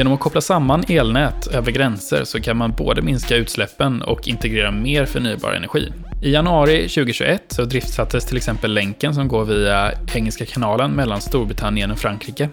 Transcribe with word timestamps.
Genom 0.00 0.12
att 0.12 0.20
koppla 0.20 0.40
samman 0.40 0.84
elnät 0.88 1.46
över 1.46 1.72
gränser 1.72 2.24
så 2.24 2.40
kan 2.40 2.56
man 2.56 2.72
både 2.72 3.02
minska 3.02 3.36
utsläppen 3.36 4.02
och 4.02 4.28
integrera 4.28 4.70
mer 4.70 5.06
förnybar 5.06 5.52
energi. 5.52 5.92
I 6.22 6.32
januari 6.32 6.88
2021 6.88 7.42
så 7.48 7.64
driftsattes 7.64 8.26
till 8.26 8.36
exempel 8.36 8.74
länken 8.74 9.14
som 9.14 9.28
går 9.28 9.44
via 9.44 9.92
Engelska 10.14 10.46
kanalen 10.46 10.90
mellan 10.90 11.20
Storbritannien 11.20 11.90
och 11.90 11.98
Frankrike. 11.98 12.48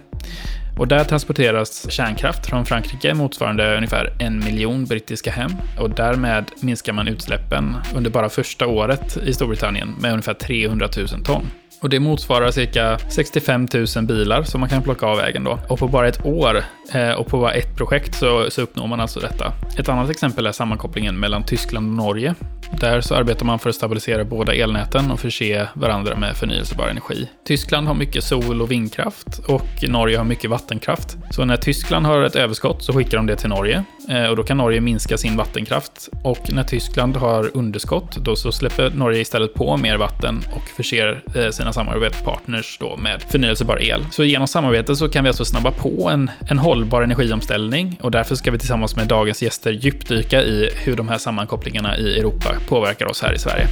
Och 0.77 0.87
där 0.87 1.03
transporteras 1.03 1.91
kärnkraft 1.91 2.45
från 2.45 2.65
Frankrike 2.65 3.13
motsvarande 3.13 3.77
ungefär 3.77 4.13
en 4.19 4.39
miljon 4.39 4.85
brittiska 4.85 5.31
hem. 5.31 5.51
Och 5.79 5.89
därmed 5.89 6.45
minskar 6.61 6.93
man 6.93 7.07
utsläppen 7.07 7.75
under 7.95 8.09
bara 8.09 8.29
första 8.29 8.67
året 8.67 9.17
i 9.17 9.33
Storbritannien 9.33 9.95
med 9.99 10.11
ungefär 10.11 10.33
300 10.33 10.89
000 10.97 11.07
ton. 11.07 11.51
Och 11.81 11.89
det 11.89 11.99
motsvarar 11.99 12.51
cirka 12.51 12.99
65 13.09 13.67
000 13.95 14.05
bilar 14.05 14.43
som 14.43 14.59
man 14.59 14.69
kan 14.69 14.83
plocka 14.83 15.05
av 15.05 15.17
vägen 15.17 15.43
då. 15.43 15.59
Och 15.69 15.79
på 15.79 15.87
bara 15.87 16.07
ett 16.07 16.25
år 16.25 16.63
Eh, 16.93 17.11
och 17.11 17.27
på 17.27 17.39
bara 17.39 17.51
ett 17.51 17.75
projekt 17.75 18.15
så, 18.15 18.45
så 18.49 18.61
uppnår 18.61 18.87
man 18.87 18.99
alltså 18.99 19.19
detta. 19.19 19.53
Ett 19.77 19.89
annat 19.89 20.09
exempel 20.09 20.45
är 20.45 20.51
sammankopplingen 20.51 21.19
mellan 21.19 21.43
Tyskland 21.43 21.89
och 21.89 22.05
Norge. 22.05 22.35
Där 22.71 23.01
så 23.01 23.15
arbetar 23.15 23.45
man 23.45 23.59
för 23.59 23.69
att 23.69 23.75
stabilisera 23.75 24.23
båda 24.23 24.53
elnäten 24.53 25.11
och 25.11 25.19
förse 25.19 25.67
varandra 25.73 26.15
med 26.15 26.37
förnyelsebar 26.37 26.87
energi. 26.87 27.29
Tyskland 27.45 27.87
har 27.87 27.95
mycket 27.95 28.23
sol 28.23 28.61
och 28.61 28.71
vindkraft 28.71 29.39
och 29.47 29.83
Norge 29.87 30.17
har 30.17 30.25
mycket 30.25 30.49
vattenkraft. 30.49 31.17
Så 31.31 31.45
när 31.45 31.57
Tyskland 31.57 32.05
har 32.05 32.21
ett 32.21 32.35
överskott 32.35 32.83
så 32.83 32.93
skickar 32.93 33.17
de 33.17 33.25
det 33.25 33.35
till 33.35 33.49
Norge 33.49 33.83
eh, 34.09 34.25
och 34.25 34.35
då 34.35 34.43
kan 34.43 34.57
Norge 34.57 34.81
minska 34.81 35.17
sin 35.17 35.37
vattenkraft. 35.37 36.09
Och 36.23 36.53
när 36.53 36.63
Tyskland 36.63 37.15
har 37.15 37.49
underskott 37.53 38.15
då 38.15 38.35
så 38.35 38.51
släpper 38.51 38.89
Norge 38.89 39.21
istället 39.21 39.53
på 39.53 39.77
mer 39.77 39.97
vatten 39.97 40.43
och 40.55 40.63
förser 40.63 41.23
eh, 41.35 41.49
sina 41.49 41.73
samarbetspartners 41.73 42.77
då 42.79 42.97
med 42.97 43.21
förnyelsebar 43.21 43.81
el. 43.81 44.05
Så 44.11 44.23
genom 44.23 44.47
samarbete 44.47 44.95
så 44.95 45.09
kan 45.09 45.23
vi 45.23 45.27
alltså 45.27 45.45
snabba 45.45 45.71
på 45.71 46.09
en, 46.09 46.31
en 46.49 46.59
hållbar 46.59 46.76
energiomställning 46.83 47.99
och 48.01 48.11
därför 48.11 48.35
ska 48.35 48.51
vi 48.51 48.57
tillsammans 48.57 48.95
med 48.95 49.07
dagens 49.07 49.43
gäster 49.43 49.71
djupdyka 49.71 50.43
i 50.43 50.69
hur 50.85 50.95
de 50.95 51.07
här 51.07 51.17
sammankopplingarna 51.17 51.97
i 51.97 52.19
Europa 52.19 52.55
påverkar 52.67 53.05
oss 53.05 53.21
här 53.21 53.33
i 53.33 53.39
Sverige. 53.39 53.67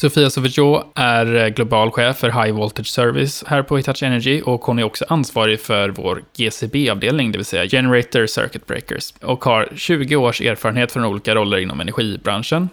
Sofia 0.00 0.30
Sauvageau 0.30 0.82
är 0.94 1.34
eh, 1.34 1.48
global 1.48 1.90
chef 1.90 2.16
för 2.16 2.44
High 2.44 2.52
Voltage 2.52 2.86
Service 2.86 3.44
här 3.46 3.62
på 3.62 3.76
Hitachi 3.76 4.06
Energy 4.06 4.42
och 4.42 4.60
hon 4.60 4.78
är 4.78 4.82
också 4.82 5.04
ansvarig 5.08 5.60
för 5.60 5.88
vår 5.88 6.22
GCB-avdelning, 6.36 7.32
det 7.32 7.38
vill 7.38 7.44
säga 7.44 7.66
Generator 7.66 8.26
Circuit 8.26 8.66
Breakers, 8.66 9.14
och 9.20 9.44
har 9.44 9.68
20 9.76 10.16
års 10.16 10.40
erfarenhet 10.40 10.92
från 10.92 11.04
olika 11.04 11.34
roller 11.34 11.58
inom 11.58 11.80
energibranschen. 11.80 12.68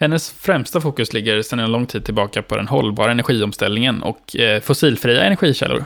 Hennes 0.00 0.32
främsta 0.32 0.80
fokus 0.80 1.12
ligger 1.12 1.42
sedan 1.42 1.58
en 1.58 1.72
lång 1.72 1.86
tid 1.86 2.04
tillbaka 2.04 2.42
på 2.42 2.56
den 2.56 2.68
hållbara 2.68 3.10
energiomställningen 3.10 4.02
och 4.02 4.36
eh, 4.36 4.60
fossilfria 4.60 5.24
energikällor. 5.24 5.84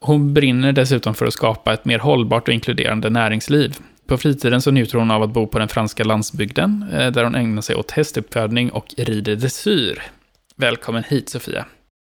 Hon 0.00 0.34
brinner 0.34 0.72
dessutom 0.72 1.14
för 1.14 1.26
att 1.26 1.32
skapa 1.32 1.72
ett 1.72 1.84
mer 1.84 1.98
hållbart 1.98 2.48
och 2.48 2.54
inkluderande 2.54 3.10
näringsliv. 3.10 3.76
På 4.06 4.16
fritiden 4.16 4.62
så 4.62 4.70
njuter 4.70 4.98
hon 4.98 5.10
av 5.10 5.22
att 5.22 5.30
bo 5.30 5.46
på 5.46 5.58
den 5.58 5.68
franska 5.68 6.04
landsbygden, 6.04 6.86
eh, 6.92 7.10
där 7.12 7.24
hon 7.24 7.34
ägnar 7.34 7.62
sig 7.62 7.76
åt 7.76 7.90
hästuppfödning 7.90 8.70
och 8.70 8.94
rider 8.96 9.36
dressyr. 9.36 10.02
Välkommen 10.56 11.04
hit 11.04 11.28
Sofia. 11.28 11.64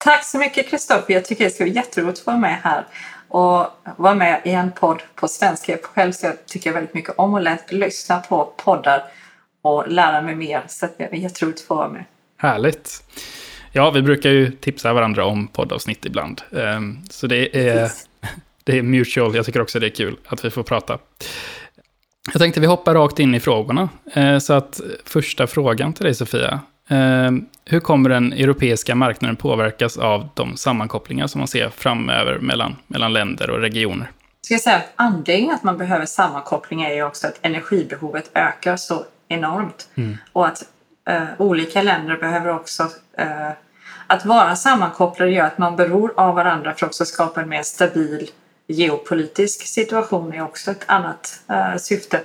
Tack 0.03 0.25
så 0.25 0.37
mycket 0.37 0.69
Kristoffer. 0.69 1.13
Jag 1.13 1.25
tycker 1.25 1.43
det 1.43 1.49
ska 1.49 1.63
bli 1.63 1.73
jätteroligt 1.73 2.19
att 2.19 2.25
vara 2.25 2.37
med 2.37 2.59
här 2.63 2.85
och 3.27 3.67
vara 3.97 4.15
med 4.15 4.41
i 4.45 4.51
en 4.51 4.71
podd 4.71 5.01
på 5.15 5.27
svenska. 5.27 5.77
Själv 5.83 6.11
så 6.11 6.25
jag 6.25 6.45
tycker 6.45 6.69
jag 6.69 6.73
väldigt 6.73 6.93
mycket 6.93 7.13
om 7.17 7.35
att 7.35 7.71
lyssna 7.71 8.19
på 8.19 8.53
poddar 8.57 9.03
och 9.61 9.87
lära 9.87 10.21
mig 10.21 10.35
mer. 10.35 10.63
Så 10.67 10.87
det 10.97 11.03
är 11.03 11.15
jätteroligt 11.15 11.59
att 11.59 11.67
få 11.67 11.75
vara 11.75 11.89
med. 11.89 12.03
Härligt. 12.37 13.03
Ja, 13.71 13.91
vi 13.91 14.01
brukar 14.01 14.29
ju 14.29 14.51
tipsa 14.51 14.93
varandra 14.93 15.25
om 15.25 15.47
poddavsnitt 15.47 16.05
ibland. 16.05 16.41
Ehm, 16.57 16.99
så 17.09 17.27
det 17.27 17.69
är, 17.69 17.91
det 18.63 18.77
är 18.77 18.81
mutual. 18.81 19.35
Jag 19.35 19.45
tycker 19.45 19.61
också 19.61 19.79
det 19.79 19.87
är 19.87 19.95
kul 19.95 20.17
att 20.27 20.45
vi 20.45 20.49
får 20.49 20.63
prata. 20.63 20.99
Jag 22.27 22.41
tänkte 22.41 22.59
vi 22.59 22.67
hoppar 22.67 22.93
rakt 22.93 23.19
in 23.19 23.35
i 23.35 23.39
frågorna. 23.39 23.89
Eh, 24.13 24.37
så 24.37 24.53
att 24.53 24.81
första 25.05 25.47
frågan 25.47 25.93
till 25.93 26.05
dig 26.05 26.15
Sofia. 26.15 26.59
Eh, 26.89 27.31
hur 27.65 27.79
kommer 27.79 28.09
den 28.09 28.33
europeiska 28.33 28.95
marknaden 28.95 29.35
påverkas 29.35 29.97
av 29.97 30.29
de 30.33 30.57
sammankopplingar 30.57 31.27
som 31.27 31.39
man 31.39 31.47
ser 31.47 31.69
framöver 31.69 32.39
mellan, 32.39 32.75
mellan 32.87 33.13
länder 33.13 33.49
och 33.49 33.59
regioner? 33.59 34.11
Ska 34.41 34.53
jag 34.53 34.61
säga 34.61 34.75
att 34.75 34.91
anledningen 34.95 35.55
att 35.55 35.63
man 35.63 35.77
behöver 35.77 36.05
sammankopplingar 36.05 36.89
är 36.89 36.95
ju 36.95 37.03
också 37.03 37.27
att 37.27 37.39
energibehovet 37.41 38.31
ökar 38.33 38.77
så 38.77 39.05
enormt. 39.27 39.89
Mm. 39.95 40.17
Och 40.33 40.47
att 40.47 40.63
eh, 41.09 41.23
olika 41.37 41.81
länder 41.81 42.17
behöver 42.17 42.55
också 42.55 42.83
eh, 43.17 43.51
att 44.07 44.25
vara 44.25 44.55
sammankopplade 44.55 45.31
gör 45.31 45.45
att 45.45 45.57
man 45.57 45.75
beror 45.75 46.13
av 46.17 46.35
varandra 46.35 46.73
för 46.73 46.85
att 46.85 46.89
också 46.89 47.05
skapa 47.05 47.41
en 47.41 47.49
mer 47.49 47.63
stabil 47.63 48.29
geopolitisk 48.71 49.67
situation 49.67 50.33
är 50.33 50.41
också 50.41 50.71
ett 50.71 50.83
annat 50.85 51.39
eh, 51.49 51.77
syfte. 51.77 52.21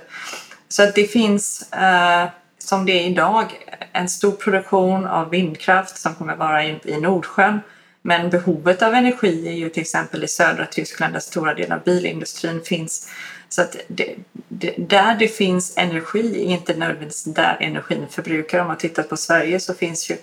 Så 0.67 0.83
att 0.83 0.95
det 0.95 1.03
finns, 1.03 1.73
eh, 1.73 2.27
som 2.57 2.85
det 2.85 2.91
är 2.91 3.09
idag, 3.09 3.45
en 3.91 4.09
stor 4.09 4.31
produktion 4.31 5.07
av 5.07 5.29
vindkraft 5.29 5.97
som 5.97 6.15
kommer 6.15 6.35
vara 6.35 6.65
i, 6.65 6.79
i 6.83 6.97
Nordsjön. 6.97 7.59
Men 8.01 8.29
behovet 8.29 8.81
av 8.81 8.93
energi 8.93 9.47
är 9.47 9.53
ju 9.53 9.69
till 9.69 9.81
exempel 9.81 10.23
i 10.23 10.27
södra 10.27 10.65
Tyskland 10.65 11.13
där 11.13 11.19
stora 11.19 11.53
delar 11.53 11.75
av 11.75 11.83
bilindustrin 11.83 12.61
finns. 12.61 13.09
Så 13.49 13.61
att 13.61 13.75
det, 13.87 14.15
det, 14.47 14.73
där 14.77 15.15
det 15.15 15.27
finns 15.27 15.77
energi 15.77 16.45
är 16.45 16.49
inte 16.49 16.73
nödvändigtvis 16.73 17.23
där 17.23 17.57
energin 17.59 18.05
förbrukar. 18.09 18.59
Om 18.59 18.67
man 18.67 18.77
tittar 18.77 19.03
på 19.03 19.17
Sverige 19.17 19.59
så 19.59 19.73
finns 19.73 20.09
ju 20.09 20.17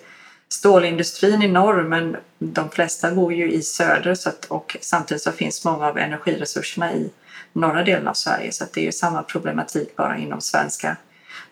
stålindustrin 0.49 1.43
i 1.43 1.49
norr 1.49 1.83
men 1.83 2.17
de 2.39 2.71
flesta 2.71 3.11
bor 3.11 3.33
ju 3.33 3.53
i 3.53 3.63
söder 3.63 4.15
så 4.15 4.29
att, 4.29 4.45
och 4.45 4.77
samtidigt 4.81 5.23
så 5.23 5.33
finns 5.33 5.65
många 5.65 5.87
av 5.87 5.99
energiresurserna 5.99 6.95
i 6.95 7.11
norra 7.53 7.85
delen 7.85 8.09
av 8.09 8.15
Sverige 8.15 8.53
så 8.53 8.65
det 8.75 8.81
är 8.81 8.85
ju 8.85 8.93
samma 8.93 9.23
problematik 9.23 9.97
bara 9.97 10.19
inom 10.19 10.41
svenska 10.41 10.97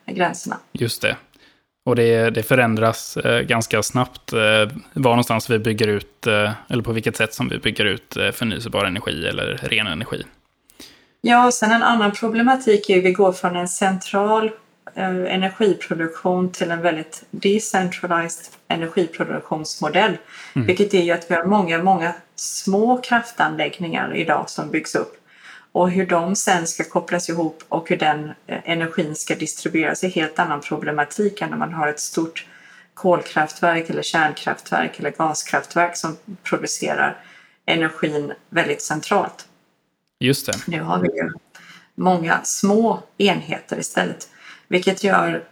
gränserna. 0.07 0.59
Just 0.73 1.03
det. 1.03 1.17
Och 1.85 1.97
det, 1.97 2.31
det 2.31 2.43
förändras 2.43 3.17
eh, 3.17 3.41
ganska 3.41 3.83
snabbt 3.83 4.33
eh, 4.33 4.39
var 4.93 5.11
någonstans 5.11 5.51
vi 5.51 5.59
bygger 5.59 5.89
ut, 5.89 6.27
eh, 6.27 6.53
eller 6.69 6.83
på 6.83 6.93
vilket 6.93 7.17
sätt 7.17 7.35
som 7.35 7.49
vi 7.49 7.59
bygger 7.59 7.85
ut 7.85 8.17
eh, 8.17 8.31
förnyelsebar 8.31 8.85
energi 8.85 9.27
eller 9.27 9.61
ren 9.63 9.87
energi. 9.87 10.25
Ja, 11.21 11.47
och 11.47 11.55
sen 11.55 11.73
en 11.73 11.83
annan 11.83 12.13
problematik 12.13 12.91
är 12.91 12.99
att 12.99 13.05
vi 13.05 13.13
går 13.13 13.33
från 13.33 13.57
en 13.57 13.69
central 13.69 14.51
energiproduktion 14.95 16.53
till 16.53 16.71
en 16.71 16.83
väldigt 16.83 17.25
decentralized 17.31 18.47
energiproduktionsmodell. 18.69 20.17
Mm. 20.55 20.67
Vilket 20.67 20.95
är 20.95 21.03
ju 21.03 21.13
att 21.13 21.31
vi 21.31 21.35
har 21.35 21.45
många, 21.45 21.83
många 21.83 22.15
små 22.35 22.99
kraftanläggningar 22.99 24.17
idag 24.17 24.51
som 24.51 24.71
byggs 24.71 24.95
upp. 24.95 25.17
Och 25.73 25.91
hur 25.91 26.07
de 26.07 26.37
sen 26.37 26.67
ska 26.67 26.85
kopplas 26.85 27.29
ihop 27.29 27.63
och 27.69 27.89
hur 27.89 27.97
den 27.97 28.33
eh, 28.47 28.59
energin 28.65 29.15
ska 29.15 29.35
distribueras 29.35 30.05
är 30.05 30.09
helt 30.09 30.39
annan 30.39 30.61
problematik 30.61 31.41
än 31.41 31.51
när 31.51 31.57
man 31.57 31.73
har 31.73 31.89
ett 31.89 32.01
stort 32.01 32.47
kolkraftverk 32.95 33.91
eller 33.91 34.03
kärnkraftverk 34.03 34.99
eller 34.99 35.11
gaskraftverk 35.11 35.97
som 35.97 36.17
producerar 36.43 37.25
energin 37.67 38.33
väldigt 38.51 38.83
centralt. 38.83 39.47
Just 40.19 40.47
det. 40.47 40.53
Nu 40.67 40.81
har 40.81 40.99
vi 40.99 41.09
ju 41.09 41.31
många 41.95 42.41
små 42.45 43.03
enheter 43.19 43.79
istället. 43.79 44.29
Vilket 44.73 45.05
gör 45.05 45.45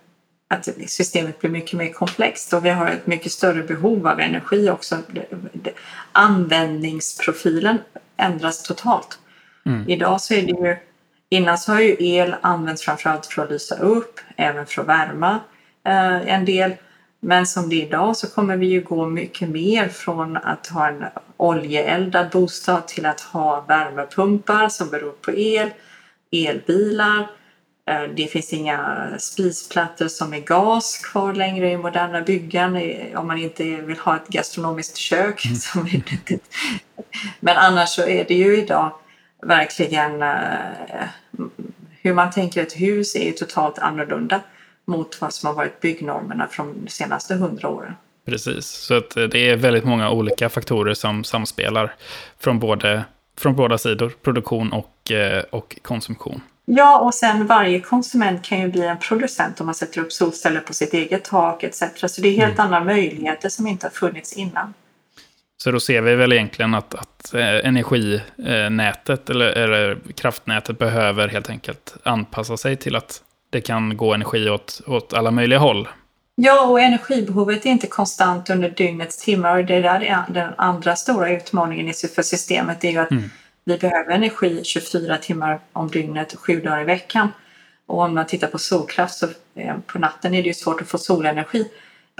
att 0.49 0.69
systemet 0.87 1.41
blir 1.41 1.51
mycket 1.51 1.79
mer 1.79 1.93
komplext 1.93 2.53
och 2.53 2.65
vi 2.65 2.71
har 2.71 2.87
ett 2.87 3.07
mycket 3.07 3.33
större 3.33 3.63
behov 3.63 4.07
av 4.07 4.21
energi 4.21 4.71
också. 4.71 4.99
Användningsprofilen 6.13 7.79
ändras 8.17 8.63
totalt. 8.63 9.19
Mm. 9.67 9.89
Idag 9.89 10.21
så 10.21 10.35
är 10.35 10.43
det 10.43 10.69
ju, 10.69 10.77
innan 11.29 11.59
så 11.59 11.73
har 11.73 11.81
ju 11.81 11.97
el 11.99 12.35
använts 12.41 12.83
framförallt 12.83 13.27
för 13.27 13.43
att 13.43 13.51
lysa 13.51 13.79
upp, 13.79 14.21
även 14.37 14.67
för 14.67 14.83
att 14.83 14.89
värma 14.89 15.41
eh, 15.87 16.35
en 16.35 16.45
del. 16.45 16.73
Men 17.21 17.47
som 17.47 17.69
det 17.69 17.83
är 17.83 17.87
idag 17.87 18.17
så 18.17 18.27
kommer 18.27 18.57
vi 18.57 18.67
ju 18.67 18.81
gå 18.81 19.07
mycket 19.07 19.49
mer 19.49 19.89
från 19.89 20.37
att 20.37 20.67
ha 20.67 20.89
en 20.89 21.05
oljeeldad 21.37 22.31
bostad 22.31 22.89
till 22.89 23.07
att 23.07 23.21
ha 23.21 23.61
värmepumpar 23.61 24.69
som 24.69 24.91
beror 24.91 25.13
på 25.13 25.33
el, 25.33 25.71
elbilar, 26.31 27.27
det 28.17 28.27
finns 28.27 28.53
inga 28.53 29.09
spisplattor 29.19 30.09
som 30.09 30.35
är 30.35 30.41
gas 30.41 30.99
kvar 30.99 31.35
längre 31.35 31.71
i 31.71 31.77
moderna 31.77 32.21
byggen 32.21 32.77
om 33.17 33.27
man 33.27 33.39
inte 33.39 33.65
vill 33.65 33.99
ha 33.99 34.17
ett 34.17 34.29
gastronomiskt 34.29 34.97
kök. 34.97 35.45
Mm. 35.75 36.41
Men 37.41 37.57
annars 37.57 37.89
så 37.89 38.03
är 38.03 38.25
det 38.25 38.35
ju 38.35 38.57
idag 38.63 38.93
verkligen 39.43 40.23
eh, 40.23 41.09
hur 42.03 42.15
man 42.15 42.31
tänker 42.31 42.63
ett 42.63 42.81
hus 42.81 43.17
är 43.17 43.25
ju 43.25 43.33
totalt 43.33 43.79
annorlunda 43.79 44.41
mot 44.85 45.21
vad 45.21 45.35
som 45.35 45.47
har 45.47 45.55
varit 45.55 45.81
byggnormerna 45.81 46.47
från 46.47 46.85
de 46.85 46.91
senaste 46.91 47.35
hundra 47.35 47.69
åren. 47.69 47.95
Precis, 48.27 48.67
så 48.67 48.95
att 48.95 49.11
det 49.11 49.51
är 49.51 49.57
väldigt 49.57 49.85
många 49.85 50.11
olika 50.11 50.49
faktorer 50.49 50.95
som 50.95 51.25
samspelar 51.25 51.95
från, 52.39 52.59
både, 52.59 53.05
från 53.39 53.57
båda 53.57 53.79
sidor, 53.79 54.13
produktion 54.23 54.73
och, 54.73 55.11
eh, 55.11 55.45
och 55.51 55.79
konsumtion. 55.83 56.41
Ja, 56.73 56.99
och 56.99 57.15
sen 57.15 57.47
varje 57.47 57.81
konsument 57.81 58.43
kan 58.43 58.61
ju 58.61 58.69
bli 58.69 58.87
en 58.87 58.99
producent 58.99 59.61
om 59.61 59.67
man 59.67 59.75
sätter 59.75 60.01
upp 60.01 60.13
solceller 60.13 60.61
på 60.61 60.75
sitt 60.75 60.95
eget 60.95 61.25
tak 61.25 61.63
etc. 61.63 61.83
Så 61.97 62.21
det 62.21 62.29
är 62.29 62.37
helt 62.37 62.59
mm. 62.59 62.67
andra 62.67 62.85
möjligheter 62.85 63.49
som 63.49 63.67
inte 63.67 63.87
har 63.87 63.91
funnits 63.91 64.33
innan. 64.33 64.75
Så 65.63 65.71
då 65.71 65.81
ser 65.81 66.01
vi 66.01 66.15
väl 66.15 66.33
egentligen 66.33 66.75
att, 66.75 66.95
att 66.95 67.35
eh, 67.35 67.69
energinätet 67.69 69.31
eller, 69.31 69.47
eller 69.47 69.99
kraftnätet 70.17 70.79
behöver 70.79 71.29
helt 71.29 71.51
enkelt 71.51 71.95
anpassa 72.03 72.57
sig 72.57 72.77
till 72.77 72.97
att 72.97 73.23
det 73.51 73.61
kan 73.61 73.97
gå 73.97 74.15
energi 74.15 74.51
åt, 74.51 74.81
åt 74.87 75.13
alla 75.13 75.31
möjliga 75.31 75.59
håll. 75.59 75.89
Ja, 76.35 76.67
och 76.67 76.81
energibehovet 76.81 77.67
är 77.67 77.71
inte 77.71 77.87
konstant 77.87 78.51
under 78.51 78.71
dygnets 78.71 79.25
timmar. 79.25 79.63
Det 79.63 79.81
där 79.81 80.03
är 80.03 80.25
den 80.29 80.53
andra 80.57 80.97
stora 80.97 81.31
utmaningen 81.31 81.95
för 82.15 82.23
systemet. 82.23 82.85
Är 82.85 82.91
ju 82.91 82.99
att 82.99 83.11
mm. 83.11 83.31
Vi 83.65 83.79
behöver 83.79 84.12
energi 84.12 84.65
24 84.65 85.17
timmar 85.17 85.61
om 85.73 85.89
dygnet, 85.89 86.35
sju 86.37 86.61
dagar 86.61 86.81
i 86.81 86.85
veckan. 86.85 87.29
Och 87.87 87.99
om 87.99 88.15
man 88.15 88.27
tittar 88.27 88.49
på 88.49 88.59
solkraft 88.59 89.15
så 89.15 89.27
eh, 89.55 89.77
på 89.87 89.99
natten 89.99 90.35
är 90.35 90.43
det 90.43 90.49
ju 90.49 90.55
svårt 90.55 90.83
att 90.83 90.89
få 90.89 90.99
solenergi. 90.99 91.71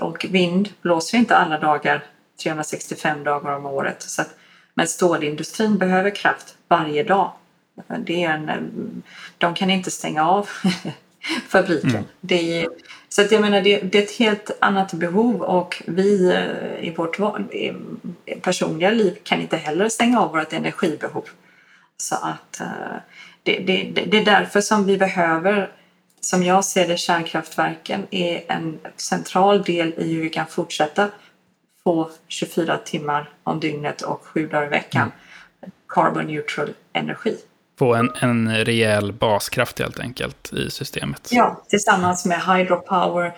Och 0.01 0.27
vind 0.31 0.69
blåser 0.83 1.19
inte 1.19 1.37
alla 1.37 1.59
dagar 1.59 2.05
365 2.43 3.25
dagar 3.25 3.57
om 3.57 3.67
året. 3.67 4.03
Så 4.03 4.23
att, 4.23 4.35
men 4.75 4.87
stålindustrin 4.87 5.79
behöver 5.79 6.11
kraft 6.11 6.57
varje 6.69 7.03
dag. 7.03 7.33
Det 7.99 8.25
är 8.25 8.31
en, 8.31 9.03
de 9.39 9.55
kan 9.55 9.71
inte 9.71 9.91
stänga 9.91 10.29
av 10.29 10.49
fabriken. 11.49 11.91
Mm. 11.91 12.05
Det 12.21 12.63
är, 12.63 12.69
så 13.13 13.23
att 13.23 13.33
jag 13.33 13.41
menar, 13.41 13.61
det, 13.61 13.81
det, 13.81 13.99
är 13.99 14.03
ett 14.03 14.17
helt 14.19 14.51
annat 14.61 14.93
behov 14.93 15.43
och 15.43 15.83
vi 15.87 16.33
eh, 16.33 16.89
i 16.89 16.95
vårt 16.97 17.19
personliga 18.43 18.91
liv 18.91 19.19
kan 19.23 19.41
inte 19.41 19.57
heller 19.57 19.89
stänga 19.89 20.21
av 20.21 20.33
vårt 20.33 20.53
energibehov. 20.53 21.25
Så 21.97 22.15
att 22.15 22.61
eh, 22.61 22.67
det, 23.43 23.59
det, 23.59 24.05
det 24.05 24.19
är 24.19 24.25
därför 24.25 24.61
som 24.61 24.85
vi 24.85 24.99
behöver, 24.99 25.71
som 26.21 26.43
jag 26.43 26.65
ser 26.65 26.89
det, 26.89 26.97
kärnkraftverken 26.97 28.07
är 28.11 28.45
en 28.49 28.79
central 28.97 29.63
del 29.63 29.95
i 29.97 30.15
hur 30.15 30.23
vi 30.23 30.31
kan 30.31 30.47
fortsätta 30.47 31.09
få 31.85 32.11
24 32.29 32.77
timmar 32.77 33.31
om 33.43 33.61
dygnet 33.61 34.03
och 34.03 34.25
sju 34.25 34.47
dagar 34.47 34.67
i 34.67 34.69
veckan 34.69 35.13
mm. 35.63 35.71
carbon 35.89 36.27
neutral 36.27 36.75
energi. 36.93 37.37
Få 37.81 37.95
en, 37.95 38.11
en 38.15 38.65
rejäl 38.65 39.13
baskraft 39.13 39.79
helt 39.79 40.01
enkelt 40.01 40.53
i 40.53 40.71
systemet. 40.71 41.29
Ja, 41.31 41.65
tillsammans 41.69 42.27
med 42.27 42.41
hydropower 42.43 43.33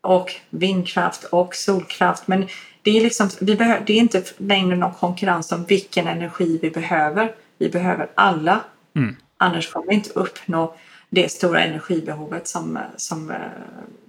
och 0.00 0.32
vindkraft 0.50 1.24
och 1.24 1.54
solkraft. 1.54 2.28
Men 2.28 2.48
det 2.82 2.98
är, 2.98 3.00
liksom, 3.00 3.30
vi 3.40 3.56
behöver, 3.56 3.82
det 3.86 3.92
är 3.92 3.98
inte 3.98 4.22
längre 4.36 4.76
någon 4.76 4.92
konkurrens 4.92 5.52
om 5.52 5.64
vilken 5.64 6.06
energi 6.06 6.58
vi 6.62 6.70
behöver. 6.70 7.34
Vi 7.58 7.68
behöver 7.68 8.10
alla. 8.14 8.60
Mm. 8.96 9.16
Annars 9.36 9.72
kommer 9.72 9.86
vi 9.86 9.94
inte 9.94 10.10
uppnå 10.10 10.74
det 11.10 11.32
stora 11.32 11.60
energibehovet 11.60 12.48
som, 12.48 12.78
som, 12.96 13.32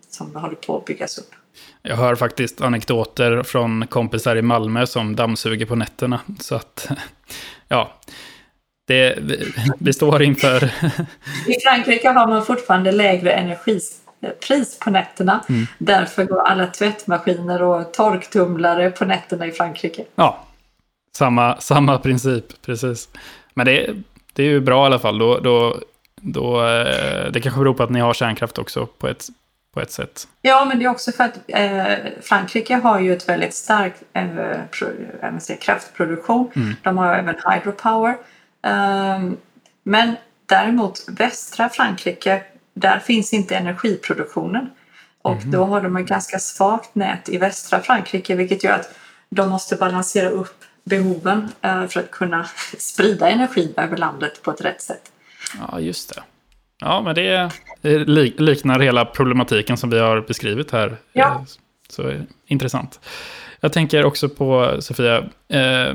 som 0.10 0.36
håller 0.36 0.56
på 0.56 0.78
att 0.78 0.86
byggas 0.86 1.18
upp. 1.18 1.32
Jag 1.82 1.96
hör 1.96 2.16
faktiskt 2.16 2.62
anekdoter 2.62 3.44
från 3.44 3.88
kompisar 3.88 4.36
i 4.36 4.42
Malmö 4.42 4.88
som 4.88 5.16
dammsuger 5.16 5.66
på 5.66 5.76
nätterna. 5.76 6.20
Så 6.40 6.56
att, 6.56 6.90
ja, 7.68 7.94
det, 8.86 9.18
vi, 9.22 9.52
vi 9.80 9.94
står 9.94 10.24
inför... 10.24 10.64
I 11.48 11.60
Frankrike 11.64 12.10
har 12.10 12.28
man 12.28 12.46
fortfarande 12.46 12.92
lägre 12.92 13.32
energipris 13.32 14.80
på 14.80 14.90
nätterna. 14.90 15.44
Mm. 15.50 15.68
Därför 15.78 16.24
går 16.26 16.42
alla 16.42 16.68
tvättmaskiner 16.68 17.62
och 17.62 17.94
torktumlare 17.94 18.90
på 18.90 19.06
nätterna 19.06 19.48
i 19.48 19.52
Frankrike. 19.52 20.06
Ja, 20.16 20.46
samma, 21.18 21.58
samma 21.58 21.98
princip, 21.98 22.62
precis. 22.66 23.10
Men 23.54 23.66
det, 23.66 23.96
det 24.34 24.44
är 24.44 24.48
ju 24.48 24.60
bra 24.60 24.84
i 24.84 24.86
alla 24.86 25.00
fall. 25.00 25.18
Då, 25.18 25.40
då, 25.40 25.80
då, 26.16 26.66
eh, 26.66 27.32
det 27.32 27.42
kanske 27.42 27.60
beror 27.60 27.74
på 27.74 27.84
att 27.84 27.90
ni 27.90 28.00
har 28.00 28.14
kärnkraft 28.14 28.58
också 28.58 28.86
på 28.86 29.08
ett, 29.08 29.28
på 29.74 29.82
ett 29.82 29.92
sätt. 29.92 30.28
Ja, 30.42 30.66
men 30.66 30.80
det 30.80 30.86
är 30.86 30.90
också 30.90 31.12
för 31.12 31.24
att 31.24 31.40
eh, 31.48 32.12
Frankrike 32.22 32.76
har 32.76 33.00
ju 33.00 33.14
ett 33.14 33.30
väldigt 33.30 33.54
starkt 33.54 34.04
eh, 34.14 34.26
pro, 34.80 34.88
kraftproduktion. 35.62 36.52
Mm. 36.56 36.76
De 36.84 36.98
har 36.98 37.16
även 37.16 37.36
hydropower. 37.50 38.18
Um, 38.64 39.38
men 39.84 40.16
däremot 40.46 41.06
västra 41.08 41.70
Frankrike, 41.70 42.44
där 42.74 43.00
finns 43.00 43.34
inte 43.34 43.56
energiproduktionen. 43.56 44.70
Och 45.22 45.38
mm. 45.38 45.52
då 45.52 45.66
har 45.66 45.82
de 45.82 45.98
ett 45.98 46.08
ganska 46.08 46.40
svagt 46.40 46.96
nät 46.96 47.30
i 47.30 47.38
västra 47.38 47.80
Frankrike 47.80 48.36
vilket 48.36 48.64
gör 48.64 48.74
att 48.74 48.96
de 49.30 49.50
måste 49.50 49.76
balansera 49.76 50.30
upp 50.30 50.64
behoven 50.84 51.50
uh, 51.66 51.88
för 51.88 52.00
att 52.00 52.12
kunna 52.12 52.48
sprida 52.78 53.30
energin 53.30 53.74
över 53.78 53.98
landet 53.98 54.42
på 54.44 54.52
ett 54.52 54.62
rätt 54.62 54.82
sätt. 54.82 55.12
Ja, 55.60 55.80
just 55.80 56.16
det. 56.16 56.24
Ja, 56.80 57.02
men 57.02 57.16
det, 57.16 57.52
liknar 58.38 58.80
hela 58.80 59.06
problematiken 59.06 59.78
som 59.78 59.90
vi 59.90 60.00
har 60.00 60.22
beskrivit 60.22 60.72
här. 60.72 60.98
Ja. 61.14 61.26
Eh, 61.26 61.42
så 61.90 62.14
intressant. 62.46 63.00
Jag 63.60 63.74
tänker 63.74 64.06
också 64.06 64.30
på, 64.30 64.78
Sofia, 64.80 65.18
eh, 65.48 65.94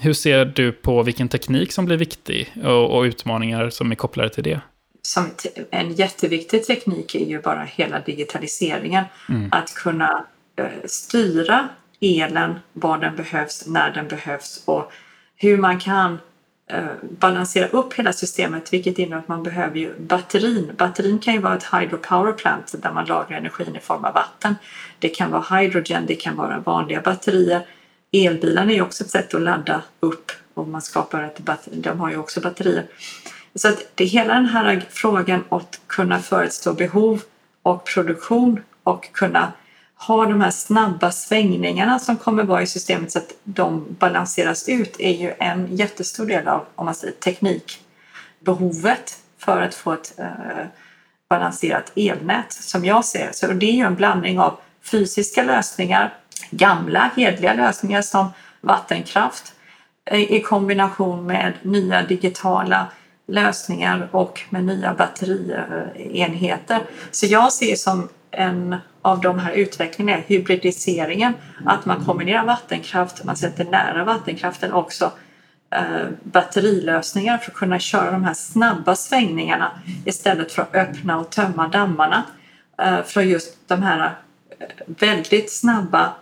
hur 0.00 0.12
ser 0.12 0.44
du 0.44 0.72
på 0.72 1.02
vilken 1.02 1.28
teknik 1.28 1.72
som 1.72 1.84
blir 1.84 1.96
viktig 1.96 2.52
och, 2.64 2.96
och 2.96 3.02
utmaningar 3.02 3.70
som 3.70 3.90
är 3.90 3.94
kopplade 3.94 4.30
till 4.30 4.44
det? 4.44 4.60
En 5.70 5.94
jätteviktig 5.94 6.66
teknik 6.66 7.14
är 7.14 7.26
ju 7.26 7.40
bara 7.40 7.64
hela 7.64 8.00
digitaliseringen. 8.00 9.04
Mm. 9.28 9.48
Att 9.52 9.74
kunna 9.74 10.24
eh, 10.56 10.66
styra 10.84 11.68
elen, 12.00 12.54
var 12.72 12.98
den 12.98 13.16
behövs, 13.16 13.66
när 13.66 13.90
den 13.90 14.08
behövs 14.08 14.62
och 14.64 14.92
hur 15.36 15.56
man 15.56 15.80
kan 15.80 16.18
Eh, 16.68 16.84
balansera 17.02 17.66
upp 17.66 17.94
hela 17.94 18.12
systemet 18.12 18.72
vilket 18.72 18.98
innebär 18.98 19.18
att 19.18 19.28
man 19.28 19.42
behöver 19.42 19.76
ju 19.78 19.98
batterin. 19.98 20.72
Batterin 20.76 21.18
kan 21.18 21.34
ju 21.34 21.40
vara 21.40 21.56
ett 21.56 21.68
hydropower 21.72 22.32
plant 22.32 22.74
där 22.82 22.92
man 22.92 23.04
lagrar 23.04 23.38
energin 23.38 23.76
i 23.76 23.80
form 23.80 24.04
av 24.04 24.14
vatten. 24.14 24.54
Det 24.98 25.08
kan 25.08 25.30
vara 25.30 25.58
hydrogen, 25.58 26.04
det 26.06 26.14
kan 26.14 26.36
vara 26.36 26.58
vanliga 26.58 27.00
batterier. 27.00 27.66
Elbilarna 28.24 28.70
är 28.70 28.74
ju 28.74 28.82
också 28.82 29.04
ett 29.04 29.10
sätt 29.10 29.34
att 29.34 29.42
ladda 29.42 29.82
upp 30.00 30.32
och 30.54 30.68
man 30.68 30.82
skapar 30.82 31.22
ett 31.22 31.38
batteri. 31.38 31.80
De 31.80 32.00
har 32.00 32.10
ju 32.10 32.16
också 32.16 32.40
batterier. 32.40 32.86
Så 33.54 33.68
att 33.68 33.90
det 33.94 34.04
är 34.04 34.08
hela 34.08 34.34
den 34.34 34.46
här 34.46 34.86
frågan 34.88 35.44
att 35.48 35.80
kunna 35.86 36.18
förutstå 36.18 36.72
behov 36.72 37.22
och 37.62 37.84
produktion 37.84 38.62
och 38.82 39.12
kunna 39.12 39.52
ha 39.94 40.26
de 40.26 40.40
här 40.40 40.50
snabba 40.50 41.10
svängningarna 41.10 41.98
som 41.98 42.16
kommer 42.16 42.44
vara 42.44 42.62
i 42.62 42.66
systemet 42.66 43.12
så 43.12 43.18
att 43.18 43.32
de 43.44 43.86
balanseras 43.98 44.68
ut 44.68 44.96
är 44.98 45.12
ju 45.12 45.32
en 45.38 45.76
jättestor 45.76 46.26
del 46.26 46.48
av 46.48 46.64
om 46.74 46.84
man 46.84 46.94
säger, 46.94 47.14
teknikbehovet 47.14 49.18
för 49.38 49.62
att 49.62 49.74
få 49.74 49.92
ett 49.92 50.18
eh, 50.18 50.66
balanserat 51.28 51.92
elnät 51.96 52.52
som 52.52 52.84
jag 52.84 53.04
ser 53.04 53.30
Så 53.32 53.46
det 53.46 53.66
är 53.66 53.72
ju 53.72 53.84
en 53.84 53.94
blandning 53.94 54.38
av 54.38 54.58
fysiska 54.82 55.42
lösningar, 55.42 56.14
gamla 56.50 57.10
hedliga 57.16 57.54
lösningar 57.54 58.02
som 58.02 58.28
vattenkraft 58.60 59.54
eh, 60.04 60.32
i 60.32 60.40
kombination 60.40 61.26
med 61.26 61.52
nya 61.62 62.02
digitala 62.02 62.86
lösningar 63.26 64.08
och 64.10 64.40
med 64.50 64.64
nya 64.64 64.94
batterienheter. 64.94 66.80
Så 67.10 67.26
jag 67.26 67.52
ser 67.52 67.76
som 67.76 68.08
en 68.30 68.76
av 69.02 69.20
de 69.20 69.38
här 69.38 69.52
utvecklingarna 69.52 70.18
är 70.18 70.24
hybridiseringen. 70.26 71.34
Att 71.64 71.86
man 71.86 72.04
kombinerar 72.04 72.44
vattenkraft, 72.44 73.24
man 73.24 73.36
sätter 73.36 73.64
nära 73.64 74.04
vattenkraften 74.04 74.72
också 74.72 75.12
eh, 75.70 76.08
batterilösningar 76.22 77.38
för 77.38 77.50
att 77.50 77.56
kunna 77.56 77.78
köra 77.78 78.10
de 78.10 78.24
här 78.24 78.34
snabba 78.34 78.96
svängningarna 78.96 79.70
istället 80.04 80.52
för 80.52 80.62
att 80.62 80.74
öppna 80.74 81.18
och 81.18 81.30
tömma 81.30 81.68
dammarna. 81.68 82.22
Eh, 82.78 83.02
för 83.02 83.22
just 83.22 83.68
de 83.68 83.82
här 83.82 84.14
eh, 84.58 84.66
väldigt 84.86 85.52
snabba 85.52 86.12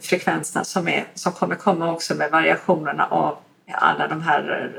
frekvenserna 0.00 0.64
som, 0.64 0.88
är, 0.88 1.06
som 1.14 1.32
kommer 1.32 1.54
komma 1.54 1.92
också 1.92 2.14
med 2.14 2.30
variationerna 2.30 3.06
av 3.06 3.36
alla 3.72 4.08
de 4.08 4.22
här 4.22 4.70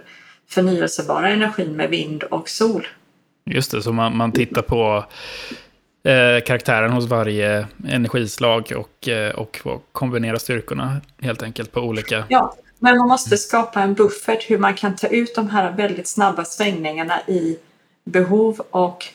förnyelsebara 0.50 1.30
energin 1.30 1.76
med 1.76 1.90
vind 1.90 2.24
och 2.24 2.50
sol. 2.50 2.88
Just 3.46 3.72
det, 3.72 3.82
så 3.82 3.92
man, 3.92 4.18
man 4.18 4.32
tittar 4.32 4.62
på 4.62 5.06
eh, 6.04 6.44
karaktären 6.46 6.92
hos 6.92 7.06
varje 7.06 7.68
energislag 7.88 8.74
och, 8.76 9.08
eh, 9.08 9.36
och 9.36 9.60
kombinera 9.92 10.40
styrkorna 10.40 11.02
helt 11.22 11.44
enkelt 11.44 11.72
på 11.72 11.80
olika... 11.80 12.24
Ja, 12.30 12.56
men 12.80 12.98
man 12.98 13.08
måste 13.08 13.38
skapa 13.38 13.82
en 13.82 13.94
buffert 13.94 14.50
hur 14.50 14.58
man 14.58 14.74
kan 14.74 14.96
ta 14.96 15.08
ut 15.08 15.36
de 15.36 15.50
här 15.50 15.72
väldigt 15.72 16.08
snabba 16.08 16.46
svängningarna 16.46 17.22
i 17.28 17.58
behov 18.04 18.62
och 18.70 19.06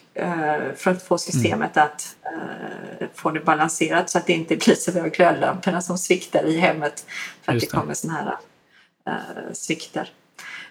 för 0.76 0.90
att 0.90 1.02
få 1.02 1.18
systemet 1.18 1.76
mm. 1.76 1.88
att 1.88 2.16
eh, 2.24 3.08
få 3.14 3.30
det 3.30 3.40
balanserat 3.40 4.10
så 4.10 4.18
att 4.18 4.26
det 4.26 4.32
inte 4.32 4.56
blir 4.56 4.74
så 4.74 4.98
att 4.98 5.16
glödlamporna 5.16 5.80
som 5.80 5.98
sviktar 5.98 6.44
i 6.44 6.58
hemmet 6.58 7.06
för 7.42 7.52
att 7.52 7.60
det. 7.60 7.66
det 7.66 7.70
kommer 7.70 7.94
sådana 7.94 8.18
här 8.18 8.36
eh, 9.14 9.52
svikter. 9.52 10.10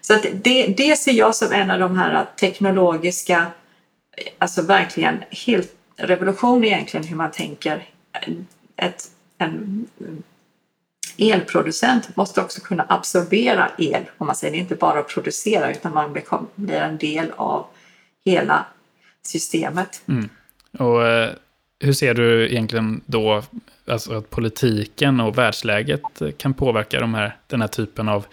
Så 0.01 0.13
att 0.13 0.25
det, 0.33 0.67
det 0.67 0.95
ser 1.00 1.13
jag 1.13 1.35
som 1.35 1.51
en 1.51 1.71
av 1.71 1.79
de 1.79 1.97
här 1.97 2.25
teknologiska, 2.39 3.45
alltså 4.38 4.62
verkligen 4.62 5.23
helt 5.29 5.75
revolution 5.95 6.63
egentligen 6.63 7.07
hur 7.07 7.15
man 7.15 7.31
tänker. 7.31 7.89
Ett 8.75 9.09
en 9.38 9.88
elproducent 11.17 12.15
måste 12.15 12.41
också 12.41 12.62
kunna 12.62 12.85
absorbera 12.89 13.71
el. 13.77 14.03
Om 14.17 14.27
man 14.27 14.35
säger 14.35 14.53
det 14.53 14.59
inte 14.59 14.75
bara 14.75 15.03
producera 15.03 15.71
utan 15.71 15.93
man 15.93 16.17
blir 16.55 16.75
en 16.75 16.97
del 16.97 17.31
av 17.35 17.65
hela 18.25 18.65
systemet. 19.27 20.01
Mm. 20.08 20.30
Och 20.80 21.08
eh, 21.08 21.30
hur 21.80 21.94
ser 21.94 22.13
du 22.13 22.50
egentligen 22.50 23.01
då 23.06 23.44
alltså 23.88 24.13
att 24.13 24.30
politiken 24.30 25.20
och 25.20 25.38
världsläget 25.38 26.01
kan 26.38 26.53
påverka 26.53 27.00
de 27.00 27.13
här, 27.13 27.38
den 27.48 27.62
här 27.62 27.68
typen 27.68 28.10
av 28.10 28.25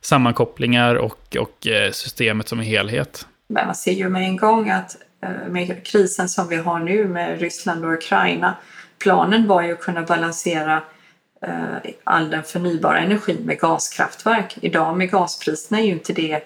sammankopplingar 0.00 0.94
och, 0.94 1.36
och 1.36 1.66
eh, 1.66 1.90
systemet 1.90 2.48
som 2.48 2.60
helhet? 2.60 3.26
Men 3.48 3.66
man 3.66 3.74
ser 3.74 3.92
ju 3.92 4.08
med 4.08 4.22
en 4.22 4.36
gång 4.36 4.70
att 4.70 4.96
eh, 5.22 5.48
med 5.48 5.86
krisen 5.86 6.28
som 6.28 6.48
vi 6.48 6.56
har 6.56 6.78
nu 6.78 7.08
med 7.08 7.40
Ryssland 7.40 7.84
och 7.84 7.92
Ukraina, 7.92 8.54
planen 8.98 9.46
var 9.46 9.62
ju 9.62 9.72
att 9.72 9.80
kunna 9.80 10.02
balansera 10.02 10.82
eh, 11.42 11.92
all 12.04 12.30
den 12.30 12.42
förnybara 12.42 12.98
energin 12.98 13.42
med 13.44 13.58
gaskraftverk. 13.58 14.58
Idag 14.60 14.96
med 14.96 15.10
gaspriserna 15.10 15.80
är 15.80 15.84
ju 15.84 15.92
inte 15.92 16.12
det 16.12 16.42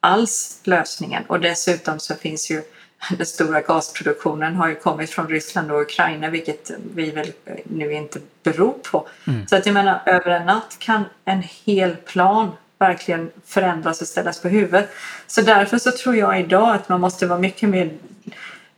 alls 0.00 0.60
lösningen 0.64 1.22
och 1.26 1.40
dessutom 1.40 2.00
så 2.00 2.14
finns 2.14 2.50
ju 2.50 2.62
den 3.10 3.26
stora 3.26 3.60
gasproduktionen 3.60 4.54
har 4.54 4.68
ju 4.68 4.74
kommit 4.74 5.10
från 5.10 5.28
Ryssland 5.28 5.70
och 5.70 5.80
Ukraina 5.80 6.30
vilket 6.30 6.70
vi 6.94 7.10
väl 7.10 7.32
nu 7.64 7.92
inte 7.92 8.18
beror 8.42 8.72
på. 8.72 9.08
Mm. 9.26 9.46
Så 9.46 9.56
att 9.56 9.66
jag 9.66 9.72
menar 9.72 10.02
över 10.06 10.30
en 10.30 10.46
natt 10.46 10.76
kan 10.78 11.04
en 11.24 11.42
hel 11.64 11.96
plan 11.96 12.50
verkligen 12.78 13.30
förändras 13.46 14.00
och 14.00 14.06
ställas 14.06 14.40
på 14.40 14.48
huvudet. 14.48 14.90
Så 15.26 15.42
därför 15.42 15.78
så 15.78 15.90
tror 15.90 16.16
jag 16.16 16.40
idag 16.40 16.74
att 16.74 16.88
man 16.88 17.00
måste 17.00 17.26
vara 17.26 17.38
mycket 17.38 17.68
mer 17.68 17.90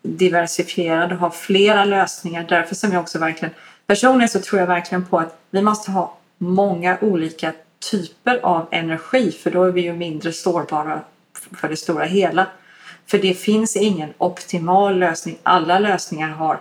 diversifierad 0.03 1.13
och 1.13 1.19
ha 1.19 1.31
flera 1.31 1.85
lösningar. 1.85 2.47
Därför 2.49 2.75
som 2.75 2.93
jag 2.93 3.03
också 3.03 3.19
verkligen 3.19 3.55
personligen 3.87 4.29
så 4.29 4.41
tror 4.41 4.61
jag 4.61 4.67
verkligen 4.67 5.07
på 5.07 5.19
att 5.19 5.39
vi 5.51 5.63
måste 5.63 5.91
ha 5.91 6.19
många 6.39 6.99
olika 7.01 7.53
typer 7.91 8.41
av 8.43 8.69
energi 8.71 9.33
för 9.33 9.51
då 9.51 9.65
är 9.65 9.73
vi 9.73 9.81
ju 9.81 9.93
mindre 9.93 10.33
sårbara 10.33 11.01
för 11.57 11.69
det 11.69 11.77
stora 11.77 12.05
hela. 12.05 12.47
För 13.07 13.19
det 13.19 13.35
finns 13.35 13.77
ingen 13.77 14.13
optimal 14.19 14.99
lösning. 14.99 15.39
Alla 15.43 15.79
lösningar 15.79 16.29
har 16.29 16.61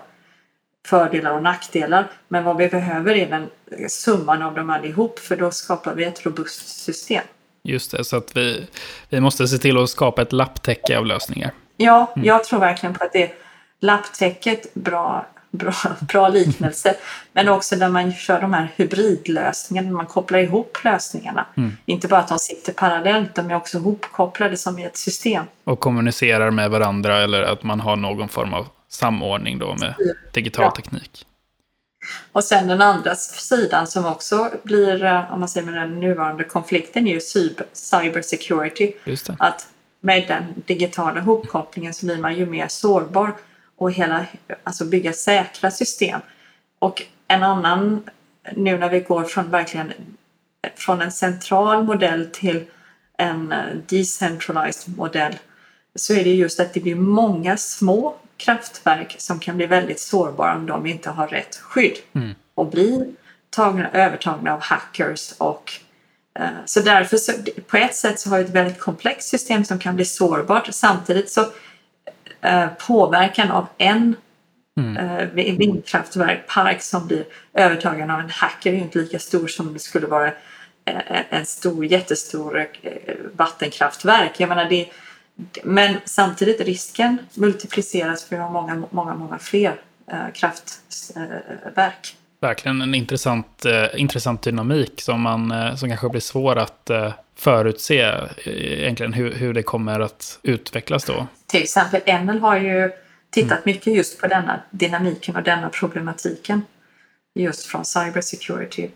fördelar 0.85 1.31
och 1.31 1.43
nackdelar. 1.43 2.11
Men 2.27 2.43
vad 2.43 2.57
vi 2.57 2.67
behöver 2.67 3.15
är 3.15 3.29
den 3.29 3.49
summan 3.89 4.41
av 4.41 4.55
dem 4.55 4.69
allihop 4.69 5.19
för 5.19 5.35
då 5.35 5.51
skapar 5.51 5.95
vi 5.95 6.03
ett 6.03 6.25
robust 6.25 6.83
system. 6.83 7.23
Just 7.63 7.91
det, 7.91 8.03
så 8.03 8.17
att 8.17 8.37
vi, 8.37 8.67
vi 9.09 9.19
måste 9.19 9.47
se 9.47 9.57
till 9.57 9.77
att 9.77 9.89
skapa 9.89 10.21
ett 10.21 10.33
lapptäcke 10.33 10.97
av 10.97 11.05
lösningar. 11.05 11.51
Ja, 11.77 12.13
mm. 12.15 12.27
jag 12.27 12.43
tror 12.43 12.59
verkligen 12.59 12.95
på 12.95 13.03
att 13.03 13.13
det 13.13 13.31
lapptäcket, 13.79 14.73
bra, 14.73 15.25
bra, 15.53 15.73
bra 16.01 16.29
liknelse. 16.29 16.95
men 17.33 17.49
också 17.49 17.75
där 17.75 17.89
man 17.89 18.13
kör 18.13 18.41
de 18.41 18.53
här 18.53 18.71
hybridlösningarna, 18.75 19.91
man 19.91 20.05
kopplar 20.05 20.39
ihop 20.39 20.77
lösningarna. 20.83 21.45
Mm. 21.57 21.77
Inte 21.85 22.07
bara 22.07 22.19
att 22.19 22.27
de 22.27 22.39
sitter 22.39 22.73
parallellt, 22.73 23.35
de 23.35 23.51
är 23.51 23.55
också 23.55 23.77
ihopkopplade 23.77 24.57
som 24.57 24.79
i 24.79 24.83
ett 24.83 24.97
system. 24.97 25.45
Och 25.63 25.79
kommunicerar 25.79 26.51
med 26.51 26.71
varandra 26.71 27.23
eller 27.23 27.43
att 27.43 27.63
man 27.63 27.79
har 27.79 27.95
någon 27.95 28.29
form 28.29 28.53
av 28.53 28.67
samordning 28.89 29.59
då 29.59 29.75
med 29.75 29.95
digital 30.33 30.65
ja. 30.65 30.71
teknik. 30.71 31.25
Och 32.31 32.43
sen 32.43 32.67
den 32.67 32.81
andra 32.81 33.15
sidan 33.15 33.87
som 33.87 34.05
också 34.05 34.51
blir, 34.63 35.03
eh, 35.03 35.33
om 35.33 35.39
man 35.39 35.49
säger 35.49 35.65
med 35.65 35.75
den 35.75 35.99
nuvarande 35.99 36.43
konflikten, 36.43 37.07
är 37.07 37.13
ju 37.13 37.21
cyber 37.73 38.21
security. 38.21 38.93
Att 39.39 39.67
med 39.99 40.27
den 40.27 40.43
digitala 40.65 41.21
hopkopplingen 41.21 41.93
så 41.93 42.05
blir 42.05 42.17
man 42.17 42.35
ju 42.35 42.45
mer 42.45 42.67
sårbar 42.67 43.33
och 43.77 43.91
hela, 43.91 44.25
alltså 44.63 44.85
bygga 44.85 45.13
säkra 45.13 45.71
system. 45.71 46.19
Och 46.79 47.03
en 47.27 47.43
annan, 47.43 48.03
nu 48.55 48.77
när 48.77 48.89
vi 48.89 48.99
går 48.99 49.23
från 49.23 49.51
verkligen 49.51 49.93
från 50.75 51.01
en 51.01 51.11
central 51.11 51.83
modell 51.83 52.29
till 52.33 52.65
en 53.17 53.51
eh, 53.51 53.75
decentralized 53.87 54.97
modell 54.97 55.35
så 55.95 56.13
är 56.13 56.23
det 56.23 56.33
just 56.33 56.59
att 56.59 56.73
det 56.73 56.79
blir 56.79 56.95
många 56.95 57.57
små 57.57 58.15
kraftverk 58.37 59.15
som 59.17 59.39
kan 59.39 59.57
bli 59.57 59.65
väldigt 59.65 59.99
sårbara 59.99 60.55
om 60.55 60.65
de 60.65 60.85
inte 60.85 61.09
har 61.09 61.27
rätt 61.27 61.55
skydd 61.55 61.97
mm. 62.13 62.35
och 62.55 62.67
blir 62.67 63.05
tagna, 63.49 63.91
övertagna 63.91 64.53
av 64.53 64.61
hackers. 64.61 65.33
Och, 65.37 65.71
eh, 66.39 66.47
så 66.65 66.79
därför 66.79 67.17
så, 67.17 67.31
på 67.67 67.77
ett 67.77 67.95
sätt 67.95 68.19
så 68.19 68.29
har 68.29 68.37
vi 68.37 68.43
ett 68.43 68.49
väldigt 68.49 68.79
komplext 68.79 69.29
system 69.29 69.65
som 69.65 69.79
kan 69.79 69.95
bli 69.95 70.05
sårbart. 70.05 70.67
Samtidigt 70.71 71.31
så 71.31 71.45
eh, 72.43 72.67
påverkan 72.87 73.51
av 73.51 73.67
en 73.77 74.15
mm. 74.79 74.97
eh, 74.97 75.55
vindkraftverk, 75.57 76.81
som 76.81 77.07
blir 77.07 77.25
övertagen 77.53 78.11
av 78.11 78.19
en 78.19 78.29
hacker 78.29 78.73
är 78.73 78.77
inte 78.77 78.99
lika 78.99 79.19
stor 79.19 79.47
som 79.47 79.73
det 79.73 79.79
skulle 79.79 80.07
vara 80.07 80.27
eh, 80.85 81.21
en 81.29 81.45
stor, 81.45 81.85
jättestor 81.85 82.67
vattenkraftverk. 83.35 84.39
Jag 84.39 84.49
menar, 84.49 84.65
det, 84.69 84.89
men 85.63 85.95
samtidigt 86.05 86.61
risken 86.61 87.17
multipliceras 87.33 88.23
för 88.23 88.35
att 88.35 88.39
vi 88.39 88.43
har 88.43 88.51
många, 88.51 88.83
många, 88.89 89.15
många 89.15 89.39
fler 89.39 89.75
kraftverk. 90.33 92.15
Verkligen 92.41 92.81
en 92.81 92.95
intressant, 92.95 93.65
intressant 93.95 94.41
dynamik 94.41 95.01
som, 95.01 95.21
man, 95.21 95.77
som 95.77 95.89
kanske 95.89 96.09
blir 96.09 96.21
svår 96.21 96.55
att 96.55 96.91
förutse 97.35 98.01
eh, 98.01 98.27
egentligen 98.45 99.13
hur, 99.13 99.33
hur 99.33 99.53
det 99.53 99.63
kommer 99.63 99.99
att 99.99 100.39
utvecklas 100.43 101.03
då. 101.03 101.27
Till 101.47 101.63
exempel 101.63 102.01
Enel 102.05 102.39
har 102.39 102.57
ju 102.57 102.91
tittat 103.29 103.51
mm. 103.51 103.61
mycket 103.65 103.95
just 103.95 104.21
på 104.21 104.27
denna 104.27 104.61
dynamiken 104.71 105.35
och 105.35 105.43
denna 105.43 105.69
problematiken 105.69 106.61
just 107.35 107.65
från 107.65 107.85
cybersecurity. 107.85 108.89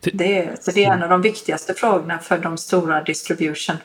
Det, 0.00 0.64
så 0.64 0.70
det 0.70 0.84
är 0.84 0.92
en 0.92 1.02
av 1.02 1.08
de 1.08 1.22
viktigaste 1.22 1.74
frågorna 1.74 2.18
för 2.18 2.38
de 2.38 2.58
stora 2.58 3.02
distribution 3.02 3.76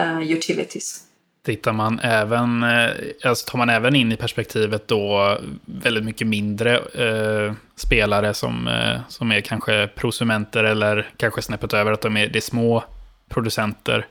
uh, 0.00 0.32
utilities. 0.32 1.04
Tittar 1.44 1.72
man 1.72 1.98
även, 1.98 2.62
eh, 2.62 2.90
alltså 3.24 3.50
tar 3.50 3.58
man 3.58 3.70
även 3.70 3.96
in 3.96 4.12
i 4.12 4.16
perspektivet 4.16 4.88
då 4.88 5.38
väldigt 5.64 6.04
mycket 6.04 6.26
mindre 6.26 6.76
eh, 6.78 7.52
spelare 7.76 8.34
som, 8.34 8.68
eh, 8.68 9.00
som 9.08 9.32
är 9.32 9.40
kanske 9.40 9.88
prosumenter 9.94 10.64
eller 10.64 11.08
kanske 11.16 11.42
snäppet 11.42 11.72
över 11.72 11.92
att 11.92 12.00
de 12.00 12.16
är, 12.16 12.26
det 12.26 12.38
är 12.38 12.40
små 12.40 12.84
producenter 13.30 14.06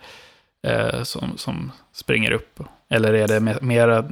eh, 0.68 1.04
som, 1.04 1.38
som 1.38 1.72
springer 1.94 2.32
upp? 2.32 2.60
Eller 2.90 3.14
är 3.14 3.28
det 3.28 3.40
mer, 3.62 4.04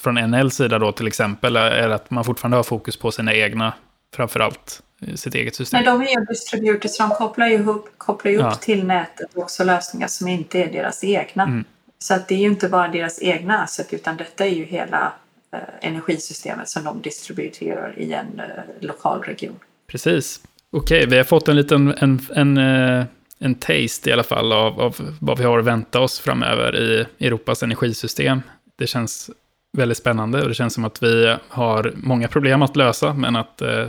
från 0.00 0.14
NLs 0.14 0.54
sida 0.54 0.78
då 0.78 0.92
till 0.92 1.06
exempel, 1.06 1.56
är 1.56 1.88
det 1.88 1.94
att 1.94 2.10
man 2.10 2.24
fortfarande 2.24 2.56
har 2.56 2.64
fokus 2.64 2.96
på 2.96 3.10
sina 3.10 3.34
egna, 3.34 3.72
framförallt 4.14 4.82
sitt 5.14 5.34
eget 5.34 5.54
system? 5.54 5.78
Nej, 5.78 5.92
de 5.92 6.02
är 6.02 6.20
ju 6.20 6.24
distributors, 6.24 6.98
de 6.98 7.10
kopplar 7.10 7.46
ju 7.46 7.66
upp, 7.66 7.98
kopplar 7.98 8.32
ju 8.32 8.38
upp 8.38 8.44
ja. 8.44 8.54
till 8.54 8.86
nätet 8.86 9.36
också 9.36 9.64
lösningar 9.64 10.08
som 10.08 10.28
inte 10.28 10.58
är 10.58 10.72
deras 10.72 11.04
egna. 11.04 11.42
Mm. 11.42 11.64
Så 11.98 12.14
att 12.14 12.28
det 12.28 12.34
är 12.34 12.38
ju 12.38 12.46
inte 12.46 12.68
bara 12.68 12.88
deras 12.88 13.22
egna 13.22 13.62
asset 13.62 13.92
utan 13.92 14.16
detta 14.16 14.46
är 14.46 14.50
ju 14.50 14.64
hela 14.64 15.12
eh, 15.52 15.88
energisystemet 15.88 16.68
som 16.68 16.84
de 16.84 17.02
distribuerar 17.02 17.98
i 17.98 18.12
en 18.12 18.40
eh, 18.40 18.46
lokal 18.80 19.22
region. 19.22 19.58
Precis. 19.86 20.40
Okej, 20.70 21.06
vi 21.06 21.16
har 21.16 21.24
fått 21.24 21.48
en 21.48 21.56
liten 21.56 21.94
en, 21.98 22.20
en, 22.34 22.56
eh, 22.56 23.04
en 23.38 23.54
taste 23.54 24.10
i 24.10 24.12
alla 24.12 24.22
fall 24.22 24.52
av, 24.52 24.80
av 24.80 25.16
vad 25.20 25.38
vi 25.38 25.44
har 25.44 25.58
att 25.58 25.64
vänta 25.64 26.00
oss 26.00 26.20
framöver 26.20 26.76
i 26.76 27.06
Europas 27.26 27.62
energisystem. 27.62 28.42
Det 28.76 28.86
känns 28.86 29.30
väldigt 29.72 29.98
spännande 29.98 30.42
och 30.42 30.48
det 30.48 30.54
känns 30.54 30.74
som 30.74 30.84
att 30.84 31.02
vi 31.02 31.36
har 31.48 31.92
många 31.96 32.28
problem 32.28 32.62
att 32.62 32.76
lösa 32.76 33.14
men 33.14 33.36
att 33.36 33.62
eh, 33.62 33.86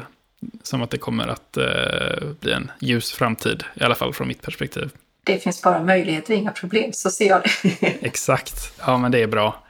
som 0.64 0.82
att 0.82 0.90
det 0.90 0.98
kommer 0.98 1.28
att 1.28 1.58
eh, 1.58 2.28
bli 2.40 2.52
en 2.52 2.72
ljus 2.80 3.12
framtid, 3.12 3.64
i 3.74 3.84
alla 3.84 3.96
fall 3.96 4.14
från 4.14 4.28
mitt 4.28 4.42
perspektiv. 4.42 4.90
Det 5.24 5.40
finns 5.40 5.62
bara 5.62 5.84
möjligheter, 5.84 6.34
inga 6.34 6.52
problem, 6.52 6.94
så 6.94 7.10
ser 7.10 7.28
jag 7.28 7.42
det. 7.44 7.88
Exakt, 8.02 8.74
ja 8.86 8.98
men 8.98 9.12
det 9.12 9.22
är 9.22 9.28
bra. 9.28 9.65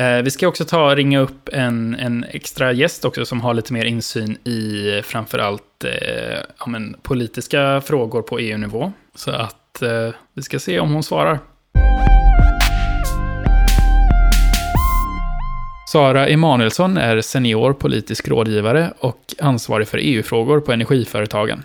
Eh, 0.00 0.22
vi 0.22 0.30
ska 0.30 0.48
också 0.48 0.64
ta 0.64 0.90
och 0.90 0.96
ringa 0.96 1.20
upp 1.20 1.48
en, 1.52 1.94
en 1.94 2.24
extra 2.24 2.72
gäst 2.72 3.04
också 3.04 3.24
som 3.24 3.40
har 3.40 3.54
lite 3.54 3.72
mer 3.72 3.84
insyn 3.84 4.36
i 4.44 5.02
framförallt 5.04 5.84
eh, 5.84 6.38
ja, 6.58 6.66
men, 6.66 6.96
politiska 7.02 7.80
frågor 7.80 8.22
på 8.22 8.38
EU-nivå. 8.38 8.92
Så 9.14 9.30
att 9.30 9.82
eh, 9.82 10.08
vi 10.34 10.42
ska 10.42 10.58
se 10.58 10.80
om 10.80 10.92
hon 10.92 11.02
svarar. 11.02 11.38
Sara 15.92 16.28
Emanuelsson 16.28 16.96
är 16.96 17.20
senior 17.20 17.72
politisk 17.72 18.28
rådgivare 18.28 18.92
och 18.98 19.34
ansvarig 19.40 19.88
för 19.88 19.98
EU-frågor 20.02 20.60
på 20.60 20.72
Energiföretagen. 20.72 21.64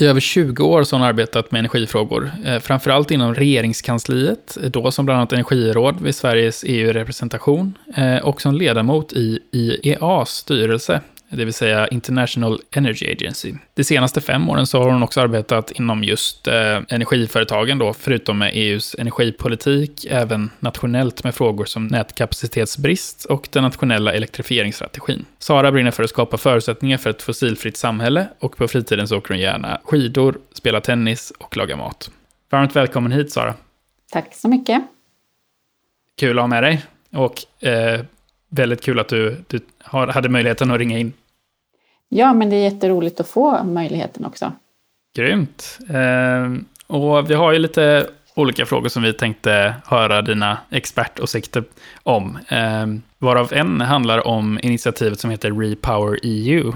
I 0.00 0.06
över 0.06 0.20
20 0.20 0.64
år 0.64 0.78
har 0.78 0.98
hon 0.98 1.02
arbetat 1.02 1.50
med 1.50 1.58
energifrågor, 1.58 2.30
eh, 2.44 2.58
framförallt 2.58 3.10
inom 3.10 3.34
regeringskansliet, 3.34 4.58
då 4.62 4.90
som 4.90 5.04
bland 5.04 5.18
annat 5.18 5.32
energiråd 5.32 6.00
vid 6.00 6.14
Sveriges 6.14 6.64
EU-representation 6.66 7.78
eh, 7.96 8.16
och 8.16 8.42
som 8.42 8.54
ledamot 8.54 9.12
i 9.12 9.38
IEAs 9.52 10.30
styrelse, 10.30 11.00
det 11.30 11.44
vill 11.44 11.54
säga 11.54 11.88
International 11.88 12.60
Energy 12.70 13.12
Agency. 13.12 13.54
De 13.74 13.84
senaste 13.84 14.20
fem 14.20 14.48
åren 14.48 14.66
så 14.66 14.82
har 14.82 14.90
hon 14.90 15.02
också 15.02 15.20
arbetat 15.20 15.70
inom 15.70 16.04
just 16.04 16.48
eh, 16.48 16.54
energiföretagen 16.88 17.78
då, 17.78 17.92
förutom 17.92 18.38
med 18.38 18.50
EUs 18.54 18.96
energipolitik, 18.98 20.06
även 20.10 20.50
nationellt 20.58 21.24
med 21.24 21.34
frågor 21.34 21.64
som 21.64 21.86
nätkapacitetsbrist 21.86 23.24
och 23.24 23.48
den 23.50 23.62
nationella 23.62 24.12
elektrifieringsstrategin. 24.12 25.24
Sara 25.38 25.72
brinner 25.72 25.90
för 25.90 26.02
att 26.02 26.10
skapa 26.10 26.36
förutsättningar 26.36 26.98
för 26.98 27.10
ett 27.10 27.22
fossilfritt 27.22 27.76
samhälle 27.76 28.28
och 28.38 28.56
på 28.56 28.68
fritiden 28.68 29.08
så 29.08 29.18
åker 29.18 29.34
hon 29.34 29.40
gärna 29.40 29.80
skidor, 29.84 30.38
spelar 30.52 30.80
tennis 30.80 31.32
och 31.38 31.56
lagar 31.56 31.76
mat. 31.76 32.10
Varmt 32.50 32.76
välkommen 32.76 33.12
hit 33.12 33.32
Sara. 33.32 33.54
Tack 34.12 34.34
så 34.34 34.48
mycket. 34.48 34.82
Kul 36.16 36.38
att 36.38 36.42
ha 36.42 36.46
med 36.46 36.62
dig. 36.62 36.82
Och 37.12 37.66
eh, 37.68 38.00
väldigt 38.48 38.82
kul 38.82 38.98
att 38.98 39.08
du, 39.08 39.44
du 39.46 39.60
har, 39.78 40.06
hade 40.06 40.28
möjligheten 40.28 40.70
att 40.70 40.78
ringa 40.78 40.98
in. 40.98 41.12
Ja, 42.12 42.32
men 42.32 42.50
det 42.50 42.56
är 42.56 42.72
jätteroligt 42.72 43.20
att 43.20 43.28
få 43.28 43.64
möjligheten 43.64 44.24
också. 44.24 44.52
Grymt. 45.16 45.78
Eh, 45.90 46.62
och 46.86 47.30
vi 47.30 47.34
har 47.34 47.52
ju 47.52 47.58
lite 47.58 48.06
olika 48.34 48.66
frågor 48.66 48.88
som 48.88 49.02
vi 49.02 49.12
tänkte 49.12 49.74
höra 49.86 50.22
dina 50.22 50.58
expertåsikter 50.70 51.64
om. 52.02 52.38
Eh, 52.48 52.86
varav 53.18 53.52
en 53.52 53.80
handlar 53.80 54.26
om 54.26 54.58
initiativet 54.62 55.20
som 55.20 55.30
heter 55.30 55.50
Repower 55.50 56.18
EU. 56.22 56.72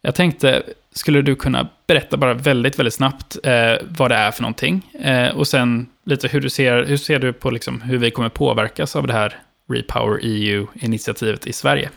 Jag 0.00 0.14
tänkte, 0.14 0.62
skulle 0.92 1.22
du 1.22 1.34
kunna 1.34 1.68
berätta 1.86 2.16
bara 2.16 2.34
väldigt, 2.34 2.78
väldigt 2.78 2.94
snabbt 2.94 3.38
eh, 3.42 3.86
vad 3.98 4.10
det 4.10 4.16
är 4.16 4.30
för 4.30 4.42
någonting? 4.42 4.90
Eh, 5.02 5.36
och 5.36 5.48
sen 5.48 5.86
lite 6.04 6.28
hur 6.28 6.40
du 6.40 6.50
ser, 6.50 6.84
hur 6.84 6.96
ser 6.96 7.18
du 7.18 7.32
på 7.32 7.50
liksom 7.50 7.80
hur 7.80 7.98
vi 7.98 8.10
kommer 8.10 8.28
påverkas 8.28 8.96
av 8.96 9.06
det 9.06 9.12
här 9.12 9.38
Repower 9.72 10.18
EU-initiativet 10.22 11.46
i 11.46 11.52
Sverige? 11.52 11.90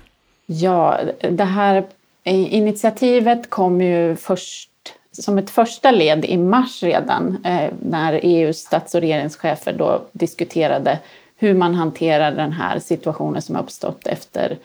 Ja, 0.46 1.00
det 1.32 1.44
här 1.44 1.84
Eh, 2.24 2.54
initiativet 2.54 3.50
kom 3.50 3.82
ju 3.82 4.16
först 4.16 4.70
som 5.12 5.38
ett 5.38 5.50
första 5.50 5.92
led 5.92 6.26
i 6.26 6.38
mars 6.38 6.84
redan 6.84 7.46
eh, 7.46 7.72
när 7.82 8.20
EUs 8.24 8.58
stats 8.58 8.96
och 8.96 9.02
regeringschefer 9.02 9.74
då 9.74 10.02
diskuterade 10.12 11.00
hur 11.38 11.54
man 11.54 11.76
hanterar 11.76 12.32
den 12.32 12.52
här 12.52 12.80
situationen 12.80 13.42
som 13.42 13.56
uppstått 13.56 14.08
efter 14.08 14.58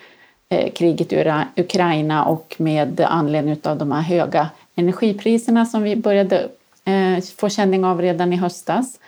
eh, 0.49 0.73
kriget 0.73 1.13
i 1.13 1.35
Ukraina 1.57 2.25
och 2.25 2.55
med 2.59 3.01
anledning 3.01 3.57
av 3.63 3.79
de 3.79 3.93
här 3.93 4.03
höga 4.03 4.49
energipriserna 4.75 5.67
som 5.67 5.83
vi 5.83 5.97
började 5.97 6.49
få 7.37 7.49
känning 7.49 7.85
av 7.85 8.03
redan 8.03 8.33
i 8.33 8.37
höstas. 8.37 8.99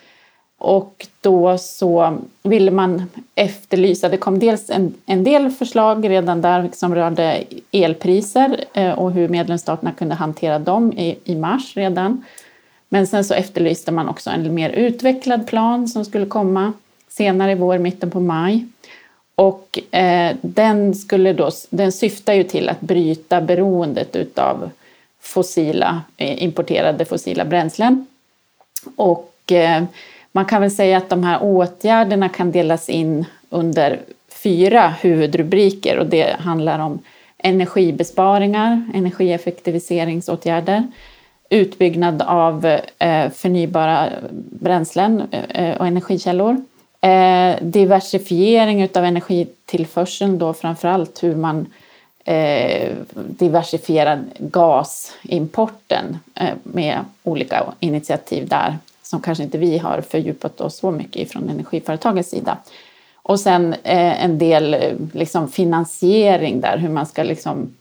Och 0.62 1.06
då 1.20 1.58
så 1.58 2.18
ville 2.42 2.70
man 2.70 3.02
efterlysa, 3.34 4.08
det 4.08 4.16
kom 4.16 4.38
dels 4.38 4.70
en, 4.70 4.94
en 5.06 5.24
del 5.24 5.50
förslag 5.50 6.10
redan 6.10 6.40
där 6.40 6.70
som 6.72 6.94
rörde 6.94 7.44
elpriser 7.70 8.64
eh, 8.72 8.92
och 8.92 9.12
hur 9.12 9.28
medlemsstaterna 9.28 9.92
kunde 9.92 10.14
hantera 10.14 10.58
dem 10.58 10.92
i, 10.92 11.18
i 11.24 11.34
mars 11.34 11.76
redan. 11.76 12.24
Men 12.88 13.06
sen 13.06 13.24
så 13.24 13.34
efterlyste 13.34 13.92
man 13.92 14.08
också 14.08 14.30
en 14.30 14.54
mer 14.54 14.70
utvecklad 14.70 15.46
plan 15.46 15.88
som 15.88 16.04
skulle 16.04 16.26
komma 16.26 16.72
senare 17.08 17.52
i 17.52 17.54
vår, 17.54 17.78
mitten 17.78 18.10
på 18.10 18.20
maj. 18.20 18.66
Och 19.34 19.78
eh, 19.90 20.36
den, 20.42 20.94
skulle 20.94 21.32
då, 21.32 21.50
den 21.70 21.92
syftar 21.92 22.32
ju 22.32 22.44
till 22.44 22.68
att 22.68 22.80
bryta 22.80 23.40
beroendet 23.40 24.16
utav 24.16 24.70
fossila, 25.20 26.02
eh, 26.16 26.42
importerade 26.42 27.04
fossila 27.04 27.44
bränslen. 27.44 28.06
Och 28.96 29.52
eh, 29.52 29.84
man 30.32 30.44
kan 30.44 30.60
väl 30.60 30.70
säga 30.70 30.96
att 30.96 31.08
de 31.08 31.24
här 31.24 31.42
åtgärderna 31.42 32.28
kan 32.28 32.52
delas 32.52 32.88
in 32.88 33.24
under 33.50 34.00
fyra 34.42 34.88
huvudrubriker 35.00 35.98
och 35.98 36.06
det 36.06 36.36
handlar 36.38 36.78
om 36.78 36.98
energibesparingar, 37.38 38.90
energieffektiviseringsåtgärder, 38.94 40.86
utbyggnad 41.48 42.22
av 42.22 42.66
eh, 42.98 43.30
förnybara 43.30 44.08
bränslen 44.50 45.22
eh, 45.30 45.76
och 45.76 45.86
energikällor, 45.86 46.56
eh, 47.00 47.54
diversifiering 47.60 48.88
av 48.94 49.04
energitillförseln 49.04 50.38
då 50.38 50.54
framförallt 50.54 51.22
hur 51.22 51.36
man 51.36 51.66
diversifierar 53.16 54.24
gasimporten 54.38 56.18
med 56.62 56.98
olika 57.22 57.64
initiativ 57.80 58.48
där 58.48 58.78
som 59.10 59.20
kanske 59.20 59.44
inte 59.44 59.58
vi 59.58 59.78
har 59.78 60.00
fördjupat 60.00 60.60
oss 60.60 60.76
så 60.76 60.90
mycket 60.90 61.32
från 61.32 61.48
energiföretagens 61.48 62.30
sida. 62.30 62.56
Och 63.22 63.40
sen 63.40 63.72
eh, 63.72 64.24
en 64.24 64.38
del 64.38 64.74
eh, 64.74 64.92
liksom, 65.12 65.48
finansiering 65.48 66.60
där, 66.60 66.78
hur 66.78 66.88
man 66.88 67.06
ska 67.06 67.22
liksom, 67.22 67.74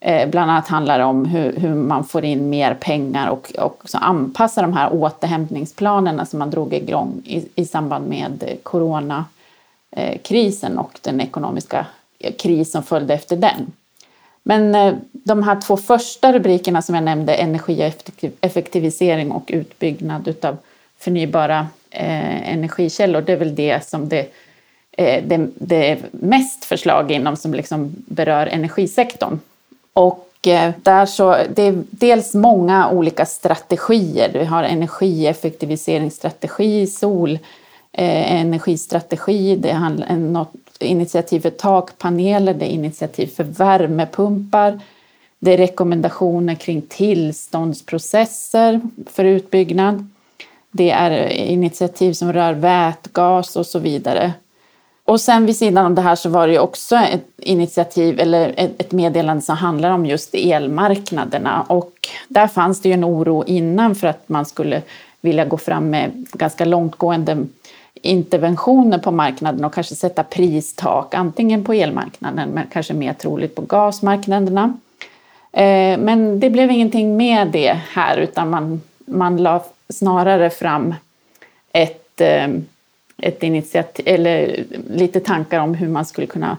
eh, 0.00 0.28
bland 0.28 0.50
annat 0.50 0.68
handlar 0.68 0.98
det 0.98 1.04
om 1.04 1.24
hur, 1.24 1.56
hur, 1.56 1.74
man 1.74 2.04
får 2.04 2.24
in 2.24 2.50
mer 2.50 2.74
pengar 2.74 3.28
och, 3.28 3.52
och 3.58 3.82
så 3.84 3.98
anpassa 3.98 4.62
de 4.62 4.72
här 4.72 4.92
återhämtningsplanerna 4.92 6.26
som 6.26 6.38
man 6.38 6.50
drog 6.50 6.74
igång 6.74 7.22
i, 7.24 7.48
i 7.54 7.64
samband 7.64 8.08
med 8.08 8.58
coronakrisen 8.62 10.78
och 10.78 10.98
den 11.02 11.20
ekonomiska 11.20 11.86
kris 12.38 12.72
som 12.72 12.82
följde 12.82 13.14
efter 13.14 13.36
den. 13.36 13.72
Men 14.46 14.74
eh, 14.74 14.94
de 15.12 15.42
här 15.42 15.60
två 15.60 15.76
första 15.76 16.32
rubrikerna 16.32 16.82
som 16.82 16.94
jag 16.94 17.04
nämnde, 17.04 17.34
energieffektivisering 17.34 19.32
och 19.32 19.44
utbyggnad 19.46 20.28
utav 20.28 20.56
förnybara 20.98 21.66
eh, 21.90 22.52
energikällor, 22.52 23.20
det 23.20 23.32
är 23.32 23.36
väl 23.36 23.54
det 23.54 23.88
som 23.88 24.08
det, 24.08 24.28
eh, 24.92 25.24
det, 25.24 25.48
det 25.54 25.90
är 25.90 25.98
mest 26.10 26.64
förslag 26.64 27.10
inom 27.10 27.36
som 27.36 27.54
liksom 27.54 27.94
berör 27.96 28.46
energisektorn. 28.46 29.38
Och 29.92 30.30
eh, 30.46 30.72
där 30.82 31.06
så, 31.06 31.36
det 31.54 31.62
är 31.62 31.82
dels 31.90 32.34
många 32.34 32.90
olika 32.90 33.26
strategier. 33.26 34.30
Vi 34.32 34.44
har 34.44 34.62
energieffektiviseringsstrategi, 34.62 36.86
sol, 36.86 37.38
eh, 37.92 38.40
energistrategi, 38.40 39.56
det 39.56 39.70
är 39.70 40.16
något 40.16 40.63
initiativ 40.80 41.40
för 41.40 41.50
takpaneler, 41.50 42.54
det 42.54 42.64
är 42.64 42.70
initiativ 42.70 43.26
för 43.26 43.44
värmepumpar, 43.44 44.80
det 45.38 45.52
är 45.52 45.56
rekommendationer 45.56 46.54
kring 46.54 46.82
tillståndsprocesser 46.82 48.80
för 49.06 49.24
utbyggnad. 49.24 50.08
Det 50.70 50.90
är 50.90 51.28
initiativ 51.28 52.12
som 52.12 52.32
rör 52.32 52.52
vätgas 52.52 53.56
och 53.56 53.66
så 53.66 53.78
vidare. 53.78 54.32
Och 55.04 55.20
sen 55.20 55.46
vid 55.46 55.56
sidan 55.56 55.86
om 55.86 55.94
det 55.94 56.02
här 56.02 56.14
så 56.14 56.28
var 56.28 56.46
det 56.46 56.52
ju 56.52 56.58
också 56.58 56.96
ett 56.96 57.26
initiativ 57.36 58.20
eller 58.20 58.54
ett 58.56 58.92
meddelande 58.92 59.42
som 59.42 59.56
handlar 59.56 59.90
om 59.90 60.06
just 60.06 60.34
elmarknaderna 60.34 61.62
och 61.68 61.92
där 62.28 62.46
fanns 62.46 62.80
det 62.80 62.88
ju 62.88 62.92
en 62.92 63.04
oro 63.04 63.44
innan 63.46 63.94
för 63.94 64.06
att 64.06 64.28
man 64.28 64.46
skulle 64.46 64.82
vilja 65.20 65.44
gå 65.44 65.56
fram 65.56 65.90
med 65.90 66.26
ganska 66.32 66.64
långtgående 66.64 67.46
interventioner 68.04 68.98
på 68.98 69.10
marknaden 69.10 69.64
och 69.64 69.74
kanske 69.74 69.94
sätta 69.94 70.24
pristak, 70.24 71.14
antingen 71.14 71.64
på 71.64 71.72
elmarknaden 71.72 72.50
men 72.50 72.66
kanske 72.72 72.94
mer 72.94 73.12
troligt 73.12 73.54
på 73.54 73.62
gasmarknaderna. 73.62 74.78
Eh, 75.52 75.98
men 75.98 76.40
det 76.40 76.50
blev 76.50 76.70
ingenting 76.70 77.16
med 77.16 77.48
det 77.48 77.80
här 77.90 78.16
utan 78.16 78.50
man, 78.50 78.82
man 79.06 79.36
la 79.36 79.64
snarare 79.88 80.50
fram 80.50 80.94
ett, 81.72 82.20
eh, 82.20 82.48
ett 83.18 83.42
initiativ, 83.42 84.08
eller 84.08 84.64
lite 84.90 85.20
tankar 85.20 85.60
om 85.60 85.74
hur 85.74 85.88
man 85.88 86.04
skulle 86.04 86.26
kunna 86.26 86.56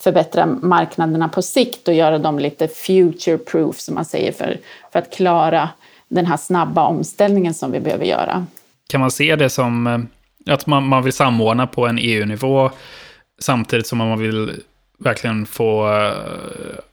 förbättra 0.00 0.46
marknaderna 0.46 1.28
på 1.28 1.42
sikt 1.42 1.88
och 1.88 1.94
göra 1.94 2.18
dem 2.18 2.38
lite 2.38 2.68
future 2.68 3.38
proof 3.38 3.80
som 3.80 3.94
man 3.94 4.04
säger 4.04 4.32
för, 4.32 4.58
för 4.92 4.98
att 4.98 5.10
klara 5.10 5.68
den 6.08 6.26
här 6.26 6.36
snabba 6.36 6.86
omställningen 6.86 7.54
som 7.54 7.72
vi 7.72 7.80
behöver 7.80 8.04
göra. 8.04 8.46
Kan 8.86 9.00
man 9.00 9.10
se 9.10 9.36
det 9.36 9.50
som 9.50 9.86
eh, 9.86 9.98
att 10.46 10.66
man, 10.66 10.86
man 10.86 11.02
vill 11.02 11.12
samordna 11.12 11.66
på 11.66 11.86
en 11.86 11.98
EU-nivå 11.98 12.70
samtidigt 13.40 13.86
som 13.86 13.98
man 13.98 14.18
vill 14.18 14.60
verkligen 14.98 15.46
få, 15.46 15.88
eh, 15.88 16.12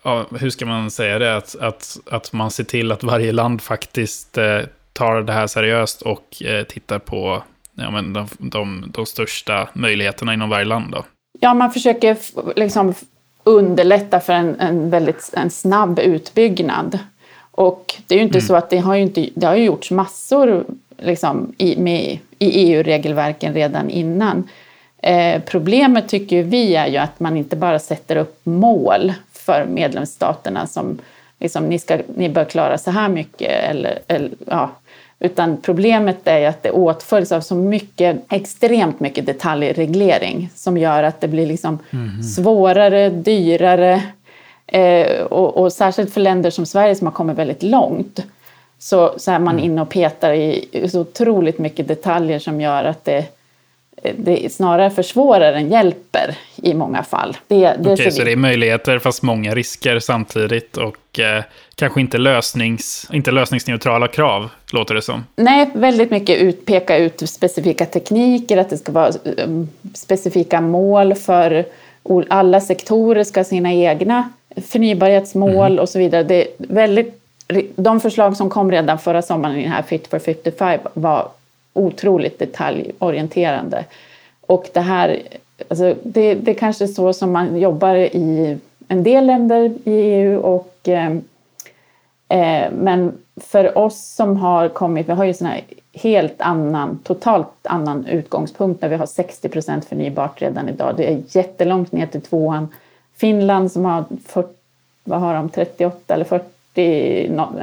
ja, 0.03 0.25
hur 0.39 0.49
ska 0.49 0.65
man 0.65 0.91
säga 0.91 1.19
det, 1.19 1.37
att, 1.37 1.55
att, 1.55 1.97
att 2.11 2.33
man 2.33 2.51
ser 2.51 2.63
till 2.63 2.91
att 2.91 3.03
varje 3.03 3.31
land 3.31 3.61
faktiskt 3.61 4.37
eh, 4.37 4.59
tar 4.93 5.21
det 5.21 5.33
här 5.33 5.47
seriöst 5.47 6.01
och 6.01 6.43
eh, 6.43 6.63
tittar 6.63 6.99
på 6.99 7.43
ja, 7.73 7.91
men 7.91 8.13
de, 8.13 8.27
de, 8.37 8.91
de 8.93 9.05
största 9.05 9.69
möjligheterna 9.73 10.33
inom 10.33 10.49
varje 10.49 10.65
land. 10.65 10.91
Då. 10.91 11.05
Ja, 11.39 11.53
man 11.53 11.71
försöker 11.71 12.17
liksom 12.55 12.93
underlätta 13.43 14.19
för 14.19 14.33
en, 14.33 14.59
en 14.59 14.89
väldigt 14.89 15.33
en 15.33 15.49
snabb 15.49 15.99
utbyggnad. 15.99 16.99
Och 17.51 17.95
det 18.07 18.15
är 18.15 18.19
ju 18.19 18.23
inte 18.23 18.37
mm. 18.37 18.47
så 18.47 18.55
att 18.55 18.69
det 18.69 18.77
har 18.77 18.95
ju, 18.95 19.01
inte, 19.01 19.29
det 19.35 19.47
har 19.47 19.55
ju 19.55 19.63
gjorts 19.63 19.91
massor 19.91 20.65
liksom, 21.01 21.53
i, 21.57 21.75
med, 21.75 22.19
i 22.39 22.49
EU-regelverken 22.49 23.53
redan 23.53 23.89
innan. 23.89 24.49
Eh, 25.01 25.41
problemet 25.45 26.09
tycker 26.09 26.43
vi 26.43 26.75
är 26.75 26.87
ju 26.87 26.97
att 26.97 27.19
man 27.19 27.37
inte 27.37 27.55
bara 27.55 27.79
sätter 27.79 28.15
upp 28.15 28.39
mål 28.43 29.13
för 29.33 29.65
medlemsstaterna 29.65 30.67
som 30.67 30.99
liksom, 31.39 31.69
ni, 31.69 31.79
ska, 31.79 31.97
ni 32.15 32.29
bör 32.29 32.45
klara 32.45 32.77
så 32.77 32.91
här 32.91 33.09
mycket. 33.09 33.51
Eller, 33.69 33.99
eller, 34.07 34.31
ja. 34.47 34.69
Utan 35.21 35.57
problemet 35.61 36.27
är 36.27 36.39
ju 36.39 36.45
att 36.45 36.63
det 36.63 36.71
åtföljs 36.71 37.31
av 37.31 37.41
så 37.41 37.55
mycket, 37.55 38.17
extremt 38.29 38.99
mycket 38.99 39.25
detaljreglering 39.25 40.49
som 40.55 40.77
gör 40.77 41.03
att 41.03 41.21
det 41.21 41.27
blir 41.27 41.47
liksom 41.47 41.79
mm. 41.91 42.23
svårare, 42.23 43.09
dyrare 43.09 44.01
Eh, 44.71 45.21
och, 45.21 45.57
och, 45.57 45.73
särskilt 45.73 46.13
för 46.13 46.21
länder 46.21 46.49
som 46.49 46.65
Sverige 46.65 46.95
som 46.95 47.07
har 47.07 47.11
kommit 47.11 47.37
väldigt 47.37 47.63
långt 47.63 48.19
så, 48.79 49.13
så 49.17 49.31
är 49.31 49.39
man 49.39 49.53
mm. 49.53 49.65
inne 49.65 49.81
och 49.81 49.89
petar 49.89 50.33
i 50.33 50.89
så 50.91 51.01
otroligt 51.01 51.59
mycket 51.59 51.87
detaljer 51.87 52.39
som 52.39 52.61
gör 52.61 52.83
att 52.83 53.05
det, 53.05 53.25
det 54.15 54.53
snarare 54.53 54.89
försvårar 54.89 55.53
än 55.53 55.69
hjälper 55.69 56.37
i 56.55 56.73
många 56.73 57.03
fall. 57.03 57.37
Det, 57.47 57.55
det 57.79 57.93
Okej, 57.93 58.11
så 58.11 58.23
det 58.23 58.31
är 58.31 58.35
möjligheter 58.35 58.99
fast 58.99 59.23
många 59.23 59.55
risker 59.55 59.99
samtidigt 59.99 60.77
och 60.77 61.19
eh, 61.19 61.43
kanske 61.75 62.01
inte, 62.01 62.17
lösnings, 62.17 63.07
inte 63.13 63.31
lösningsneutrala 63.31 64.07
krav, 64.07 64.49
låter 64.73 64.95
det 64.95 65.01
som. 65.01 65.25
Nej, 65.35 65.69
väldigt 65.73 66.11
mycket 66.11 66.37
ut, 66.37 66.65
peka 66.65 66.97
ut 66.97 67.29
specifika 67.29 67.85
tekniker, 67.85 68.57
att 68.57 68.69
det 68.69 68.77
ska 68.77 68.91
vara 68.91 69.11
um, 69.45 69.69
specifika 69.93 70.61
mål 70.61 71.15
för 71.15 71.65
alla 72.29 72.61
sektorer 72.61 73.23
ska 73.23 73.39
ha 73.39 73.45
sina 73.45 73.73
egna 73.73 74.29
förnybarhetsmål 74.67 75.71
mm. 75.71 75.79
och 75.79 75.89
så 75.89 75.99
vidare. 75.99 76.23
Det 76.23 76.41
är 76.41 76.47
väldigt, 76.57 77.21
de 77.75 77.99
förslag 77.99 78.37
som 78.37 78.49
kom 78.49 78.71
redan 78.71 78.99
förra 78.99 79.21
sommaren 79.21 79.55
i 79.55 79.63
den 79.63 79.71
här 79.71 79.81
Fit 79.81 80.07
for 80.07 80.19
55 80.19 80.79
var 80.93 81.27
otroligt 81.73 82.39
detaljorienterande. 82.39 83.85
Och 84.41 84.69
det 84.73 84.79
här, 84.79 85.21
alltså 85.67 85.95
det, 86.03 86.33
det 86.33 86.51
är 86.51 86.55
kanske 86.55 86.87
så 86.87 87.13
som 87.13 87.31
man 87.31 87.59
jobbar 87.59 87.95
i 87.95 88.57
en 88.87 89.03
del 89.03 89.25
länder 89.25 89.73
i 89.83 89.91
EU 89.91 90.39
och 90.39 90.75
eh, 90.87 91.11
eh, 92.27 92.71
men 92.71 93.17
för 93.41 93.77
oss 93.77 94.05
som 94.05 94.37
har 94.37 94.69
kommit, 94.69 95.09
vi 95.09 95.13
har 95.13 95.25
ju 95.25 95.33
sån 95.33 95.47
här 95.47 95.61
helt 95.93 96.41
annan, 96.41 96.99
totalt 97.03 97.47
annan 97.63 98.05
utgångspunkt 98.05 98.81
när 98.81 98.89
vi 98.89 98.95
har 98.95 99.05
60 99.05 99.49
procent 99.49 99.85
förnybart 99.85 100.41
redan 100.41 100.69
idag. 100.69 100.93
Det 100.97 101.13
är 101.13 101.21
jättelångt 101.27 101.91
ner 101.91 102.05
till 102.05 102.21
tvåan. 102.21 102.67
Finland 103.15 103.71
som 103.71 103.85
har 103.85 104.03
40, 104.25 104.49
vad 105.03 105.19
har 105.19 105.33
de, 105.33 105.49
38 105.49 106.13
eller 106.13 106.25
40, 106.25 106.45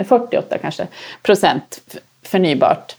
48 0.09 0.59
kanske 0.59 0.87
procent 1.23 1.81
förnybart. 2.23 2.97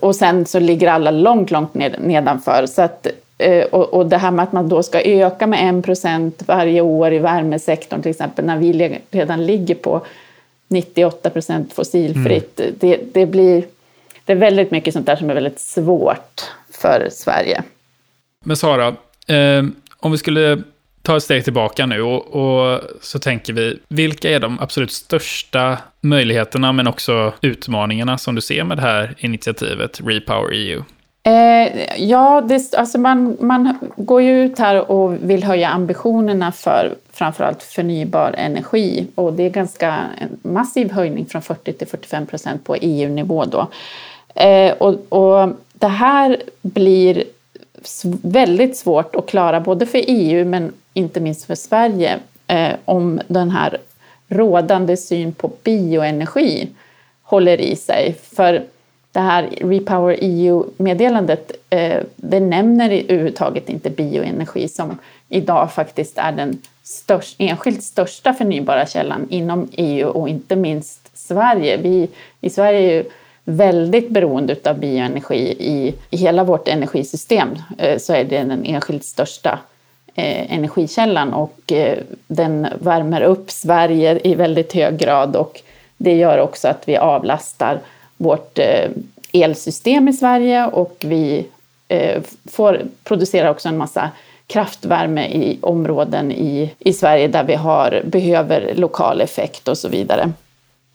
Och 0.00 0.16
sen 0.16 0.46
så 0.46 0.60
ligger 0.60 0.88
alla 0.88 1.10
långt, 1.10 1.50
långt 1.50 1.74
ned, 1.74 1.96
nedanför. 2.00 2.66
Så 2.66 2.82
att, 2.82 3.06
eh, 3.38 3.64
och, 3.64 3.94
och 3.94 4.06
det 4.06 4.16
här 4.16 4.30
med 4.30 4.42
att 4.42 4.52
man 4.52 4.68
då 4.68 4.82
ska 4.82 5.00
öka 5.00 5.46
med 5.46 5.78
1 5.78 5.84
procent 5.84 6.42
varje 6.46 6.80
år 6.80 7.12
i 7.12 7.18
värmesektorn 7.18 8.02
till 8.02 8.10
exempel, 8.10 8.44
när 8.44 8.58
vi 8.58 9.00
redan 9.10 9.46
ligger 9.46 9.74
på 9.74 10.00
98 10.68 11.30
procent 11.30 11.72
fossilfritt. 11.72 12.60
Mm. 12.60 12.74
Det, 12.80 13.00
det, 13.12 13.26
blir, 13.26 13.64
det 14.24 14.32
är 14.32 14.36
väldigt 14.36 14.70
mycket 14.70 14.94
sånt 14.94 15.06
där 15.06 15.16
som 15.16 15.30
är 15.30 15.34
väldigt 15.34 15.60
svårt 15.60 16.42
för 16.70 17.08
Sverige. 17.12 17.62
Men 18.44 18.56
Sara, 18.56 18.88
eh, 19.26 19.64
om 19.98 20.12
vi 20.12 20.18
skulle 20.18 20.62
ta 21.04 21.16
ett 21.16 21.22
steg 21.22 21.44
tillbaka 21.44 21.86
nu 21.86 22.02
och, 22.02 22.26
och, 22.26 22.80
så 23.00 23.18
tänker 23.18 23.52
vi, 23.52 23.78
vilka 23.88 24.30
är 24.30 24.40
de 24.40 24.60
absolut 24.60 24.92
största 24.92 25.78
möjligheterna 26.00 26.72
men 26.72 26.86
också 26.86 27.32
utmaningarna 27.40 28.18
som 28.18 28.34
du 28.34 28.40
ser 28.40 28.64
med 28.64 28.78
det 28.78 28.82
här 28.82 29.14
initiativet 29.18 30.00
Repower 30.04 30.52
EU? 30.52 30.82
Eh, 31.26 32.02
ja, 32.02 32.40
det, 32.40 32.74
alltså 32.74 32.98
man, 32.98 33.36
man 33.40 33.78
går 33.96 34.22
ju 34.22 34.44
ut 34.44 34.58
här 34.58 34.90
och 34.90 35.30
vill 35.30 35.44
höja 35.44 35.68
ambitionerna 35.68 36.52
för 36.52 36.94
framförallt 37.12 37.62
förnybar 37.62 38.34
energi 38.38 39.06
och 39.14 39.32
det 39.32 39.42
är 39.42 39.50
ganska 39.50 39.94
en 40.18 40.52
massiv 40.52 40.92
höjning 40.92 41.26
från 41.26 41.42
40 41.42 41.72
till 41.72 41.86
45 41.86 42.26
procent 42.26 42.64
på 42.64 42.76
EU-nivå 42.76 43.44
då. 43.44 43.68
Eh, 44.34 44.72
och, 44.72 45.12
och 45.12 45.48
det 45.72 45.88
här 45.88 46.42
blir 46.62 47.24
väldigt 48.22 48.76
svårt 48.76 49.16
att 49.16 49.26
klara 49.26 49.60
både 49.60 49.86
för 49.86 50.04
EU 50.06 50.44
men 50.44 50.72
inte 50.92 51.20
minst 51.20 51.44
för 51.44 51.54
Sverige 51.54 52.18
eh, 52.46 52.72
om 52.84 53.20
den 53.28 53.50
här 53.50 53.78
rådande 54.28 54.96
syn 54.96 55.32
på 55.32 55.50
bioenergi 55.62 56.68
håller 57.22 57.60
i 57.60 57.76
sig. 57.76 58.16
För 58.22 58.64
det 59.12 59.20
här 59.20 59.48
Repower 59.60 60.16
EU-meddelandet 60.20 61.52
eh, 61.70 62.02
det 62.16 62.40
nämner 62.40 62.90
överhuvudtaget 62.90 63.68
inte 63.68 63.90
bioenergi 63.90 64.68
som 64.68 64.98
idag 65.28 65.72
faktiskt 65.72 66.18
är 66.18 66.32
den 66.32 66.58
störst, 66.82 67.36
enskilt 67.38 67.82
största 67.82 68.32
förnybara 68.32 68.86
källan 68.86 69.26
inom 69.30 69.68
EU 69.72 70.08
och 70.08 70.28
inte 70.28 70.56
minst 70.56 71.18
Sverige. 71.18 71.76
Vi 71.76 72.08
i 72.40 72.50
Sverige 72.50 72.78
är 72.78 72.94
ju 72.94 73.04
väldigt 73.44 74.10
beroende 74.10 74.56
av 74.64 74.78
bioenergi 74.78 75.56
i, 75.58 75.94
i 76.10 76.16
hela 76.16 76.44
vårt 76.44 76.68
energisystem 76.68 77.48
eh, 77.78 77.98
så 77.98 78.12
är 78.12 78.24
det 78.24 78.38
den 78.38 78.64
enskilt 78.64 79.04
största 79.04 79.58
eh, 80.14 80.52
energikällan 80.54 81.34
och 81.34 81.72
eh, 81.72 81.98
den 82.26 82.66
värmer 82.78 83.20
upp 83.20 83.50
Sverige 83.50 84.20
i 84.24 84.34
väldigt 84.34 84.72
hög 84.72 84.98
grad 84.98 85.36
och 85.36 85.62
det 85.96 86.16
gör 86.16 86.38
också 86.38 86.68
att 86.68 86.88
vi 86.88 86.96
avlastar 86.96 87.80
vårt 88.16 88.58
elsystem 89.32 90.08
i 90.08 90.12
Sverige 90.12 90.66
och 90.66 90.96
vi 91.00 91.46
får 92.50 92.82
producera 93.04 93.50
också 93.50 93.68
en 93.68 93.76
massa 93.76 94.10
kraftvärme 94.46 95.26
i 95.26 95.58
områden 95.60 96.32
i, 96.32 96.70
i 96.78 96.92
Sverige 96.92 97.28
där 97.28 97.44
vi 97.44 97.54
har, 97.54 98.02
behöver 98.04 98.74
lokal 98.74 99.20
effekt 99.20 99.68
och 99.68 99.78
så 99.78 99.88
vidare. 99.88 100.32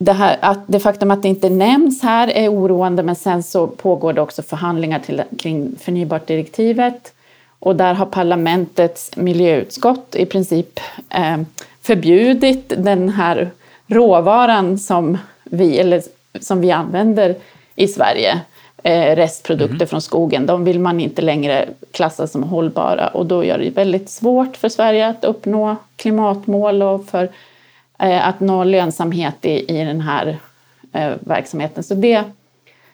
Det, 0.02 0.14
här, 0.14 0.38
att 0.42 0.60
det 0.68 0.80
faktum 0.80 1.12
att 1.12 1.22
det 1.22 1.28
inte 1.28 1.50
nämns 1.50 2.04
här 2.04 2.28
är 2.28 2.50
oroande 2.50 3.04
men 3.04 3.16
sen 3.16 3.44
så 3.44 3.68
pågår 3.68 4.14
det 4.14 4.22
också 4.22 4.42
förhandlingar 4.42 5.00
till, 5.00 5.24
kring 5.40 5.76
förnybartdirektivet. 5.80 7.14
Och 7.60 7.76
där 7.76 7.94
har 7.94 8.06
parlamentets 8.06 9.16
miljöutskott 9.16 10.16
i 10.16 10.26
princip 10.26 10.80
eh, 11.10 11.38
förbjudit 11.82 12.74
den 12.78 13.10
här 13.10 13.50
råvaran 13.88 14.78
som 14.78 15.18
vi, 15.44 15.80
eller 15.80 16.02
som 16.40 16.62
vi 16.62 16.72
använder 16.72 17.36
i 17.76 17.88
Sverige, 17.88 18.40
eh, 18.84 19.16
restprodukter 19.16 19.76
mm. 19.76 19.88
från 19.88 20.02
skogen, 20.02 20.46
de 20.46 20.66
vill 20.66 20.80
man 20.80 21.00
inte 21.00 21.22
längre 21.22 21.70
klassa 21.92 22.28
som 22.28 22.44
hållbara. 22.44 23.08
Och 23.08 23.26
då 23.26 23.44
gör 23.44 23.58
det 23.58 23.70
väldigt 23.70 24.10
svårt 24.10 24.58
för 24.58 24.70
Sverige 24.70 25.08
att 25.08 25.24
uppnå 25.24 25.76
klimatmål 25.96 26.82
och 26.82 27.06
för 27.06 27.30
att 28.00 28.40
nå 28.40 28.64
lönsamhet 28.64 29.46
i, 29.46 29.80
i 29.80 29.84
den 29.84 30.02
här 30.02 30.38
eh, 30.94 31.12
verksamheten. 31.20 31.84
Så 31.84 31.94
det 31.94 32.24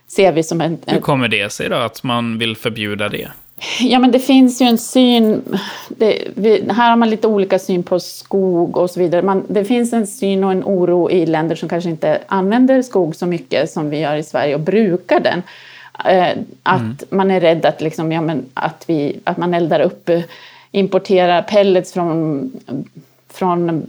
ser 0.08 0.32
vi 0.32 0.44
som 0.44 0.62
en... 0.62 0.78
Hur 0.86 1.00
kommer 1.00 1.28
det 1.28 1.50
sig 1.50 1.70
då 1.70 1.76
att 1.76 2.04
man 2.04 2.38
vill 2.38 2.56
förbjuda 2.56 3.10
det? 3.10 3.32
Ja, 3.80 4.00
men 4.00 4.12
det 4.12 4.20
finns 4.20 4.62
ju 4.62 4.66
en 4.66 4.78
syn... 4.78 5.42
Det, 5.88 6.28
vi, 6.36 6.64
här 6.70 6.90
har 6.90 6.96
man 6.96 7.10
lite 7.10 7.28
olika 7.28 7.60
syn 7.60 7.84
på 7.84 8.00
skog 8.00 8.78
och 8.78 8.90
så 8.90 9.00
vidare. 9.00 9.22
Man, 9.22 9.46
det 9.48 9.66
finns 9.66 9.94
en 9.94 10.08
syn 10.08 10.44
och 10.44 10.52
en 10.52 10.64
oro 10.64 11.12
i 11.12 11.26
länder 11.26 11.56
som 11.56 11.70
kanske 11.70 11.90
inte 11.90 12.22
använder 12.28 12.82
skog 12.82 13.16
så 13.16 13.26
mycket 13.26 13.72
som 13.72 13.90
vi 13.90 14.00
gör 14.00 14.16
i 14.16 14.24
Sverige 14.24 14.56
och 14.56 14.62
brukar 14.62 15.20
den. 15.20 15.42
Eh, 16.06 16.38
att 16.64 16.82
mm. 16.82 16.98
man 17.10 17.32
är 17.32 17.40
rädd 17.40 17.66
att, 17.66 17.82
liksom, 17.82 18.12
ja, 18.12 18.22
men 18.22 18.46
att, 18.54 18.84
vi, 18.88 19.20
att 19.24 19.38
man 19.38 19.54
eldar 19.54 19.80
upp, 19.80 20.10
importerar 20.72 21.42
pellets 21.42 21.94
från, 21.94 22.52
från 23.30 23.86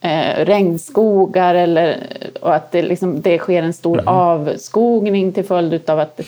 eh, 0.00 0.44
regnskogar 0.44 1.54
eller, 1.54 2.06
och 2.40 2.54
att 2.54 2.72
det, 2.72 2.82
liksom, 2.82 3.20
det 3.20 3.38
sker 3.38 3.62
en 3.62 3.72
stor 3.72 3.98
mm. 3.98 4.08
avskogning 4.08 5.32
till 5.32 5.44
följd 5.44 5.90
av 5.90 6.00
att 6.00 6.20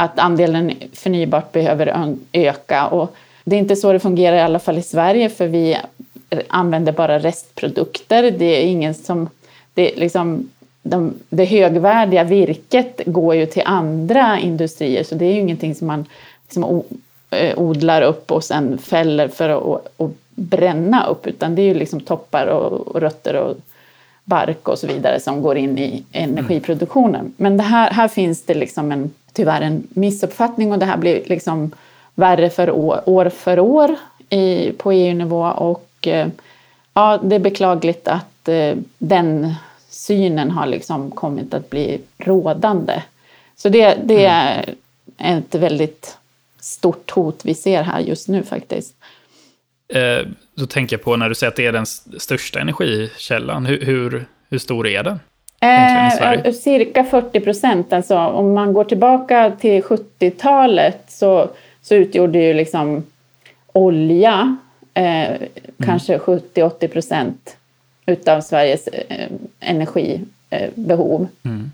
att 0.00 0.18
andelen 0.18 0.72
förnybart 0.92 1.52
behöver 1.52 2.14
öka. 2.32 2.86
Och 2.86 3.14
det 3.44 3.56
är 3.56 3.60
inte 3.60 3.76
så 3.76 3.92
det 3.92 4.00
fungerar 4.00 4.36
i 4.36 4.40
alla 4.40 4.58
fall 4.58 4.78
i 4.78 4.82
Sverige 4.82 5.28
för 5.28 5.46
vi 5.46 5.76
använder 6.48 6.92
bara 6.92 7.18
restprodukter. 7.18 8.30
Det 8.30 8.44
är 8.44 8.66
ingen 8.66 8.94
som... 8.94 9.28
Det, 9.74 9.96
liksom, 9.96 10.50
de, 10.82 11.14
det 11.28 11.44
högvärdiga 11.44 12.24
virket 12.24 13.00
går 13.06 13.34
ju 13.34 13.46
till 13.46 13.62
andra 13.64 14.38
industrier 14.38 15.02
så 15.02 15.14
det 15.14 15.24
är 15.24 15.32
ju 15.32 15.40
ingenting 15.40 15.74
som 15.74 15.86
man 15.86 16.06
liksom 16.44 16.82
eh, 17.30 17.58
odlar 17.58 18.02
upp 18.02 18.32
och 18.32 18.44
sen 18.44 18.78
fäller 18.78 19.28
för 19.28 19.48
att, 19.48 20.00
att 20.00 20.10
bränna 20.38 21.06
upp 21.06 21.26
utan 21.26 21.54
det 21.54 21.62
är 21.62 21.66
ju 21.66 21.74
liksom 21.74 22.00
toppar 22.00 22.46
och, 22.46 22.88
och 22.88 23.00
rötter 23.00 23.34
och 23.34 23.56
bark 24.24 24.68
och 24.68 24.78
så 24.78 24.86
vidare 24.86 25.20
som 25.20 25.42
går 25.42 25.56
in 25.56 25.78
i 25.78 26.04
energiproduktionen. 26.12 27.32
Men 27.36 27.56
det 27.56 27.62
här, 27.62 27.90
här 27.90 28.08
finns 28.08 28.42
det 28.42 28.54
liksom 28.54 28.92
en 28.92 29.10
tyvärr 29.32 29.60
en 29.60 29.86
missuppfattning 29.90 30.72
och 30.72 30.78
det 30.78 30.86
här 30.86 30.96
blir 30.96 31.22
liksom 31.26 31.70
värre 32.14 32.50
för 32.50 32.70
år, 32.70 33.00
år 33.06 33.28
för 33.28 33.58
år 33.58 33.96
i, 34.28 34.72
på 34.72 34.92
EU-nivå 34.92 35.42
och 35.42 36.06
eh, 36.06 36.28
ja, 36.94 37.18
det 37.22 37.34
är 37.34 37.40
beklagligt 37.40 38.08
att 38.08 38.48
eh, 38.48 38.76
den 38.98 39.54
synen 39.88 40.50
har 40.50 40.66
liksom 40.66 41.10
kommit 41.10 41.54
att 41.54 41.70
bli 41.70 42.00
rådande. 42.18 43.02
Så 43.56 43.68
det, 43.68 43.98
det 44.04 44.26
mm. 44.26 44.74
är 45.16 45.36
ett 45.36 45.54
väldigt 45.54 46.18
stort 46.60 47.10
hot 47.10 47.40
vi 47.44 47.54
ser 47.54 47.82
här 47.82 48.00
just 48.00 48.28
nu 48.28 48.42
faktiskt. 48.42 48.94
Eh, 49.88 50.26
då 50.54 50.66
tänker 50.66 50.96
jag 50.96 51.04
på 51.04 51.16
när 51.16 51.28
du 51.28 51.34
säger 51.34 51.48
att 51.48 51.56
det 51.56 51.66
är 51.66 51.72
den 51.72 51.86
största 52.18 52.60
energikällan. 52.60 53.66
Hur, 53.66 53.80
hur, 53.80 54.26
hur 54.50 54.58
stor 54.58 54.86
är 54.86 55.02
den? 55.02 55.20
Eh, 55.60 56.52
cirka 56.52 57.04
40 57.04 57.40
procent. 57.40 57.92
Alltså, 57.92 58.18
om 58.18 58.52
man 58.52 58.72
går 58.72 58.84
tillbaka 58.84 59.52
till 59.60 59.82
70-talet 59.82 61.04
så, 61.08 61.50
så 61.82 61.94
utgjorde 61.94 62.38
ju 62.38 62.54
liksom 62.54 63.04
olja 63.72 64.56
eh, 64.94 65.28
mm. 65.28 65.48
kanske 65.84 66.18
70-80 66.18 66.88
procent 66.88 67.56
utav 68.06 68.40
Sveriges 68.40 68.86
eh, 68.88 69.28
energibehov. 69.60 71.28
Mm. 71.44 71.72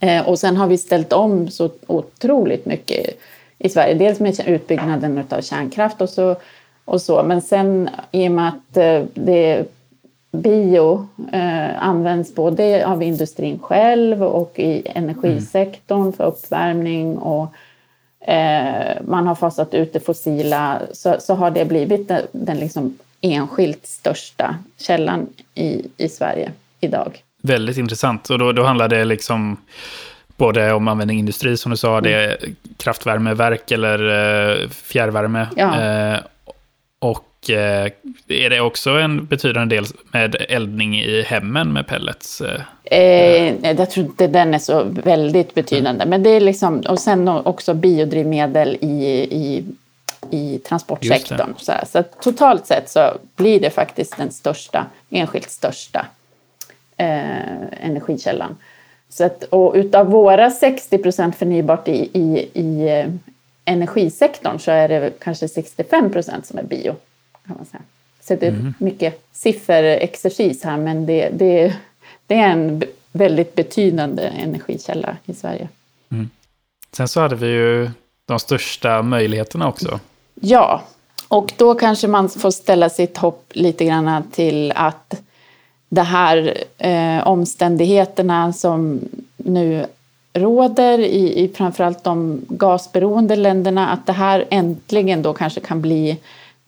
Eh, 0.00 0.28
och 0.28 0.38
sen 0.38 0.56
har 0.56 0.66
vi 0.66 0.78
ställt 0.78 1.12
om 1.12 1.50
så 1.50 1.70
otroligt 1.86 2.66
mycket 2.66 3.06
i 3.58 3.68
Sverige. 3.68 3.94
Dels 3.94 4.20
med 4.20 4.48
utbyggnaden 4.48 5.24
av 5.28 5.40
kärnkraft 5.40 6.00
och 6.00 6.08
så, 6.08 6.36
och 6.84 7.00
så. 7.00 7.22
men 7.22 7.42
sen 7.42 7.90
i 8.10 8.28
och 8.28 8.32
med 8.32 8.48
att 8.48 8.76
eh, 8.76 9.02
det 9.14 9.66
bio 10.32 11.08
eh, 11.32 11.82
används 11.82 12.34
både 12.34 12.86
av 12.86 13.02
industrin 13.02 13.58
själv 13.58 14.22
och 14.22 14.52
i 14.56 14.82
energisektorn 14.94 16.12
för 16.12 16.24
uppvärmning 16.24 17.18
och 17.18 17.54
eh, 18.28 18.96
man 19.04 19.26
har 19.26 19.34
fasat 19.34 19.74
ut 19.74 19.92
det 19.92 20.00
fossila 20.00 20.82
så, 20.92 21.16
så 21.20 21.34
har 21.34 21.50
det 21.50 21.64
blivit 21.64 22.08
den, 22.08 22.22
den 22.32 22.56
liksom 22.56 22.98
enskilt 23.20 23.86
största 23.86 24.56
källan 24.78 25.26
i, 25.54 25.86
i 25.96 26.08
Sverige 26.08 26.52
idag. 26.80 27.22
Väldigt 27.42 27.76
intressant. 27.76 28.30
Och 28.30 28.38
då, 28.38 28.52
då 28.52 28.62
handlar 28.64 28.88
det 28.88 29.04
liksom 29.04 29.56
både 30.36 30.72
om 30.72 30.88
användning 30.88 31.18
industri, 31.18 31.56
som 31.56 31.70
du 31.70 31.76
sa, 31.76 31.98
mm. 31.98 32.02
det 32.02 32.14
är 32.14 32.36
kraftvärmeverk 32.76 33.70
eller 33.70 33.98
eh, 34.62 34.68
fjärrvärme. 34.68 35.46
Ja. 35.56 36.18
Och 37.02 37.50
eh, 37.50 37.92
är 38.28 38.50
det 38.50 38.60
också 38.60 38.90
en 38.90 39.24
betydande 39.24 39.76
del 39.76 39.84
med 40.12 40.36
eldning 40.48 41.00
i 41.00 41.22
hemmen 41.22 41.72
med 41.72 41.86
pellets? 41.86 42.40
Eh, 42.40 42.60
eh 42.84 43.54
jag 43.76 43.90
tror 43.90 44.06
inte 44.06 44.26
den 44.26 44.54
är 44.54 44.58
så 44.58 44.82
väldigt 44.82 45.54
betydande. 45.54 46.02
Mm. 46.02 46.08
Men 46.08 46.22
det 46.22 46.30
är 46.30 46.40
liksom, 46.40 46.80
och 46.80 46.98
sen 46.98 47.28
också 47.28 47.74
biodrivmedel 47.74 48.76
i, 48.80 49.06
i, 49.30 49.64
i 50.30 50.58
transportsektorn. 50.58 51.54
Så, 51.56 51.72
så 51.86 52.02
totalt 52.02 52.66
sett 52.66 52.90
så 52.90 53.12
blir 53.36 53.60
det 53.60 53.70
faktiskt 53.70 54.16
den 54.16 54.30
största, 54.30 54.86
enskilt 55.10 55.50
största 55.50 56.06
eh, 56.96 57.86
energikällan. 57.86 58.56
Så 59.08 59.24
att, 59.24 59.42
och 59.42 59.74
utav 59.74 60.06
våra 60.06 60.50
60 60.50 60.98
procent 60.98 61.36
förnybart 61.36 61.88
i, 61.88 62.10
i, 62.12 62.48
i 62.54 62.88
eh, 62.88 63.06
energisektorn 63.64 64.58
så 64.58 64.70
är 64.70 64.88
det 64.88 65.12
kanske 65.18 65.48
65 65.48 66.12
procent 66.12 66.46
som 66.46 66.58
är 66.58 66.62
bio. 66.62 66.96
Kan 67.46 67.56
man 67.56 67.66
säga. 67.66 67.82
Så 68.20 68.34
det 68.34 68.46
är 68.46 68.50
mm. 68.50 68.74
mycket 68.78 69.22
sifferexercis 69.32 70.64
här 70.64 70.76
men 70.76 71.06
det, 71.06 71.28
det, 71.28 71.76
det 72.26 72.34
är 72.34 72.48
en 72.48 72.82
väldigt 73.12 73.54
betydande 73.54 74.22
energikälla 74.22 75.16
i 75.26 75.34
Sverige. 75.34 75.68
Mm. 76.10 76.30
Sen 76.92 77.08
så 77.08 77.20
hade 77.20 77.36
vi 77.36 77.46
ju 77.46 77.90
de 78.26 78.38
största 78.38 79.02
möjligheterna 79.02 79.68
också. 79.68 80.00
Ja, 80.34 80.82
och 81.28 81.52
då 81.56 81.74
kanske 81.74 82.08
man 82.08 82.28
får 82.28 82.50
ställa 82.50 82.90
sitt 82.90 83.18
hopp 83.18 83.50
lite 83.52 83.84
grann 83.84 84.22
till 84.30 84.72
att 84.76 85.22
de 85.88 86.00
här 86.00 86.58
eh, 86.78 87.26
omständigheterna 87.26 88.52
som 88.52 89.00
nu 89.36 89.86
råder 90.32 90.98
i, 90.98 91.44
i 91.44 91.48
framförallt 91.48 92.04
de 92.04 92.40
gasberoende 92.48 93.36
länderna, 93.36 93.88
att 93.88 94.06
det 94.06 94.12
här 94.12 94.44
äntligen 94.50 95.22
då 95.22 95.32
kanske 95.32 95.60
kan 95.60 95.80
bli 95.80 96.18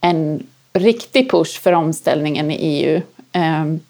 en 0.01 0.47
riktig 0.73 1.31
push 1.31 1.61
för 1.61 1.73
omställningen 1.73 2.51
i 2.51 2.55
EU. 2.55 3.01
Ehm, 3.33 3.81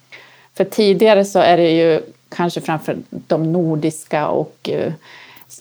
för 0.54 0.64
tidigare 0.64 1.24
så 1.24 1.38
är 1.38 1.56
det 1.56 1.70
ju 1.70 2.00
kanske 2.28 2.60
framför 2.60 2.96
de 3.10 3.52
nordiska 3.52 4.28
och 4.28 4.70
eh, 4.72 4.92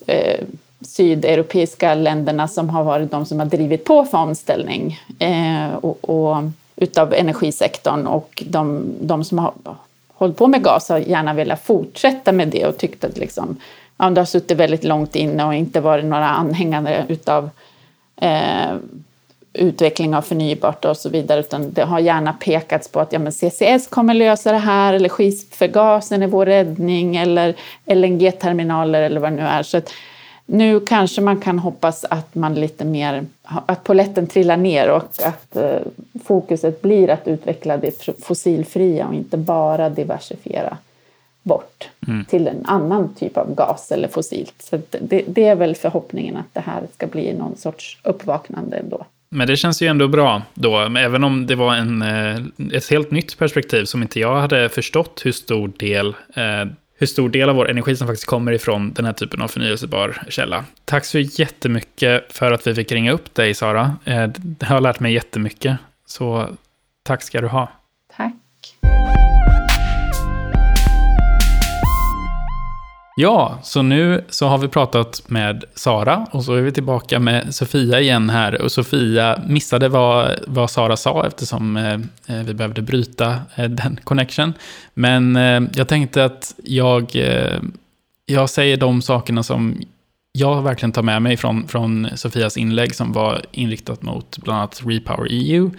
eh, 0.08 0.39
sydeuropeiska 0.82 1.95
länderna 1.95 2.47
som 2.47 2.69
har 2.69 2.84
varit 2.84 3.12
de 3.12 3.26
som 3.26 3.39
har 3.39 3.45
drivit 3.45 3.86
på 3.86 4.06
för 4.06 4.17
omställning. 4.17 4.99
Eh, 5.19 5.73
och, 5.73 6.10
och 6.10 6.43
utav 6.76 7.13
energisektorn 7.13 8.08
och 8.08 8.43
de, 8.47 8.86
de 9.02 9.23
som 9.23 9.39
har 9.39 9.54
hållit 10.13 10.38
på 10.38 10.47
med 10.47 10.63
gas 10.63 10.89
har 10.89 10.97
gärna 10.97 11.34
velat 11.34 11.63
fortsätta 11.63 12.32
med 12.32 12.47
det 12.47 12.65
och 12.65 12.78
tyckt 12.78 13.04
att 13.04 13.17
liksom, 13.17 13.58
ja, 13.98 14.10
det 14.10 14.22
har 14.22 14.26
suttit 14.26 14.58
väldigt 14.58 14.84
långt 14.84 15.16
inne 15.16 15.46
och 15.46 15.54
inte 15.54 15.82
varit 15.82 16.06
några 16.06 16.30
anhängare 16.30 17.06
utav 17.08 17.50
eh, 18.16 18.76
utveckling 19.54 20.16
av 20.16 20.22
förnybart 20.22 20.86
och 20.86 20.98
så 20.98 21.10
vidare, 21.10 21.40
utan 21.40 21.74
det 21.74 21.84
har 21.84 22.00
gärna 22.00 22.34
pekats 22.34 22.88
på 22.88 23.00
att 23.00 23.14
ja, 23.14 23.20
men 23.20 23.32
CCS 23.32 23.88
kommer 23.88 24.14
lösa 24.14 24.52
det 24.52 24.58
här, 24.58 24.94
eller 24.94 25.10
skiffergasen 25.10 26.24
är 26.24 26.28
vår 26.28 26.46
räddning, 26.46 27.16
eller 27.16 27.56
LNG-terminaler 27.86 29.02
eller 29.02 29.20
vad 29.20 29.32
det 29.32 29.36
nu 29.36 29.42
är. 29.42 29.64
Så 29.64 29.78
att, 29.78 29.90
nu 30.46 30.80
kanske 30.80 31.22
man 31.22 31.42
kan 31.42 31.60
hoppas 31.60 32.06
att 32.10 32.36
man 32.36 32.56
lite 32.56 32.86
mer, 32.86 33.26
att 33.44 33.84
poletten 33.84 34.28
trillar 34.28 34.58
ner 34.58 34.90
och 34.90 35.04
att 35.24 35.56
eh, 35.56 35.80
fokuset 36.26 36.82
blir 36.82 37.10
att 37.10 37.28
utveckla 37.28 37.78
det 37.78 38.10
fossilfria 38.24 39.08
och 39.08 39.14
inte 39.14 39.38
bara 39.38 39.90
diversifiera 39.90 40.78
bort 41.44 41.90
mm. 42.08 42.26
till 42.26 42.48
en 42.48 42.66
annan 42.66 43.14
typ 43.14 43.38
av 43.38 43.56
gas 43.56 43.92
eller 43.92 44.08
fossilt. 44.08 44.54
Så 44.60 44.82
det, 45.02 45.24
det, 45.28 45.46
är 45.46 45.56
väl 45.56 45.76
förhoppningen 45.76 46.38
att 46.38 46.54
det 46.54 46.60
här 46.60 46.84
ska 46.94 47.08
bli 47.08 47.34
någon 47.34 47.58
sorts 47.58 47.98
uppvaknande 48.04 48.78
ändå. 48.78 49.06
Men 49.30 49.48
det 49.48 49.58
känns 49.58 49.82
ju 49.82 49.88
ändå 49.88 50.08
bra 50.08 50.42
då, 50.54 50.80
även 50.80 51.24
om 51.24 51.48
det 51.48 51.56
var 51.56 51.76
en, 51.76 52.02
eh, 52.02 52.42
ett 52.74 52.90
helt 52.90 53.12
nytt 53.12 53.38
perspektiv 53.38 53.86
som 53.86 54.02
inte 54.02 54.20
jag 54.20 54.36
hade 54.36 54.70
förstått 54.70 55.22
hur 55.26 55.32
stor 55.32 55.72
del 55.78 56.16
eh, 56.36 56.66
hur 57.04 57.08
stor 57.08 57.30
del 57.30 57.50
av 57.50 57.56
vår 57.56 57.70
energi 57.70 57.96
som 57.96 58.08
faktiskt 58.08 58.28
kommer 58.28 58.52
ifrån 58.52 58.94
den 58.94 59.06
här 59.06 59.14
typen 59.14 59.42
av 59.42 59.48
förnyelsebar 59.48 60.24
källa. 60.30 60.66
Tack 60.86 61.06
så 61.06 61.20
jättemycket 61.20 62.34
för 62.34 62.52
att 62.52 62.68
vi 62.68 62.76
fick 62.76 62.92
ringa 62.92 63.12
upp 63.12 63.36
dig, 63.36 63.54
Sara. 63.54 63.96
Eh, 64.06 64.28
det 64.36 64.66
har 64.66 64.82
lärt 64.82 65.00
mig 65.00 65.14
jättemycket, 65.14 65.78
så 66.06 66.48
tack 67.04 67.24
ska 67.24 67.42
du 67.42 67.48
ha. 67.48 67.70
Tack. 68.18 68.34
Ja, 73.15 73.60
så 73.63 73.82
nu 73.82 74.23
så 74.30 74.47
har 74.47 74.58
vi 74.58 74.67
pratat 74.67 75.23
med 75.28 75.63
Sara 75.76 76.28
och 76.32 76.43
så 76.43 76.54
är 76.54 76.62
vi 76.62 76.71
tillbaka 76.71 77.19
med 77.19 77.56
Sofia 77.56 78.02
igen 78.02 78.30
här. 78.30 78.62
Och 78.62 78.71
Sofia 78.71 79.39
missade 79.47 79.89
vad, 79.89 80.39
vad 80.47 80.69
Sara 80.69 80.97
sa 80.97 81.28
eftersom 81.28 81.78
eh, 81.78 81.93
eh 82.28 82.43
vi 82.43 82.54
behövde 82.54 82.82
bryta 82.82 83.39
eh, 83.56 83.69
den 83.69 83.99
connection. 84.04 84.54
Men 84.93 85.36
eh, 85.36 85.62
jag 85.76 85.88
tänkte 85.88 86.26
att 86.26 86.56
jag, 86.63 87.15
eh, 87.15 87.62
jag 88.26 88.49
säger 88.49 88.78
de 88.78 89.02
sakerna 89.02 89.43
som 89.43 89.82
jag 90.32 90.62
verkligen 90.62 90.91
tar 90.91 91.04
med 91.04 91.21
mig 91.21 91.38
från, 91.38 91.67
från 91.67 92.08
Sofias 92.15 92.58
inlägg 92.58 92.95
som 92.95 93.12
var 93.13 93.41
inriktat 93.52 94.02
mot 94.02 94.38
bland 94.38 94.60
annat 94.60 94.82
Repower 94.86 95.28
EU 95.30 95.71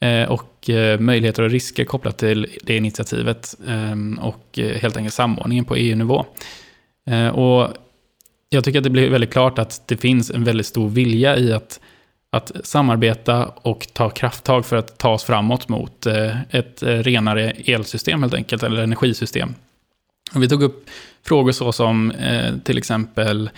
eh, 0.00 0.30
och 0.30 0.70
eh, 0.70 1.00
möjligheter 1.00 1.42
och 1.42 1.50
risker 1.50 1.84
kopplat 1.84 2.18
till 2.18 2.46
det 2.62 2.76
initiativet 2.76 3.54
och 4.20 4.58
helt 4.80 4.96
enkelt 4.96 5.14
samordningen 5.14 5.64
på 5.64 5.76
EU-nivå. 5.76 6.26
Eh, 7.08 7.28
och 7.28 7.72
jag 8.48 8.64
tycker 8.64 8.78
att 8.78 8.84
det 8.84 8.90
blir 8.90 9.10
väldigt 9.10 9.32
klart 9.32 9.58
att 9.58 9.88
det 9.88 9.96
finns 9.96 10.30
en 10.30 10.44
väldigt 10.44 10.66
stor 10.66 10.88
vilja 10.88 11.36
i 11.36 11.52
att, 11.52 11.80
att 12.30 12.52
samarbeta 12.64 13.46
och 13.46 13.88
ta 13.92 14.10
krafttag 14.10 14.66
för 14.66 14.76
att 14.76 14.98
ta 14.98 15.10
oss 15.10 15.24
framåt 15.24 15.68
mot 15.68 16.06
eh, 16.06 16.40
ett 16.50 16.82
eh, 16.82 16.88
renare 16.88 17.50
elsystem 17.50 18.22
helt 18.22 18.34
enkelt, 18.34 18.62
eller 18.62 18.82
energisystem. 18.82 19.54
Och 20.34 20.42
vi 20.42 20.48
tog 20.48 20.62
upp 20.62 20.90
frågor 21.22 21.52
så 21.52 21.72
som 21.72 22.12
till 22.64 22.78
exempel 22.78 23.50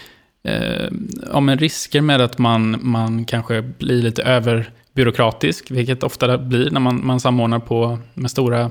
ja, 1.33 1.41
men 1.41 1.59
risker 1.59 2.01
med 2.01 2.21
att 2.21 2.39
man, 2.39 2.79
man 2.83 3.25
kanske 3.25 3.63
blir 3.63 4.03
lite 4.03 4.23
överbyråkratisk, 4.23 5.71
vilket 5.71 6.03
ofta 6.03 6.39
blir 6.39 6.71
när 6.71 6.81
man, 6.81 7.07
man 7.07 7.21
samordnar 7.21 7.59
på 7.59 7.99
med 8.15 8.31
stora 8.31 8.71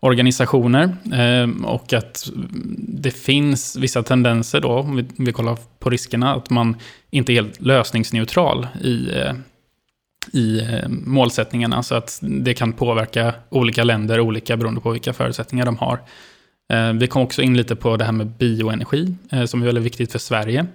organisationer 0.00 0.96
eh, 1.12 1.64
och 1.64 1.92
att 1.92 2.30
det 2.78 3.10
finns 3.10 3.76
vissa 3.76 4.02
tendenser 4.02 4.60
då, 4.60 4.68
om 4.68 5.08
vi, 5.16 5.32
kollar 5.32 5.58
på 5.78 5.90
riskerna, 5.90 6.34
att 6.34 6.50
man 6.50 6.76
inte 7.10 7.32
är 7.32 7.34
helt 7.34 7.60
lösningsneutral 7.60 8.66
i, 8.82 9.10
eh, 9.14 9.32
i 10.32 10.60
eh, 10.60 10.88
målsättningarna. 10.88 11.82
Så 11.82 11.94
att 11.94 12.18
det 12.22 12.54
kan 12.54 12.72
påverka 12.72 13.34
olika 13.48 13.84
länder 13.84 14.20
olika 14.20 14.56
beroende 14.56 14.80
på 14.80 14.90
vilka 14.90 15.12
förutsättningar 15.12 15.66
de 15.66 15.78
har. 15.78 15.98
Vi 16.94 17.06
kom 17.06 17.22
också 17.22 17.42
in 17.42 17.56
lite 17.56 17.76
på 17.76 17.96
det 17.96 18.04
här 18.04 18.12
med 18.12 18.26
bioenergi, 18.26 19.14
som 19.46 19.62
är 19.62 19.66
väldigt 19.66 19.84
viktigt 19.84 20.12
för 20.12 20.18
Sverige. 20.18 20.66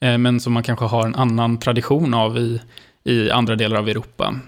Men 0.00 0.40
som 0.40 0.52
man 0.52 0.62
kanske 0.62 0.84
har 0.84 1.06
en 1.06 1.14
annan 1.14 1.58
tradition 1.58 2.14
av 2.14 2.38
i, 2.38 2.60
i 3.04 3.30
andra 3.30 3.56
delar 3.56 3.76
av 3.76 3.88
Europa. 3.88 4.40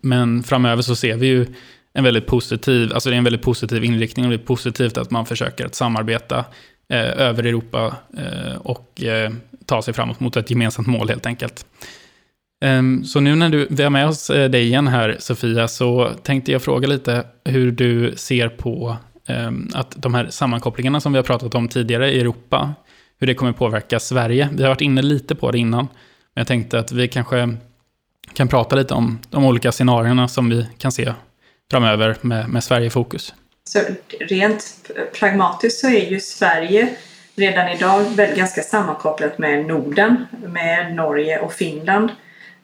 Men 0.00 0.42
framöver 0.42 0.82
så 0.82 0.96
ser 0.96 1.16
vi 1.16 1.26
ju 1.26 1.46
en 1.98 2.04
väldigt 2.04 2.26
positiv, 2.26 2.92
alltså 2.92 3.10
det 3.10 3.16
är 3.16 3.18
en 3.18 3.24
väldigt 3.24 3.42
positiv 3.42 3.84
inriktning 3.84 4.24
och 4.26 4.30
det 4.30 4.36
är 4.36 4.46
positivt 4.46 4.98
att 4.98 5.10
man 5.10 5.26
försöker 5.26 5.66
att 5.66 5.74
samarbeta 5.74 6.44
eh, 6.92 7.20
över 7.20 7.44
Europa 7.44 7.96
eh, 8.18 8.56
och 8.56 9.02
eh, 9.02 9.32
ta 9.66 9.82
sig 9.82 9.94
framåt 9.94 10.20
mot 10.20 10.36
ett 10.36 10.50
gemensamt 10.50 10.88
mål 10.88 11.08
helt 11.08 11.26
enkelt. 11.26 11.66
Ehm, 12.64 13.04
så 13.04 13.20
nu 13.20 13.34
när 13.34 13.48
du, 13.48 13.66
vi 13.70 13.82
har 13.82 13.90
med 13.90 14.08
oss 14.08 14.30
eh, 14.30 14.50
dig 14.50 14.62
igen 14.62 14.88
här 14.88 15.16
Sofia, 15.18 15.68
så 15.68 16.10
tänkte 16.22 16.52
jag 16.52 16.62
fråga 16.62 16.88
lite 16.88 17.24
hur 17.44 17.72
du 17.72 18.12
ser 18.16 18.48
på 18.48 18.96
ehm, 19.26 19.68
att 19.74 20.02
de 20.02 20.14
här 20.14 20.26
sammankopplingarna 20.30 21.00
som 21.00 21.12
vi 21.12 21.18
har 21.18 21.24
pratat 21.24 21.54
om 21.54 21.68
tidigare 21.68 22.12
i 22.12 22.20
Europa, 22.20 22.74
hur 23.20 23.26
det 23.26 23.34
kommer 23.34 23.52
påverka 23.52 24.00
Sverige. 24.00 24.48
Vi 24.52 24.62
har 24.62 24.68
varit 24.68 24.80
inne 24.80 25.02
lite 25.02 25.34
på 25.34 25.50
det 25.50 25.58
innan, 25.58 25.84
men 26.34 26.40
jag 26.40 26.46
tänkte 26.46 26.78
att 26.78 26.92
vi 26.92 27.08
kanske 27.08 27.56
kan 28.32 28.48
prata 28.48 28.76
lite 28.76 28.94
om 28.94 29.18
de 29.30 29.44
olika 29.44 29.72
scenarierna 29.72 30.28
som 30.28 30.48
vi 30.48 30.66
kan 30.78 30.92
se 30.92 31.12
framöver 31.70 32.16
med, 32.20 32.48
med 32.48 32.64
Sverige 32.64 32.86
i 32.86 32.90
fokus? 32.90 33.34
Så 33.64 33.80
rent 34.20 34.90
pragmatiskt 35.18 35.80
så 35.80 35.88
är 35.88 36.10
ju 36.10 36.20
Sverige 36.20 36.88
redan 37.36 37.68
idag 37.68 38.04
väl 38.16 38.36
ganska 38.36 38.62
sammankopplat 38.62 39.38
med 39.38 39.66
Norden, 39.66 40.26
med 40.46 40.94
Norge 40.94 41.38
och 41.38 41.52
Finland. 41.52 42.10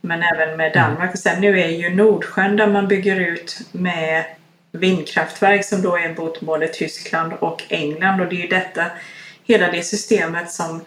Men 0.00 0.22
även 0.22 0.56
med 0.56 0.76
mm. 0.76 0.82
Danmark. 0.82 1.12
Och 1.12 1.18
sen 1.18 1.40
nu 1.40 1.60
är 1.60 1.68
ju 1.68 1.94
Nordsjön 1.94 2.56
där 2.56 2.66
man 2.66 2.88
bygger 2.88 3.20
ut 3.20 3.60
med 3.72 4.24
vindkraftverk 4.72 5.64
som 5.64 5.82
då 5.82 5.96
är 5.96 6.14
mot 6.14 6.40
både 6.40 6.68
Tyskland 6.68 7.32
och 7.32 7.62
England. 7.68 8.20
Och 8.20 8.28
det 8.28 8.36
är 8.36 8.42
ju 8.42 8.48
detta, 8.48 8.84
hela 9.44 9.70
det 9.70 9.82
systemet 9.82 10.50
som 10.50 10.80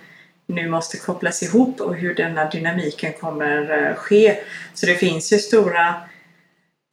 nu 0.45 0.69
måste 0.69 0.97
kopplas 0.97 1.43
ihop 1.43 1.81
och 1.81 1.95
hur 1.95 2.15
denna 2.15 2.49
dynamiken 2.49 3.13
kommer 3.13 3.87
eh, 3.87 3.95
ske. 3.95 4.37
Så 4.73 4.85
det 4.85 4.95
finns 4.95 5.33
ju 5.33 5.37
stora 5.37 5.95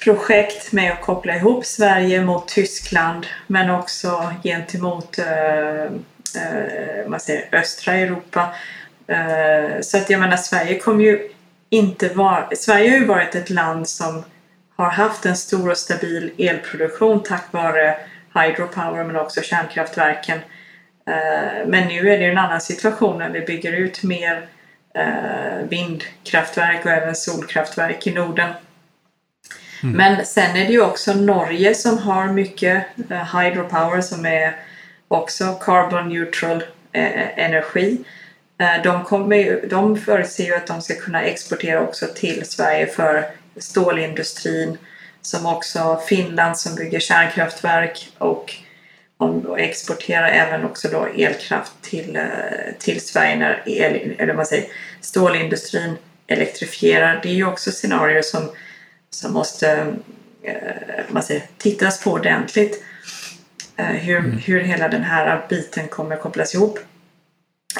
projekt 0.04 0.72
med 0.72 0.92
att 0.92 1.00
koppla 1.00 1.36
ihop 1.36 1.64
Sverige 1.64 2.24
mot 2.24 2.48
Tyskland 2.48 3.26
men 3.46 3.70
också 3.70 4.32
gentemot 4.42 5.18
eh, 5.18 5.82
eh, 5.82 7.08
man 7.08 7.20
säger, 7.20 7.48
östra 7.52 7.94
Europa. 7.94 8.54
Eh, 9.06 9.80
så 9.80 9.96
att 9.96 10.10
jag 10.10 10.20
menar 10.20 10.36
Sverige 10.36 10.78
kommer 10.78 11.04
ju 11.04 11.30
inte 11.70 12.08
vara... 12.08 12.48
Sverige 12.56 12.90
har 12.90 12.98
ju 12.98 13.04
varit 13.04 13.34
ett 13.34 13.50
land 13.50 13.88
som 13.88 14.24
har 14.76 14.90
haft 14.90 15.26
en 15.26 15.36
stor 15.36 15.70
och 15.70 15.78
stabil 15.78 16.32
elproduktion 16.38 17.22
tack 17.22 17.44
vare 17.50 17.96
hydropower 18.34 19.04
men 19.04 19.16
också 19.16 19.40
kärnkraftverken. 19.42 20.38
Eh, 21.08 21.66
men 21.66 21.88
nu 21.88 22.10
är 22.10 22.18
det 22.18 22.26
en 22.26 22.38
annan 22.38 22.60
situation 22.60 23.18
när 23.18 23.30
vi 23.30 23.40
bygger 23.40 23.72
ut 23.72 24.02
mer 24.02 24.46
eh, 24.94 25.68
vindkraftverk 25.68 26.84
och 26.84 26.90
även 26.90 27.14
solkraftverk 27.14 28.06
i 28.06 28.12
Norden. 28.12 28.50
Mm. 29.84 29.96
Men 29.96 30.26
sen 30.26 30.56
är 30.56 30.66
det 30.66 30.72
ju 30.72 30.82
också 30.82 31.14
Norge 31.14 31.74
som 31.74 31.98
har 31.98 32.26
mycket 32.26 32.86
eh, 33.10 33.38
hydropower 33.38 34.00
som 34.00 34.26
är 34.26 34.56
också 35.08 35.58
carbon 35.60 36.08
neutral 36.08 36.64
eh, 36.92 37.04
eh, 37.04 37.38
energi. 37.38 38.04
De, 38.84 39.04
kommer, 39.04 39.66
de 39.66 39.96
förutser 39.96 40.44
ju 40.44 40.54
att 40.54 40.66
de 40.66 40.82
ska 40.82 40.94
kunna 40.94 41.22
exportera 41.22 41.80
också 41.80 42.06
till 42.14 42.44
Sverige 42.44 42.86
för 42.86 43.24
stålindustrin 43.56 44.78
som 45.22 45.46
också 45.46 46.00
Finland 46.08 46.58
som 46.58 46.74
bygger 46.74 47.00
kärnkraftverk 47.00 48.12
och 48.18 48.54
exporterar 49.58 50.28
även 50.28 50.64
också 50.64 50.88
då 50.88 51.06
elkraft 51.16 51.72
till, 51.82 52.18
till 52.78 53.00
Sverige 53.00 53.36
när 53.36 53.62
el, 53.66 54.14
eller 54.18 54.34
man 54.34 54.46
säger, 54.46 54.64
stålindustrin 55.00 55.96
elektrifierar. 56.26 57.20
Det 57.22 57.28
är 57.28 57.34
ju 57.34 57.46
också 57.46 57.70
scenarier 57.70 58.22
som, 58.22 58.50
som 59.14 59.32
måste 59.32 59.94
eh, 60.42 61.04
man 61.08 61.22
säger, 61.22 61.42
tittas 61.58 62.04
på 62.04 62.12
ordentligt. 62.12 62.84
Eh, 63.76 63.86
hur, 63.86 64.18
mm. 64.18 64.38
hur 64.38 64.60
hela 64.60 64.88
den 64.88 65.02
här 65.02 65.46
biten 65.48 65.88
kommer 65.88 66.16
kopplas 66.16 66.54
ihop. 66.54 66.78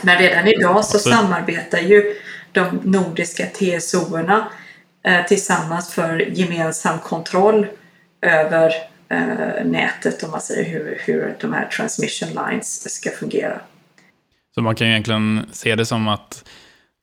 Men 0.02 0.18
redan 0.18 0.48
idag 0.48 0.84
så 0.84 0.98
samarbetar 0.98 1.78
ju 1.78 2.14
de 2.52 2.80
nordiska 2.84 3.46
TSO-erna 3.46 4.44
tillsammans 5.28 5.94
för 5.94 6.18
gemensam 6.18 6.98
kontroll 6.98 7.66
över 8.24 8.72
eh, 9.08 9.64
nätet 9.64 10.22
om 10.22 10.30
man 10.30 10.40
säger 10.40 10.64
hur, 10.70 10.98
hur 11.04 11.36
de 11.40 11.52
här 11.52 11.68
transmission 11.68 12.28
lines 12.28 12.94
ska 12.94 13.10
fungera. 13.10 13.60
Så 14.54 14.62
man 14.62 14.74
kan 14.74 14.86
egentligen 14.86 15.46
se 15.52 15.74
det 15.74 15.86
som 15.86 16.08
att 16.08 16.44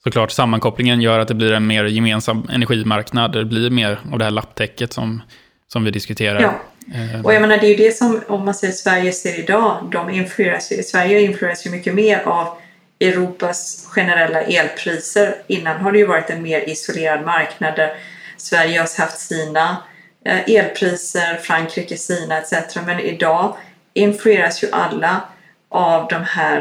såklart 0.04 0.32
sammankopplingen 0.32 1.02
gör 1.02 1.20
att 1.20 1.28
det 1.28 1.34
blir 1.34 1.52
en 1.52 1.68
mer 1.68 1.86
gemensam 1.86 2.48
energimarknad. 2.52 3.32
Det 3.32 3.46
blir 3.46 3.70
mer 3.70 4.00
av 4.12 4.20
det 4.20 4.24
här 4.24 4.32
lapptäcket 4.32 4.94
som, 4.94 5.22
som 5.68 5.84
vi 5.84 5.92
diskuterar. 5.92 6.42
Ja. 6.42 6.54
Eh, 6.96 7.26
och 7.26 7.34
jag 7.34 7.42
menar 7.42 7.58
det 7.58 7.66
är 7.66 7.70
ju 7.70 7.76
det 7.76 7.98
som, 7.98 8.22
om 8.28 8.46
man 8.46 8.54
säger 8.54 8.74
Sverige 8.74 9.12
ser 9.12 9.40
idag, 9.40 9.90
de 9.92 10.10
influeras, 10.10 10.72
Sverige 10.90 11.22
influeras 11.22 11.66
ju 11.66 11.70
mycket 11.70 11.94
mer 11.94 12.22
av 12.26 12.58
Europas 13.00 13.88
generella 13.90 14.42
elpriser. 14.42 15.36
Innan 15.48 15.82
har 15.82 15.92
det 15.92 15.98
ju 15.98 16.06
varit 16.06 16.30
en 16.30 16.42
mer 16.42 16.70
isolerad 16.70 17.26
marknad 17.26 17.76
där 17.76 17.94
Sverige 18.38 18.80
har 18.80 19.02
haft 19.02 19.20
sina 19.20 19.78
Eh, 20.26 20.56
elpriser, 20.56 21.38
Frankrike, 21.38 21.98
Kina 21.98 22.38
etc. 22.38 22.76
Men 22.86 23.00
idag 23.00 23.56
influeras 23.94 24.64
ju 24.64 24.68
alla 24.72 25.22
av 25.70 26.08
de 26.08 26.24
här, 26.24 26.60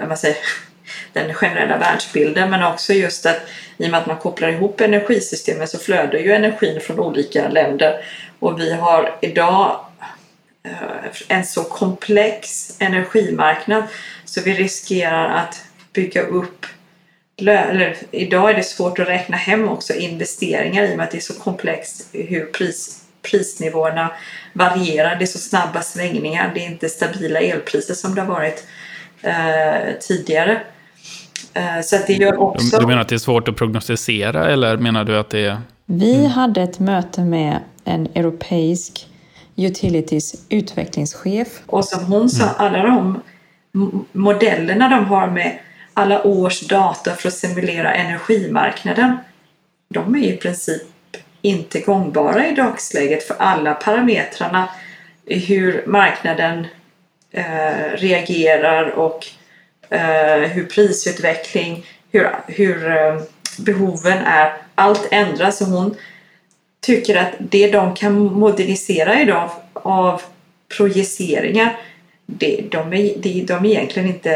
eh, 0.00 0.08
vad 0.08 0.18
säger, 0.18 0.36
den 1.26 1.34
generella 1.34 1.78
världsbilden 1.78 2.50
men 2.50 2.62
också 2.62 2.92
just 2.92 3.26
att 3.26 3.40
i 3.76 3.86
och 3.86 3.90
med 3.90 4.00
att 4.00 4.06
man 4.06 4.18
kopplar 4.18 4.48
ihop 4.48 4.80
energisystemen 4.80 5.68
så 5.68 5.78
flödar 5.78 6.18
ju 6.18 6.32
energin 6.32 6.80
från 6.80 7.00
olika 7.00 7.48
länder 7.48 8.04
och 8.38 8.60
vi 8.60 8.72
har 8.72 9.16
idag 9.20 9.80
eh, 10.64 11.08
en 11.28 11.46
så 11.46 11.64
komplex 11.64 12.74
energimarknad 12.78 13.82
så 14.24 14.40
vi 14.40 14.54
riskerar 14.54 15.28
att 15.28 15.64
bygga 15.92 16.22
upp 16.22 16.66
eller, 17.40 17.96
idag 18.10 18.50
är 18.50 18.54
det 18.54 18.62
svårt 18.62 18.98
att 18.98 19.08
räkna 19.08 19.36
hem 19.36 19.68
också 19.68 19.94
investeringar 19.94 20.84
i 20.84 20.92
och 20.92 20.96
med 20.96 21.04
att 21.04 21.10
det 21.10 21.18
är 21.18 21.20
så 21.20 21.34
komplext 21.34 22.08
hur 22.12 22.44
pris, 22.44 23.04
prisnivåerna 23.22 24.12
varierar. 24.52 25.16
Det 25.16 25.24
är 25.24 25.26
så 25.26 25.38
snabba 25.38 25.82
svängningar. 25.82 26.50
Det 26.54 26.60
är 26.60 26.66
inte 26.66 26.88
stabila 26.88 27.40
elpriser 27.40 27.94
som 27.94 28.14
det 28.14 28.20
har 28.20 28.28
varit 28.28 28.66
eh, 29.22 29.98
tidigare. 30.00 30.60
Eh, 31.58 31.82
så 31.82 31.96
att 31.96 32.06
det 32.06 32.12
gör 32.12 32.40
också... 32.40 32.78
Du 32.78 32.86
menar 32.86 33.00
att 33.00 33.08
det 33.08 33.14
är 33.14 33.18
svårt 33.18 33.48
att 33.48 33.56
prognostisera 33.56 34.50
eller 34.50 34.76
menar 34.76 35.04
du 35.04 35.18
att 35.18 35.30
det 35.30 35.46
är... 35.46 35.58
Vi 35.86 36.14
mm. 36.14 36.30
hade 36.30 36.62
ett 36.62 36.78
möte 36.78 37.20
med 37.20 37.58
en 37.84 38.08
europeisk 38.14 39.08
Utilities 39.56 40.46
utvecklingschef. 40.48 41.48
Och 41.66 41.84
som 41.84 42.04
hon 42.04 42.28
sa, 42.30 42.42
mm. 42.44 42.54
alla 42.58 42.82
de 42.82 43.20
modellerna 44.12 44.88
de 44.88 45.04
har 45.04 45.26
med 45.26 45.58
alla 45.94 46.26
års 46.26 46.60
data 46.60 47.14
för 47.14 47.28
att 47.28 47.34
simulera 47.34 47.94
energimarknaden, 47.94 49.16
de 49.88 50.14
är 50.14 50.18
i 50.18 50.36
princip 50.36 50.82
inte 51.42 51.80
gångbara 51.80 52.48
i 52.48 52.54
dagsläget 52.54 53.22
för 53.22 53.36
alla 53.38 53.74
parametrarna 53.74 54.68
hur 55.26 55.84
marknaden 55.86 56.66
eh, 57.30 57.96
reagerar 57.96 58.90
och 58.90 59.26
Eh, 59.90 60.48
hur 60.48 60.64
prisutveckling, 60.64 61.86
hur, 62.10 62.30
hur 62.46 62.96
eh, 62.96 63.20
behoven 63.58 64.18
är. 64.18 64.52
Allt 64.74 65.08
ändras 65.10 65.60
och 65.60 65.66
hon 65.66 65.96
tycker 66.80 67.16
att 67.16 67.32
det 67.38 67.70
de 67.70 67.94
kan 67.94 68.18
modernisera 68.18 69.20
idag 69.20 69.50
av 69.72 70.22
projiceringar 70.76 71.76
det, 72.30 72.64
de, 72.70 72.92
är, 72.92 73.18
de, 73.18 73.44
de 73.44 73.64
egentligen 73.64 74.08
inte, 74.08 74.30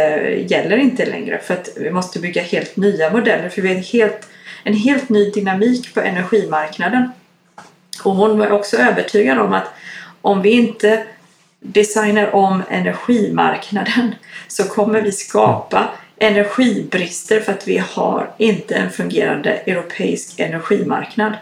gäller 0.49 0.77
inte 0.77 1.07
längre 1.07 1.39
för 1.39 1.55
att 1.55 1.69
vi 1.77 1.91
måste 1.91 2.19
bygga 2.19 2.43
helt 2.43 2.77
nya 2.77 3.11
modeller 3.11 3.49
för 3.49 3.63
vi 3.63 3.75
har 3.75 3.81
helt, 3.81 4.29
en 4.65 4.75
helt 4.75 5.09
ny 5.09 5.31
dynamik 5.31 5.95
på 5.95 6.01
energimarknaden. 6.01 7.13
Och 8.05 8.15
hon 8.15 8.39
var 8.39 8.51
också 8.51 8.77
övertygad 8.77 9.39
om 9.39 9.53
att 9.53 9.75
om 10.21 10.43
vi 10.43 10.51
inte 10.51 11.05
designar 11.63 12.35
om 12.35 12.63
energimarknaden 12.71 14.15
så 14.49 14.65
kommer 14.65 15.03
vi 15.03 15.13
skapa 15.13 15.89
energibrister 16.17 17.41
för 17.41 17.53
att 17.53 17.69
vi 17.69 17.79
har 17.79 18.31
inte 18.39 18.75
en 18.75 18.91
fungerande 18.91 19.51
europeisk 19.51 20.41
energimarknad. 20.41 21.33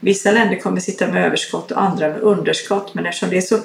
Vissa 0.00 0.30
länder 0.30 0.56
kommer 0.56 0.80
sitta 0.80 1.08
med 1.08 1.26
överskott 1.26 1.70
och 1.70 1.82
andra 1.82 2.08
med 2.08 2.20
underskott 2.20 2.94
men 2.94 3.06
eftersom 3.06 3.30
det 3.30 3.36
är 3.36 3.40
så 3.40 3.58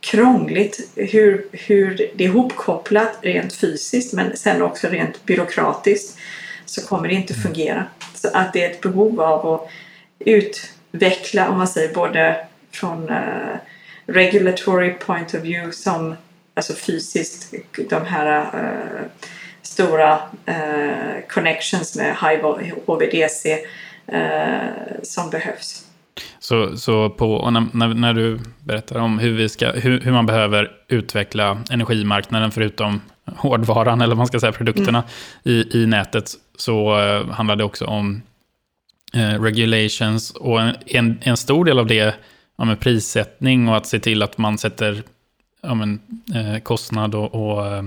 krångligt 0.00 0.90
hur, 0.96 1.46
hur 1.52 1.96
det 2.14 2.24
är 2.24 2.28
ihopkopplat 2.28 3.18
rent 3.22 3.52
fysiskt 3.52 4.12
men 4.12 4.36
sen 4.36 4.62
också 4.62 4.88
rent 4.88 5.24
byråkratiskt 5.24 6.18
så 6.64 6.86
kommer 6.86 7.08
det 7.08 7.14
inte 7.14 7.34
fungera. 7.34 7.84
Så 8.14 8.28
att 8.32 8.52
det 8.52 8.64
är 8.64 8.70
ett 8.70 8.80
behov 8.80 9.20
av 9.20 9.46
att 9.46 9.70
utveckla, 10.18 11.48
om 11.48 11.58
man 11.58 11.68
säger 11.68 11.94
både 11.94 12.46
från 12.72 13.10
uh, 13.10 13.56
regulatory 14.12 14.94
point 14.94 15.34
of 15.34 15.42
view 15.42 15.72
som 15.72 16.16
alltså 16.54 16.74
fysiskt 16.74 17.54
de 17.90 18.06
här 18.06 18.40
uh, 18.42 19.06
stora 19.62 20.14
uh, 20.48 21.28
connections 21.28 21.96
med 21.96 22.16
HVDC 22.86 23.58
som 25.02 25.30
behövs. 25.30 25.86
Så, 26.38 26.76
så 26.76 27.10
på, 27.10 27.50
när, 27.50 27.66
när, 27.72 27.94
när, 27.94 28.14
du 28.14 28.38
berättar 28.64 28.98
om 28.98 29.18
hur, 29.18 29.36
vi 29.36 29.48
ska, 29.48 29.70
hur, 29.70 30.00
hur, 30.00 30.12
man 30.12 30.26
behöver 30.26 30.70
utveckla 30.88 31.58
energimarknaden 31.70 32.50
förutom 32.50 33.00
hårdvaran, 33.36 34.00
eller 34.00 34.14
man 34.14 34.26
ska 34.26 34.40
säga 34.40 34.52
produkterna, 34.52 35.04
mm. 35.44 35.58
i, 35.58 35.82
i 35.82 35.86
nätet, 35.86 36.30
så 36.56 36.94
handlar 37.30 37.56
det 37.56 37.64
också 37.64 37.84
om 37.84 38.22
regulations 39.38 40.30
och 40.30 40.60
en, 40.86 41.18
en 41.22 41.36
stor 41.36 41.64
del 41.64 41.78
av 41.78 41.86
det 41.86 42.14
ja, 42.60 42.64
med 42.64 42.80
prissättning 42.80 43.68
och 43.68 43.76
att 43.76 43.86
se 43.86 43.98
till 43.98 44.22
att 44.22 44.38
man 44.38 44.58
sätter 44.58 45.02
ja, 45.62 45.74
men, 45.74 46.00
uh, 46.36 46.58
kostnad 46.58 47.14
och, 47.14 47.34
och 47.34 47.84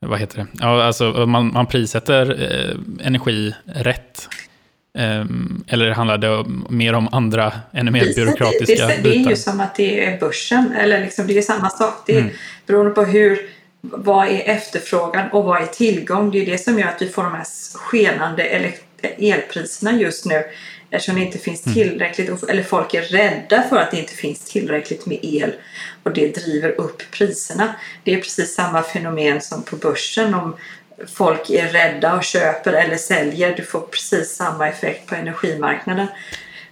vad 0.00 0.20
heter 0.20 0.38
det? 0.38 0.46
Ja, 0.52 0.84
alltså 0.84 1.26
man, 1.26 1.52
man 1.52 1.66
prissätter 1.66 2.30
energi 3.00 3.54
rätt 3.64 4.28
Ehm, 4.98 5.64
eller 5.68 5.90
handlar 5.90 6.18
det 6.18 6.44
mer 6.68 6.92
om 6.92 7.08
andra, 7.12 7.52
ännu 7.72 7.90
mer 7.90 8.00
Priset, 8.00 8.16
byråkratiska 8.16 8.86
det, 8.86 8.96
det, 8.96 9.02
bitar? 9.02 9.18
det 9.18 9.26
är 9.26 9.30
ju 9.30 9.36
som 9.36 9.60
att 9.60 9.74
det 9.74 10.04
är 10.04 10.20
börsen, 10.20 10.72
eller 10.72 11.00
liksom, 11.00 11.26
det 11.26 11.38
är 11.38 11.42
samma 11.42 11.70
sak. 11.70 11.94
Det 12.06 12.14
är 12.16 12.20
Mm. 12.20 12.32
beroende 12.66 12.90
på 12.90 13.04
hur, 13.04 13.38
vad 13.80 14.28
är 14.28 14.40
efterfrågan 14.48 15.30
och 15.30 15.44
vad 15.44 15.62
är 15.62 15.66
tillgång. 15.66 16.30
Det 16.30 16.38
är 16.42 16.46
det 16.46 16.58
som 16.58 16.78
gör 16.78 16.88
att 16.88 17.02
vi 17.02 17.08
får 17.08 17.22
de 17.22 17.32
här 17.34 17.44
skenande 17.74 18.42
elek- 18.42 18.85
elpriserna 19.02 19.92
just 19.92 20.24
nu. 20.24 20.44
Eftersom 20.90 21.14
det 21.14 21.26
inte 21.26 21.38
finns 21.38 21.62
tillräckligt, 21.62 22.42
eller 22.42 22.62
folk 22.62 22.94
är 22.94 23.02
rädda 23.02 23.62
för 23.62 23.76
att 23.76 23.90
det 23.90 23.98
inte 23.98 24.12
finns 24.12 24.40
tillräckligt 24.40 25.06
med 25.06 25.18
el 25.22 25.54
och 26.02 26.12
det 26.12 26.34
driver 26.34 26.80
upp 26.80 27.02
priserna. 27.10 27.74
Det 28.04 28.14
är 28.14 28.20
precis 28.20 28.54
samma 28.54 28.82
fenomen 28.82 29.40
som 29.40 29.62
på 29.62 29.76
börsen. 29.76 30.34
Om 30.34 30.56
folk 31.06 31.50
är 31.50 31.68
rädda 31.68 32.16
och 32.16 32.24
köper 32.24 32.72
eller 32.72 32.96
säljer, 32.96 33.56
du 33.56 33.62
får 33.62 33.80
precis 33.80 34.36
samma 34.36 34.68
effekt 34.68 35.06
på 35.06 35.14
energimarknaden. 35.14 36.06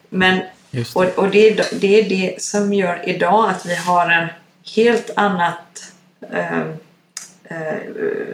Men 0.08 0.40
det. 0.70 0.94
och, 0.94 1.04
och 1.18 1.30
det, 1.30 1.48
är, 1.48 1.66
det 1.80 2.00
är 2.00 2.08
det 2.08 2.42
som 2.42 2.72
gör 2.72 3.08
idag 3.08 3.50
att 3.50 3.66
vi 3.66 3.74
har 3.74 4.10
en 4.10 4.28
helt 4.76 5.10
annat 5.16 5.92
eh, 6.32 6.60
eh, 7.44 7.78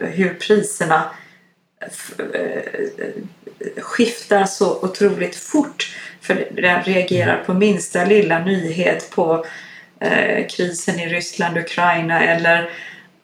hur 0.00 0.34
priserna 0.34 1.10
eh, 2.34 2.62
skiftar 3.76 4.44
så 4.44 4.78
otroligt 4.82 5.36
fort. 5.36 5.96
För 6.20 6.48
den 6.50 6.82
reagerar 6.82 7.44
på 7.44 7.54
minsta 7.54 8.04
lilla 8.04 8.38
nyhet 8.38 9.10
på 9.10 9.44
eh, 10.00 10.46
krisen 10.46 11.00
i 11.00 11.08
Ryssland, 11.08 11.58
Ukraina 11.58 12.24
eller 12.24 12.70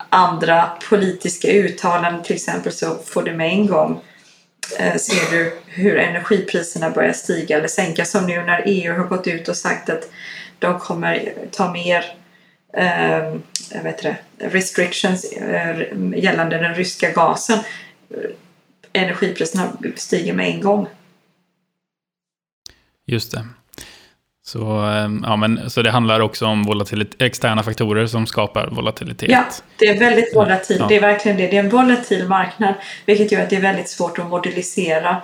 andra 0.09 0.71
politiska 0.89 1.49
uttalanden 1.49 2.23
till 2.23 2.37
exempel 2.37 2.73
så 2.73 2.95
får 2.95 3.23
du 3.23 3.33
med 3.33 3.49
en 3.49 3.67
gång 3.67 4.01
eh, 4.79 4.97
ser 4.97 5.31
du 5.31 5.59
hur 5.67 5.99
energipriserna 5.99 6.91
börjar 6.91 7.13
stiga 7.13 7.59
eller 7.59 7.69
sänka. 7.69 8.05
som 8.05 8.27
nu 8.27 8.43
när 8.43 8.63
EU 8.67 8.95
har 8.95 9.05
gått 9.05 9.27
ut 9.27 9.49
och 9.49 9.57
sagt 9.57 9.91
att 9.91 10.11
de 10.59 10.79
kommer 10.79 11.33
ta 11.51 11.73
mer 11.73 12.05
eh, 12.77 13.35
jag 13.71 13.83
vet 13.83 14.03
det, 14.03 14.17
restrictions 14.39 15.33
eh, 15.33 15.81
gällande 16.17 16.59
den 16.59 16.75
ryska 16.75 17.11
gasen. 17.11 17.59
Energipriserna 18.97 19.73
stiger 19.97 20.33
med 20.33 20.49
en 20.49 20.61
gång. 20.61 20.87
Just 23.07 23.33
det. 23.33 23.47
Så, 24.47 24.81
ehm, 24.81 25.25
ja, 25.27 25.37
men, 25.37 25.71
så 25.71 25.83
det 25.83 25.91
handlar 25.91 26.21
också 26.21 26.47
om 26.47 26.85
externa 27.19 27.63
faktorer 27.63 28.07
som 28.07 28.27
skapar 28.27 28.67
volatilitet. 28.67 29.31
Ja, 29.31 29.45
det 29.79 29.89
är 29.89 29.99
väldigt 29.99 30.37
volatilt. 30.37 30.81
Ja. 30.81 30.87
Det 30.89 30.97
är 30.97 31.01
verkligen 31.01 31.37
det. 31.37 31.47
Det 31.47 31.57
är 31.57 31.65
en 31.65 31.69
volatil 31.69 32.29
marknad 32.29 32.75
vilket 33.07 33.33
gör 33.33 33.43
att 33.43 33.51
det 33.51 33.57
är 33.57 33.61
väldigt 33.61 33.89
svårt 33.89 34.19
att 34.19 34.27
modellisera 34.27 35.23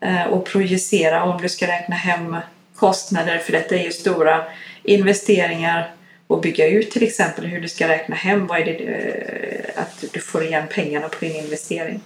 eh, 0.00 0.24
och 0.24 0.46
projicera 0.46 1.24
om 1.24 1.42
du 1.42 1.48
ska 1.48 1.66
räkna 1.66 1.94
hem 1.96 2.36
kostnader 2.76 3.38
för 3.38 3.52
detta 3.52 3.76
är 3.76 3.84
ju 3.84 3.92
stora 3.92 4.44
investeringar 4.82 5.90
och 6.26 6.40
bygga 6.40 6.68
ut 6.68 6.90
till 6.90 7.02
exempel 7.02 7.46
hur 7.46 7.60
du 7.60 7.68
ska 7.68 7.88
räkna 7.88 8.16
hem 8.16 8.46
vad 8.46 8.58
är 8.60 8.64
det 8.64 8.72
eh, 8.72 9.82
att 9.82 10.04
du 10.12 10.20
får 10.20 10.44
igen 10.44 10.64
pengarna 10.70 11.08
på 11.08 11.16
din 11.20 11.36
investering. 11.36 12.00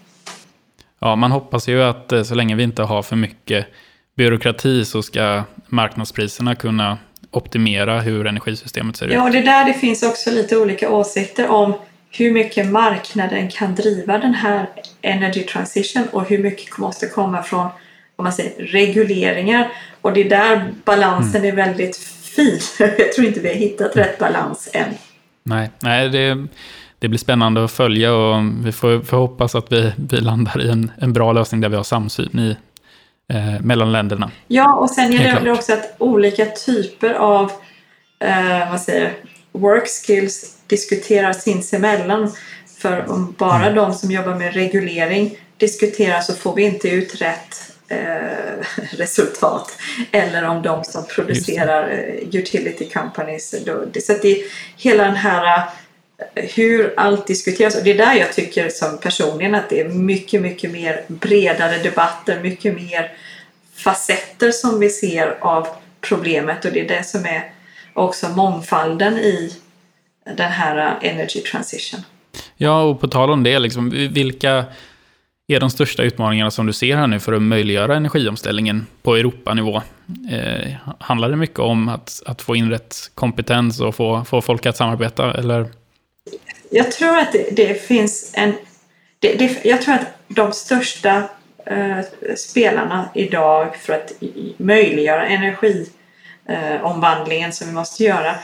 Ja, 1.05 1.16
man 1.16 1.32
hoppas 1.32 1.68
ju 1.68 1.82
att 1.82 2.12
eh, 2.12 2.22
så 2.22 2.34
länge 2.34 2.55
vi 2.55 2.62
inte 2.62 2.82
har 2.82 3.03
för 3.03 3.16
mycket 3.16 3.66
byråkrati 4.16 4.84
så 4.84 5.03
ska 5.03 5.42
marknadspriserna 5.66 6.55
kunna 6.55 6.98
optimera 7.30 8.00
hur 8.00 8.26
energisystemet 8.26 8.96
ser 8.96 9.07
ut. 9.07 9.12
Ja, 9.12 9.24
och 9.24 9.30
det 9.30 9.38
är 9.38 9.42
där 9.42 9.64
det 9.64 9.74
finns 9.74 10.03
också 10.03 10.30
lite 10.30 10.57
olika 10.57 10.90
åsikter 10.90 11.48
om 11.48 11.74
hur 12.11 12.32
mycket 12.32 12.66
marknaden 12.66 13.50
kan 13.50 13.74
driva 13.74 14.18
den 14.18 14.34
här 14.34 14.68
energy 15.03 15.42
transition 15.42 16.07
och 16.12 16.28
hur 16.28 16.38
mycket 16.38 16.78
måste 16.78 17.07
komma 17.07 17.42
från 17.42 17.68
om 18.16 18.24
man 18.24 18.32
säger, 18.32 18.66
regleringar. 18.66 19.68
Och 20.00 20.12
det 20.12 20.20
är 20.20 20.28
där 20.28 20.72
balansen 20.84 21.44
är 21.44 21.53
väldigt 21.53 21.96
fin. 22.36 22.61
Jag 22.78 23.12
tror 23.12 23.26
inte 23.26 23.40
vi 23.40 23.48
har 23.48 23.55
hittat 23.55 23.96
rätt 23.96 24.18
balans 24.18 24.68
än. 24.72 24.94
Nej, 25.44 25.70
nej 25.80 26.09
det, 26.09 26.46
det 27.03 27.09
blir 27.09 27.18
spännande 27.18 27.64
att 27.64 27.70
följa 27.72 28.14
och 28.14 28.42
vi 28.64 28.72
får, 28.72 29.00
får 29.00 29.16
hoppas 29.16 29.55
att 29.55 29.72
vi, 29.72 29.92
vi 29.96 30.16
landar 30.20 30.62
i 30.66 30.68
en, 30.68 30.90
en 31.00 31.12
bra 31.12 31.32
lösning 31.32 31.61
där 31.61 31.68
vi 31.68 31.76
har 31.76 31.82
samsyn 31.82 32.38
i, 32.38 32.57
eh, 33.34 33.61
mellan 33.61 33.92
länderna. 33.92 34.30
Ja, 34.48 34.74
och 34.74 34.90
sen 34.90 35.12
gäller 35.12 35.40
det 35.40 35.50
också 35.53 35.72
att 35.72 35.94
olika 35.98 36.46
typer 36.46 37.14
av 37.14 37.53
eh, 38.24 38.70
vad 38.70 38.80
säger, 38.80 39.12
work 39.53 39.88
skills 40.07 40.57
diskuterar 40.66 41.32
sinsemellan. 41.32 42.32
För 42.78 43.11
om 43.11 43.34
bara 43.38 43.62
Mm. 43.62 43.74
de 43.74 43.94
som 43.94 44.11
jobbar 44.11 44.34
med 44.34 44.55
reglering 44.55 45.36
diskuterar 45.57 46.20
så 46.20 46.32
får 46.34 46.55
vi 46.55 46.62
inte 46.62 46.88
ut 46.88 47.20
rätt 47.22 47.72
eh, 47.88 48.64
resultat. 48.98 49.72
Eller 50.12 50.44
om 50.48 50.62
de 50.62 50.84
som 50.84 51.05
producerar 51.07 51.90
eh, 51.90 52.28
utility 52.40 52.88
companies. 52.90 53.55
Då, 53.66 53.84
det- 53.92 54.00
så 54.00 54.12
att 54.12 54.22
det 54.22 54.28
är 54.40 54.44
hela 54.76 55.05
den 55.05 55.16
här 55.16 55.62
hur 56.34 56.94
allt 56.96 57.26
diskuteras. 57.26 57.76
Och 57.76 57.84
det 57.84 57.90
är 57.90 57.98
där 57.98 58.14
jag 58.14 58.32
tycker 58.32 58.68
som 58.68 58.98
personligen 58.98 59.54
att 59.54 59.70
det 59.70 59.80
är 59.80 59.88
mycket, 59.88 60.42
mycket 60.42 60.70
mer 60.70 61.04
bredare 61.08 61.78
debatter, 61.78 62.40
mycket 62.40 62.74
mer 62.74 63.12
facetter 63.74 64.50
som 64.50 64.80
vi 64.80 64.90
ser 64.90 65.36
av 65.40 65.68
problemet 66.00 66.64
och 66.64 66.72
det 66.72 66.80
är 66.80 66.88
det 66.88 67.04
som 67.04 67.24
är 67.24 67.52
också 67.92 68.28
mångfalden 68.28 69.18
i 69.18 69.56
den 70.36 70.50
här 70.50 70.98
eh, 71.02 71.10
energy 71.10 71.40
transition. 71.40 72.00
Ja, 72.56 72.82
och 72.82 73.00
på 73.00 73.08
tal 73.08 73.30
om 73.30 73.42
det, 73.42 73.58
liksom, 73.58 73.90
vilka 73.90 74.64
är 75.46 75.60
de 75.60 75.70
största 75.70 76.02
utmaningarna 76.02 76.50
som 76.50 76.66
du 76.66 76.72
ser 76.72 76.96
här 76.96 77.06
nu 77.06 77.20
för 77.20 77.32
att 77.32 77.42
möjliggöra 77.42 77.96
energiomställningen 77.96 78.86
på 79.02 79.16
Europanivå? 79.16 79.82
Eh, 80.30 80.72
handlar 80.98 81.30
det 81.30 81.36
mycket 81.36 81.58
om 81.58 81.88
att, 81.88 82.22
att 82.26 82.42
få 82.42 82.56
in 82.56 82.70
rätt 82.70 82.96
kompetens 83.14 83.80
och 83.80 83.94
få, 83.94 84.24
få 84.24 84.40
folk 84.40 84.66
att 84.66 84.76
samarbeta? 84.76 85.34
Eller? 85.34 85.70
Jag 86.70 86.92
tror 86.92 87.18
att 87.18 87.32
det, 87.32 87.56
det 87.56 87.74
finns 87.74 88.32
en... 88.34 88.54
Det, 89.18 89.34
det, 89.34 89.64
jag 89.64 89.82
tror 89.82 89.94
att 89.94 90.06
de 90.28 90.52
största 90.52 91.28
eh, 91.66 91.98
spelarna 92.36 93.08
idag 93.14 93.76
för 93.76 93.92
att 93.92 94.12
möjliggöra 94.56 95.26
energiomvandlingen 95.26 97.48
eh, 97.48 97.54
som 97.54 97.66
vi 97.66 97.72
måste 97.72 98.04
göra. 98.04 98.34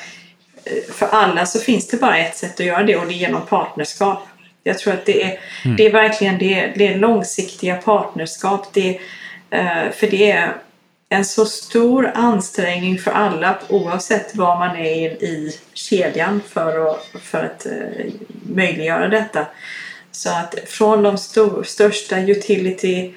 Eh, 0.64 0.82
för 0.92 1.06
alla 1.06 1.46
så 1.46 1.58
finns 1.58 1.88
det 1.88 1.96
bara 1.96 2.18
ett 2.18 2.36
sätt 2.36 2.60
att 2.60 2.66
göra 2.66 2.82
det 2.82 2.96
och 2.96 3.06
det 3.06 3.14
är 3.14 3.18
genom 3.18 3.46
partnerskap. 3.46 4.22
Jag 4.62 4.78
tror 4.78 4.94
att 4.94 5.06
det 5.06 5.22
är, 5.22 5.40
det 5.76 5.86
är 5.86 5.92
verkligen 5.92 6.38
det, 6.38 6.72
det 6.76 6.86
är 6.86 6.98
långsiktiga 6.98 7.76
partnerskap. 7.76 8.72
Det, 8.72 9.00
eh, 9.50 9.90
för 9.92 10.10
det 10.10 10.30
är 10.30 10.54
en 11.08 11.24
så 11.24 11.46
stor 11.46 12.10
ansträngning 12.14 12.98
för 12.98 13.10
alla 13.10 13.58
oavsett 13.68 14.36
var 14.36 14.58
man 14.58 14.76
är 14.76 15.24
i, 15.24 15.58
kedjan 15.72 16.40
för 16.48 16.90
att, 16.90 17.22
för 17.22 17.44
att 17.44 17.66
eh, 17.66 18.06
möjliggöra 18.42 19.08
detta. 19.08 19.46
Så 20.10 20.30
att 20.30 20.54
från 20.66 21.02
de 21.02 21.18
stor, 21.18 21.62
största 21.62 22.18
utility 22.18 23.14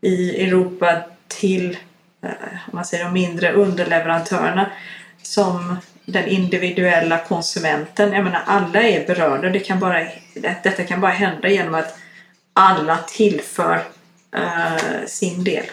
i 0.00 0.46
Europa 0.46 1.02
till 1.28 1.78
eh, 2.22 2.30
om 2.66 2.72
man 2.72 2.84
säger 2.84 3.04
de 3.04 3.12
mindre 3.12 3.52
underleverantörerna 3.52 4.70
som 5.22 5.76
den 6.04 6.28
individuella 6.28 7.18
konsumenten. 7.18 8.12
Jag 8.12 8.24
menar 8.24 8.42
alla 8.46 8.82
är 8.82 9.06
berörda. 9.06 9.48
Det 9.48 9.60
kan 9.60 9.80
bara, 9.80 10.06
detta 10.34 10.84
kan 10.84 11.00
bara 11.00 11.12
hända 11.12 11.48
genom 11.48 11.74
att 11.74 11.98
alla 12.52 12.96
tillför 12.96 13.82
eh, 14.36 15.06
sin 15.06 15.44
del. 15.44 15.64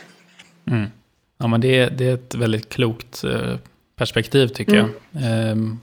Mm. 0.67 0.91
Ja, 1.37 1.47
men 1.47 1.61
det, 1.61 1.85
det 1.97 2.05
är 2.05 2.13
ett 2.13 2.35
väldigt 2.35 2.69
klokt 2.69 3.23
eh, 3.23 3.55
perspektiv 3.95 4.47
tycker 4.47 4.75
jag. 4.75 4.89
Ehm, 5.23 5.79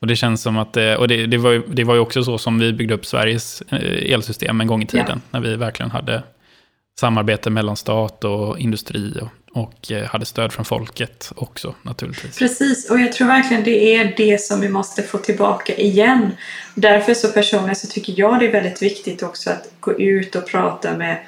och 0.00 0.06
det 0.06 0.16
känns 0.16 0.42
som 0.42 0.58
att 0.58 0.72
det, 0.72 0.96
och 0.96 1.08
det, 1.08 1.26
det, 1.26 1.38
var 1.38 1.50
ju, 1.50 1.62
det 1.66 1.84
var 1.84 1.94
ju 1.94 2.00
också 2.00 2.24
så 2.24 2.38
som 2.38 2.58
vi 2.58 2.72
byggde 2.72 2.94
upp 2.94 3.06
Sveriges 3.06 3.62
eh, 3.68 4.12
elsystem 4.12 4.60
en 4.60 4.66
gång 4.66 4.82
i 4.82 4.86
tiden. 4.86 5.22
När 5.30 5.40
vi 5.40 5.56
verkligen 5.56 5.90
hade 5.90 6.22
samarbete 7.00 7.50
mellan 7.50 7.76
stat 7.76 8.24
och 8.24 8.58
industri 8.58 9.20
och, 9.20 9.62
och 9.62 9.92
eh, 9.92 10.04
hade 10.04 10.24
stöd 10.24 10.52
från 10.52 10.64
folket 10.64 11.32
också 11.36 11.74
naturligtvis. 11.82 12.38
Precis, 12.38 12.90
och 12.90 13.00
jag 13.00 13.12
tror 13.12 13.26
verkligen 13.26 13.64
det 13.64 13.94
är 13.94 14.14
det 14.16 14.40
som 14.40 14.60
vi 14.60 14.68
måste 14.68 15.02
få 15.02 15.18
tillbaka 15.18 15.74
igen. 15.74 16.30
Därför 16.74 17.14
så 17.14 17.28
personligen 17.28 17.76
så 17.76 17.86
tycker 17.86 18.14
jag 18.16 18.40
det 18.40 18.46
är 18.46 18.52
väldigt 18.52 18.82
viktigt 18.82 19.22
också 19.22 19.50
att 19.50 19.72
gå 19.80 19.92
ut 19.98 20.34
och 20.34 20.46
prata 20.46 20.96
med 20.96 21.18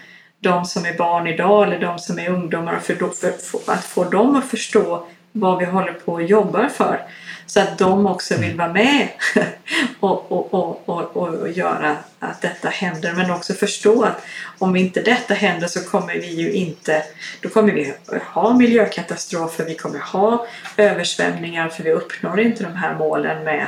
de 0.45 0.65
som 0.65 0.85
är 0.85 0.99
barn 0.99 1.27
idag 1.27 1.67
eller 1.67 1.79
de 1.79 1.99
som 1.99 2.19
är 2.19 2.31
ungdomar 2.31 2.79
för, 2.79 2.95
för, 2.95 3.61
för 3.63 3.73
att 3.73 3.85
få 3.85 4.05
dem 4.05 4.37
att 4.37 4.45
förstå 4.45 5.07
vad 5.33 5.59
vi 5.59 5.65
håller 5.65 5.93
på 5.93 6.13
och 6.13 6.23
jobbar 6.23 6.69
för. 6.69 7.01
Så 7.47 7.61
att 7.61 7.79
de 7.79 8.07
också 8.07 8.37
vill 8.37 8.57
vara 8.57 8.73
med 8.73 9.09
och, 10.01 10.33
och, 10.33 10.55
och, 10.55 10.89
och, 10.89 11.17
och 11.17 11.49
göra 11.49 11.97
att 12.19 12.43
detta 12.43 12.69
händer. 12.69 13.13
Men 13.13 13.31
också 13.31 13.55
förstå 13.55 14.03
att 14.03 14.23
om 14.59 14.77
inte 14.77 15.03
detta 15.03 15.35
händer 15.35 15.67
så 15.67 15.85
kommer 15.85 16.15
vi 16.15 16.35
ju 16.35 16.53
inte... 16.53 17.03
Då 17.41 17.49
kommer 17.49 17.73
vi 17.73 17.95
ha 18.33 18.55
miljökatastrofer, 18.57 19.65
vi 19.65 19.75
kommer 19.75 19.99
ha 19.99 20.47
översvämningar 20.77 21.69
för 21.69 21.83
vi 21.85 21.93
uppnår 21.93 22.41
inte 22.41 22.65
de 22.65 22.75
här 22.75 22.95
målen 22.95 23.45
med 23.45 23.67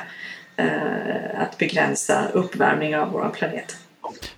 eh, 0.57 1.41
att 1.43 1.59
begränsa 1.59 2.29
uppvärmning 2.33 2.97
av 2.97 3.13
vår 3.13 3.31
planet. 3.35 3.77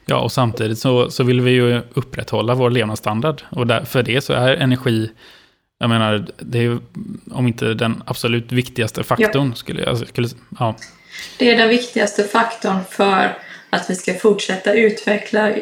Ja, 0.07 0.21
och 0.21 0.33
samtidigt 0.33 0.79
så, 0.79 1.11
så 1.11 1.25
vill 1.25 1.41
vi 1.41 1.51
ju 1.51 1.83
upprätthålla 1.95 2.55
vår 2.55 2.71
levnadsstandard. 2.71 3.43
Och 3.51 3.67
där, 3.67 3.85
för 3.85 4.03
det 4.03 4.21
så 4.21 4.33
är 4.33 4.57
energi, 4.57 5.11
jag 5.79 5.91
menar, 5.91 6.27
det 6.39 6.59
är 6.59 6.79
om 7.31 7.47
inte 7.47 7.75
den 7.75 8.03
absolut 8.07 8.53
viktigaste 8.53 9.05
faktorn. 9.05 9.49
Ja. 9.49 9.55
Skulle, 9.55 9.83
jag, 9.83 10.09
skulle, 10.09 10.29
ja. 10.59 10.77
Det 11.39 11.51
är 11.51 11.59
den 11.59 11.69
viktigaste 11.69 12.25
faktorn 12.25 12.79
för 12.91 13.37
att 13.71 13.91
vi 13.91 13.95
ska 13.95 14.15
fortsätta 14.15 14.73
utveckla, 14.73 15.55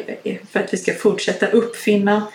för 0.51 0.59
att 0.59 0.73
vi 0.73 0.77
ska 0.77 0.93
fortsätta 0.93 1.47
uppfinna. 1.47 2.27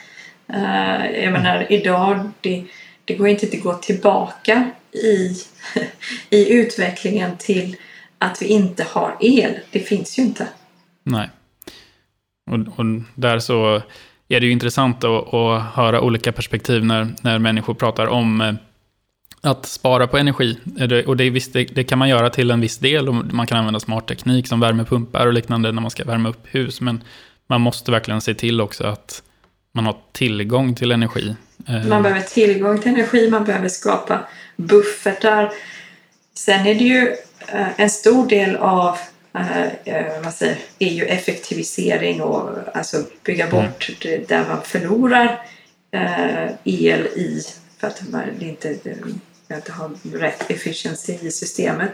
Uh, 0.50 1.22
jag 1.24 1.32
menar, 1.32 1.66
idag, 1.72 2.30
det, 2.40 2.64
det 3.04 3.14
går 3.14 3.28
inte 3.28 3.46
att 3.46 3.62
gå 3.62 3.74
tillbaka 3.74 4.70
i, 4.92 5.36
i 6.30 6.52
utvecklingen 6.52 7.36
till 7.38 7.76
att 8.18 8.42
vi 8.42 8.46
inte 8.46 8.86
har 8.90 9.16
el. 9.20 9.58
Det 9.70 9.80
finns 9.80 10.18
ju 10.18 10.22
inte. 10.22 10.46
Nej. 11.02 11.30
Och, 12.50 12.78
och 12.78 12.84
där 13.14 13.38
så 13.38 13.82
är 14.28 14.40
det 14.40 14.46
ju 14.46 14.52
intressant 14.52 15.04
att, 15.04 15.34
att, 15.34 15.62
höra 15.74 16.00
olika 16.00 16.32
perspektiv 16.32 16.84
när, 16.84 17.14
när 17.22 17.38
människor 17.38 17.74
pratar 17.74 18.06
om 18.06 18.40
eh, 18.40 18.54
att 19.40 19.66
spara 19.66 20.06
på 20.06 20.18
energi. 20.18 20.58
Och 21.06 21.16
det, 21.16 21.30
visst, 21.30 21.52
det, 21.52 21.64
det, 21.64 21.84
kan 21.84 21.98
man 21.98 22.08
göra 22.08 22.30
till 22.30 22.50
en 22.50 22.60
viss 22.60 22.78
del. 22.78 23.08
Och 23.08 23.14
man 23.14 23.46
kan 23.46 23.58
använda 23.58 23.80
smart 23.80 24.08
teknik 24.08 24.46
som 24.46 24.60
värmepumpar 24.60 25.26
och 25.26 25.32
liknande 25.32 25.72
när 25.72 25.82
man 25.82 25.90
ska 25.90 26.04
värma 26.04 26.28
upp 26.28 26.46
hus. 26.50 26.80
Men 26.80 27.04
man 27.46 27.60
måste 27.60 27.90
verkligen 27.90 28.20
se 28.20 28.34
till 28.34 28.60
också 28.60 28.86
att 28.86 29.22
man 29.74 29.86
har 29.86 29.96
tillgång 30.12 30.74
till 30.74 30.92
energi. 30.92 31.36
Eh, 31.68 31.84
man 31.86 32.02
behöver 32.02 32.22
tillgång 32.22 32.78
till 32.78 32.92
energi, 32.92 33.30
man 33.30 33.44
behöver 33.44 33.68
skapa 33.68 34.20
buffertar. 34.56 35.52
Sen 36.34 36.66
är 36.66 36.74
det 36.74 36.84
ju 36.84 37.08
eh, 37.48 37.80
en 37.80 37.90
stor 37.90 38.28
del 38.28 38.56
av 38.56 38.98
eh, 39.84 40.22
vad 40.24 40.34
säger, 40.34 40.56
är 40.78 40.90
ju 40.90 41.04
effektivisering 41.04 42.22
och 42.22 42.50
alltså 42.74 43.04
bygga 43.24 43.46
mm. 43.46 43.56
bort 43.56 43.90
mm. 44.04 44.24
där 44.28 44.44
man 44.48 44.62
förlorar 44.62 45.46
el 46.64 47.06
i 47.06 47.42
för 47.78 47.86
att 47.86 48.02
det 48.38 48.44
inte, 48.44 48.76
det 48.82 49.56
inte 49.56 49.72
har 49.72 50.18
rätt 50.18 50.50
efficiency 50.50 51.18
i 51.22 51.30
systemet. 51.30 51.92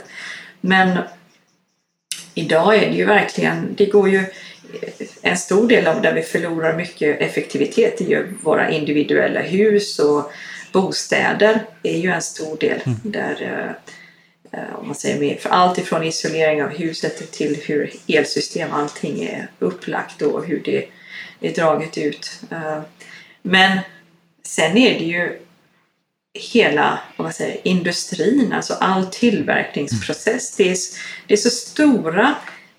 Men 0.60 0.98
idag 2.34 2.74
är 2.74 2.90
det 2.90 2.96
ju 2.96 3.04
verkligen, 3.04 3.74
det 3.74 3.86
går 3.86 4.08
ju 4.08 4.24
en 5.22 5.36
stor 5.36 5.68
del 5.68 5.86
av 5.86 6.02
där 6.02 6.14
vi 6.14 6.22
förlorar 6.22 6.76
mycket 6.76 7.20
effektivitet 7.20 8.00
är 8.00 8.04
ju 8.04 8.34
våra 8.42 8.70
individuella 8.70 9.40
hus 9.40 9.98
och 9.98 10.32
bostäder 10.72 11.64
är 11.82 11.98
ju 11.98 12.10
en 12.10 12.22
stor 12.22 12.56
del 12.56 12.80
mm. 12.86 12.98
där 13.02 13.42
eh, 13.42 13.92
Eh, 14.52 14.74
om 14.78 14.86
man 14.86 14.94
säger 14.94 15.20
mer, 15.20 15.36
för 15.36 15.50
allt 15.50 15.78
ifrån 15.78 16.04
isolering 16.04 16.62
av 16.62 16.68
huset 16.68 17.32
till 17.32 17.56
hur 17.66 17.92
elsystem 18.06 18.72
allting 18.72 19.22
är 19.22 19.50
upplagt 19.58 20.22
och 20.22 20.44
hur 20.44 20.62
det 20.64 20.88
är 21.40 21.54
draget 21.54 21.98
ut. 21.98 22.40
Eh, 22.50 22.80
men 23.42 23.78
sen 24.42 24.76
är 24.76 24.98
det 24.98 25.04
ju 25.04 25.38
hela 26.52 26.98
vad 27.16 27.24
man 27.24 27.32
säger, 27.32 27.68
industrin, 27.68 28.52
alltså 28.52 28.74
all 28.74 29.06
tillverkningsprocess. 29.06 30.56
Det, 30.56 30.70
är, 30.70 30.76
det 31.26 31.34
är 31.34 31.38
så 31.38 31.50
stora 31.50 32.34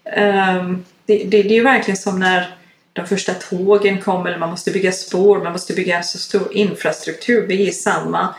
ehm, 0.05 0.85
det, 1.05 1.23
det, 1.23 1.43
det 1.43 1.57
är 1.57 1.63
verkligen 1.63 1.97
som 1.97 2.19
när 2.19 2.55
de 2.93 3.07
första 3.07 3.33
tågen 3.33 4.01
kom 4.01 4.25
eller 4.25 4.37
man 4.37 4.49
måste 4.49 4.71
bygga 4.71 4.91
spår, 4.91 5.43
man 5.43 5.51
måste 5.51 5.73
bygga 5.73 6.03
så 6.03 6.17
stor 6.17 6.53
infrastruktur. 6.53 7.47
Vi 7.47 7.63
är 7.63 7.67
i 7.67 7.71
samma 7.71 8.35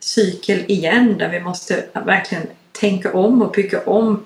cykel 0.00 0.64
igen 0.68 1.18
där 1.18 1.28
vi 1.28 1.40
måste 1.40 1.84
verkligen 1.92 2.46
tänka 2.80 3.12
om 3.12 3.42
och 3.42 3.52
bygga 3.52 3.80
om 3.80 4.24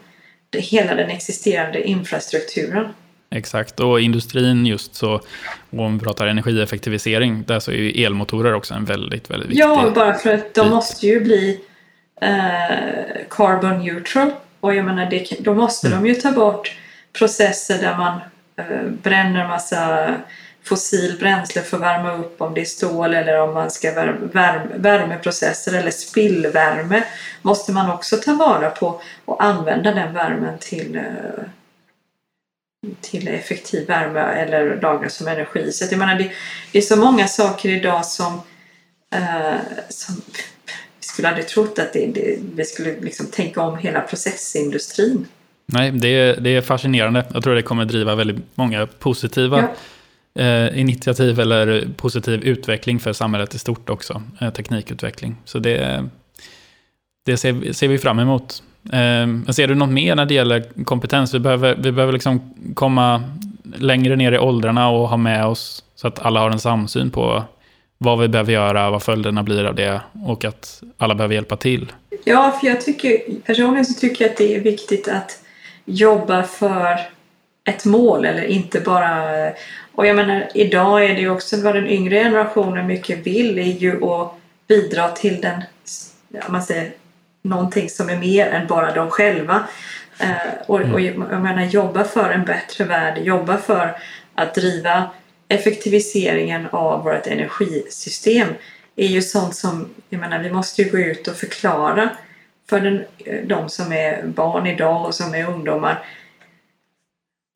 det, 0.50 0.60
hela 0.60 0.94
den 0.94 1.10
existerande 1.10 1.88
infrastrukturen. 1.88 2.88
Exakt, 3.30 3.80
och 3.80 4.00
industrin 4.00 4.66
just 4.66 4.94
så, 4.94 5.20
om 5.70 5.98
vi 5.98 6.04
pratar 6.04 6.26
energieffektivisering, 6.26 7.44
där 7.46 7.60
så 7.60 7.70
är 7.70 7.76
ju 7.76 8.04
elmotorer 8.04 8.54
också 8.54 8.74
en 8.74 8.84
väldigt, 8.84 9.30
väldigt 9.30 9.48
viktig 9.48 9.62
Ja, 9.62 9.92
bara 9.94 10.14
för 10.14 10.34
att 10.34 10.54
de 10.54 10.62
bit. 10.62 10.70
måste 10.70 11.06
ju 11.06 11.20
bli 11.20 11.60
eh, 12.20 13.26
carbon 13.30 13.78
neutral. 13.78 14.30
Och 14.60 14.74
jag 14.74 14.84
menar, 14.84 15.10
det, 15.10 15.30
då 15.40 15.54
måste 15.54 15.86
mm. 15.86 16.02
de 16.02 16.08
ju 16.08 16.14
ta 16.14 16.32
bort 16.32 16.76
processer 17.18 17.78
där 17.78 17.96
man 17.96 18.20
eh, 18.56 18.90
bränner 19.02 19.48
massa 19.48 20.14
fossil 20.68 21.16
bränsle 21.18 21.62
för 21.62 21.76
att 21.76 21.82
värma 21.82 22.12
upp 22.12 22.40
om 22.40 22.54
det 22.54 22.60
är 22.60 22.64
stål 22.64 23.14
eller 23.14 23.40
om 23.40 23.54
man 23.54 23.70
ska 23.70 23.94
värme, 23.94 24.68
värmeprocesser 24.76 25.72
eller 25.72 25.90
spillvärme 25.90 27.04
måste 27.42 27.72
man 27.72 27.90
också 27.90 28.16
ta 28.16 28.34
vara 28.34 28.70
på 28.70 29.00
och 29.24 29.44
använda 29.44 29.94
den 29.94 30.14
värmen 30.14 30.58
till 30.58 30.96
eh, 30.96 31.44
till 33.00 33.28
effektiv 33.28 33.86
värme 33.86 34.20
eller 34.20 34.80
lagras 34.80 35.14
som 35.14 35.28
energi. 35.28 35.72
Så 35.72 35.84
jag 35.90 35.98
menar, 35.98 36.14
det, 36.14 36.30
det 36.72 36.78
är 36.78 36.82
så 36.82 36.96
många 36.96 37.28
saker 37.28 37.68
idag 37.68 38.06
som, 38.06 38.40
eh, 39.14 39.58
som 39.88 40.14
vi 41.00 41.06
skulle 41.06 41.28
aldrig 41.28 41.48
trott 41.48 41.78
att 41.78 41.92
det, 41.92 42.06
det, 42.06 42.38
vi 42.54 42.64
skulle 42.64 43.00
liksom 43.00 43.26
tänka 43.26 43.62
om 43.62 43.78
hela 43.78 44.00
processindustrin. 44.00 45.26
Nej, 45.66 45.90
det 45.90 46.08
är, 46.08 46.40
det 46.40 46.50
är 46.50 46.60
fascinerande. 46.60 47.26
Jag 47.34 47.42
tror 47.42 47.54
det 47.54 47.62
kommer 47.62 47.84
driva 47.84 48.14
väldigt 48.14 48.36
många 48.54 48.86
positiva 48.86 49.60
ja 49.60 49.74
eh, 50.38 50.80
initiativ 50.80 51.40
eller 51.40 51.88
positiv 51.96 52.44
utveckling 52.44 53.00
för 53.00 53.12
samhället 53.12 53.54
i 53.54 53.58
stort 53.58 53.90
också. 53.90 54.22
Eh, 54.40 54.50
teknikutveckling. 54.50 55.36
Så 55.44 55.58
det, 55.58 56.04
det 57.26 57.36
ser, 57.36 57.72
ser 57.72 57.88
vi 57.88 57.98
fram 57.98 58.18
emot. 58.18 58.62
Eh, 58.92 59.52
ser 59.52 59.66
du 59.66 59.74
något 59.74 59.90
mer 59.90 60.14
när 60.14 60.26
det 60.26 60.34
gäller 60.34 60.84
kompetens? 60.84 61.34
Vi 61.34 61.38
behöver, 61.38 61.76
vi 61.78 61.92
behöver 61.92 62.12
liksom 62.12 62.54
komma 62.74 63.22
längre 63.76 64.16
ner 64.16 64.32
i 64.32 64.38
åldrarna 64.38 64.88
och 64.88 65.08
ha 65.08 65.16
med 65.16 65.46
oss 65.46 65.84
så 65.94 66.08
att 66.08 66.18
alla 66.18 66.40
har 66.40 66.50
en 66.50 66.58
samsyn 66.58 67.10
på 67.10 67.42
vad 67.98 68.18
vi 68.18 68.28
behöver 68.28 68.52
göra, 68.52 68.90
vad 68.90 69.02
följderna 69.02 69.42
blir 69.42 69.64
av 69.64 69.74
det 69.74 70.00
och 70.26 70.44
att 70.44 70.82
alla 70.98 71.14
behöver 71.14 71.34
hjälpa 71.34 71.56
till. 71.56 71.92
Ja, 72.24 72.58
för 72.60 72.66
jag 72.66 72.80
tycker 72.80 73.18
personligen 73.46 73.84
så 73.84 74.00
tycker 74.00 74.24
jag 74.24 74.30
att 74.30 74.38
det 74.38 74.56
är 74.56 74.60
viktigt 74.60 75.08
att 75.08 75.42
jobba 75.84 76.42
för 76.42 76.98
ett 77.64 77.84
mål 77.84 78.24
eller 78.24 78.42
inte 78.42 78.80
bara... 78.80 79.52
Och 79.98 80.06
jag 80.06 80.16
menar, 80.16 80.48
idag 80.54 81.04
är 81.04 81.14
det 81.14 81.20
ju 81.20 81.30
också 81.30 81.62
vad 81.62 81.74
den 81.74 81.86
yngre 81.86 82.14
generationen 82.14 82.86
mycket 82.86 83.18
vill 83.18 83.58
är 83.58 83.62
ju 83.62 84.04
att 84.04 84.32
bidra 84.68 85.08
till 85.08 85.40
den, 85.40 85.62
man 86.48 86.62
säger, 86.62 86.92
någonting 87.42 87.88
som 87.88 88.08
är 88.08 88.16
mer 88.16 88.46
än 88.46 88.66
bara 88.66 88.94
de 88.94 89.10
själva. 89.10 89.68
Eh, 90.18 90.52
och, 90.66 90.80
och 90.80 91.00
jag 91.00 91.18
menar, 91.18 91.64
jobba 91.64 92.04
för 92.04 92.30
en 92.30 92.44
bättre 92.44 92.84
värld, 92.84 93.18
jobba 93.22 93.56
för 93.56 93.98
att 94.34 94.54
driva 94.54 95.10
effektiviseringen 95.48 96.66
av 96.70 97.04
vårt 97.04 97.26
energisystem 97.26 98.48
är 98.96 99.06
ju 99.06 99.22
sånt 99.22 99.54
som, 99.54 99.88
jag 100.08 100.20
menar, 100.20 100.38
vi 100.38 100.50
måste 100.50 100.82
ju 100.82 100.90
gå 100.90 100.98
ut 100.98 101.28
och 101.28 101.36
förklara 101.36 102.10
för 102.70 102.80
den, 102.80 103.04
de 103.44 103.68
som 103.68 103.92
är 103.92 104.22
barn 104.26 104.66
idag 104.66 105.06
och 105.06 105.14
som 105.14 105.34
är 105.34 105.48
ungdomar. 105.48 106.04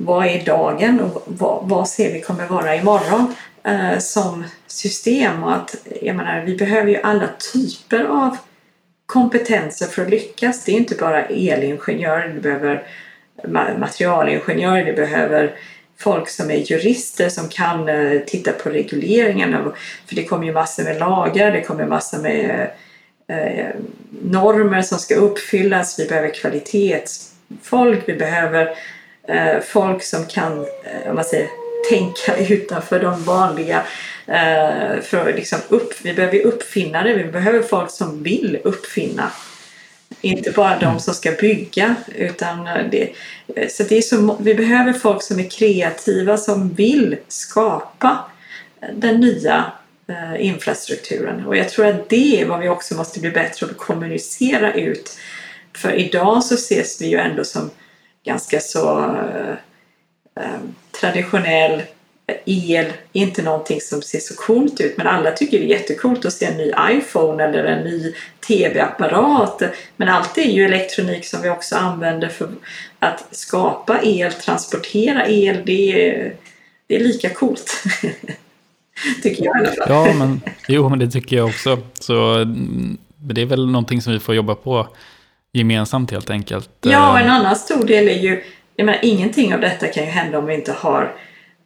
Vad 0.04 0.26
är 0.26 0.44
dagen 0.44 1.00
och 1.00 1.22
vad, 1.26 1.68
vad 1.68 1.88
ser 1.88 2.12
vi 2.12 2.20
kommer 2.20 2.46
vara 2.46 2.76
imorgon 2.76 3.34
eh, 3.64 3.98
som 3.98 4.44
system? 4.66 5.44
Och 5.44 5.54
att, 5.54 5.76
jag 6.02 6.16
menar, 6.16 6.42
vi 6.46 6.56
behöver 6.56 6.90
ju 6.90 7.00
alla 7.02 7.28
typer 7.52 8.04
av 8.04 8.36
kompetenser 9.06 9.86
för 9.86 10.02
att 10.02 10.10
lyckas. 10.10 10.64
Det 10.64 10.72
är 10.72 10.76
inte 10.76 10.94
bara 10.94 11.26
elingenjörer, 11.26 12.28
du 12.28 12.40
behöver 12.40 12.82
materialingenjörer, 13.78 14.84
du 14.84 14.92
behöver 14.92 15.54
folk 15.98 16.28
som 16.28 16.50
är 16.50 16.72
jurister 16.72 17.28
som 17.28 17.48
kan 17.48 17.88
eh, 17.88 18.20
titta 18.26 18.52
på 18.52 18.70
regleringen. 18.70 19.56
För 20.06 20.14
det 20.14 20.24
kommer 20.24 20.46
ju 20.46 20.52
massor 20.52 20.82
med 20.84 20.98
lagar, 20.98 21.52
det 21.52 21.62
kommer 21.62 21.86
massor 21.86 22.18
med 22.18 22.70
Eh, 23.32 23.74
normer 24.22 24.82
som 24.82 24.98
ska 24.98 25.14
uppfyllas. 25.14 25.98
Vi 25.98 26.06
behöver 26.06 26.34
kvalitetsfolk. 26.34 28.00
Vi 28.06 28.14
behöver 28.14 28.68
eh, 29.28 29.60
folk 29.60 30.02
som 30.02 30.26
kan 30.26 30.58
eh, 30.60 31.10
om 31.10 31.14
man 31.14 31.24
säger, 31.24 31.48
tänka 31.90 32.36
utanför 32.48 33.00
de 33.00 33.24
vanliga. 33.24 33.82
Eh, 34.26 35.00
för 35.02 35.32
liksom 35.36 35.58
upp, 35.68 35.94
vi 36.02 36.14
behöver 36.14 36.46
uppfinnare. 36.46 37.14
Vi 37.14 37.24
behöver 37.24 37.62
folk 37.62 37.90
som 37.90 38.22
vill 38.22 38.58
uppfinna. 38.64 39.30
Inte 40.20 40.50
bara 40.50 40.78
de 40.78 41.00
som 41.00 41.14
ska 41.14 41.32
bygga. 41.32 41.94
Utan 42.14 42.66
eh, 42.66 42.86
det, 42.90 43.12
eh, 43.56 43.68
så 43.68 43.82
det 43.82 43.98
är 43.98 44.02
så, 44.02 44.36
vi 44.40 44.54
behöver 44.54 44.92
folk 44.92 45.22
som 45.22 45.38
är 45.38 45.50
kreativa, 45.50 46.36
som 46.36 46.74
vill 46.74 47.16
skapa 47.28 48.18
den 48.92 49.20
nya 49.20 49.72
eh, 50.08 50.46
infrastrukturen. 50.46 51.46
Och 51.46 51.56
jag 51.56 51.68
tror 51.68 51.86
att 51.86 52.08
det 52.08 52.40
är 52.40 52.46
vad 52.46 52.60
vi 52.60 52.68
också 52.68 52.94
måste 52.94 53.20
bli 53.20 53.30
bättre 53.30 53.66
på 53.66 53.72
att 53.72 53.78
kommunicera 53.78 54.74
ut. 54.74 55.18
För 55.76 55.92
idag 55.92 56.44
så 56.44 56.54
ses 56.54 57.00
vi 57.00 57.06
ju 57.06 57.18
ändå 57.18 57.44
som 57.44 57.70
ganska 58.24 58.60
så 58.60 58.98
eh, 58.98 59.54
eh 60.44 60.60
traditionell 61.00 61.82
el 62.44 62.86
är 62.86 62.92
inte 63.12 63.42
någonting 63.42 63.80
som 63.80 64.02
ser 64.02 64.18
så 64.18 64.34
coolt 64.34 64.80
ut 64.80 64.96
men 64.96 65.06
alla 65.06 65.30
tycker 65.30 65.58
det 65.58 65.64
är 65.64 65.78
jättekult 65.78 66.24
att 66.24 66.32
se 66.32 66.44
en 66.44 66.56
ny 66.56 66.72
iPhone 66.90 67.44
eller 67.44 67.64
en 67.64 67.84
ny 67.84 68.14
TV-apparat. 68.48 69.62
Men 69.96 70.08
allt 70.08 70.38
är 70.38 70.50
ju 70.50 70.64
elektronik 70.64 71.26
som 71.26 71.42
vi 71.42 71.50
också 71.50 71.76
använder 71.76 72.28
för 72.28 72.48
att 72.98 73.24
skapa 73.30 74.02
el, 74.02 74.32
transportera 74.32 75.26
el. 75.26 75.62
Det 75.66 75.92
är, 75.92 76.34
det 76.86 76.96
är 76.96 77.00
lika 77.00 77.30
coolt. 77.30 77.82
tycker 79.22 79.44
jag 79.44 79.56
i 79.56 79.66
alla 79.66 79.76
fall. 79.76 79.86
Ja, 79.88 80.14
men, 80.14 80.40
jo, 80.68 80.88
men 80.88 80.98
det 80.98 81.10
tycker 81.10 81.36
jag 81.36 81.46
också. 81.46 81.78
Så 82.00 82.34
mm, 82.34 82.98
det 83.16 83.42
är 83.42 83.46
väl 83.46 83.66
någonting 83.66 84.02
som 84.02 84.12
vi 84.12 84.18
får 84.18 84.34
jobba 84.34 84.54
på 84.54 84.88
gemensamt 85.52 86.10
helt 86.10 86.30
enkelt. 86.30 86.70
Ja, 86.80 87.12
och 87.12 87.18
en 87.18 87.26
Eh, 87.26 87.34
annan 87.34 87.56
stor 87.56 87.86
del 87.86 88.08
är 88.08 88.18
ju, 88.18 88.44
jag 88.76 88.86
menar 88.86 89.00
ingenting 89.02 89.54
av 89.54 89.60
detta 89.60 89.86
kan 89.86 90.04
ju 90.04 90.10
hända 90.10 90.38
om 90.38 90.46
vi 90.46 90.54
inte 90.54 90.72
har 90.72 91.14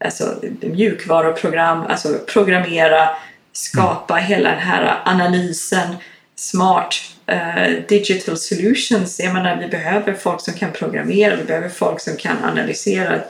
alltså, 0.04 0.34
mjukvaruprogram, 0.60 1.82
alltså 1.88 2.08
programmera, 2.26 3.08
skapa 3.52 4.14
hela 4.14 4.50
den 4.50 4.58
här 4.58 5.00
analysen, 5.04 5.96
smart 6.34 6.94
eh, 7.26 7.68
digital 7.88 8.36
solutions. 8.36 9.20
Jag 9.20 9.34
menar, 9.34 9.56
vi 9.56 9.68
behöver 9.68 10.14
folk 10.14 10.40
som 10.40 10.54
kan 10.54 10.72
programmera, 10.72 11.36
vi 11.36 11.44
behöver 11.44 11.68
folk 11.68 12.00
som 12.00 12.16
kan 12.16 12.44
analysera, 12.44 13.20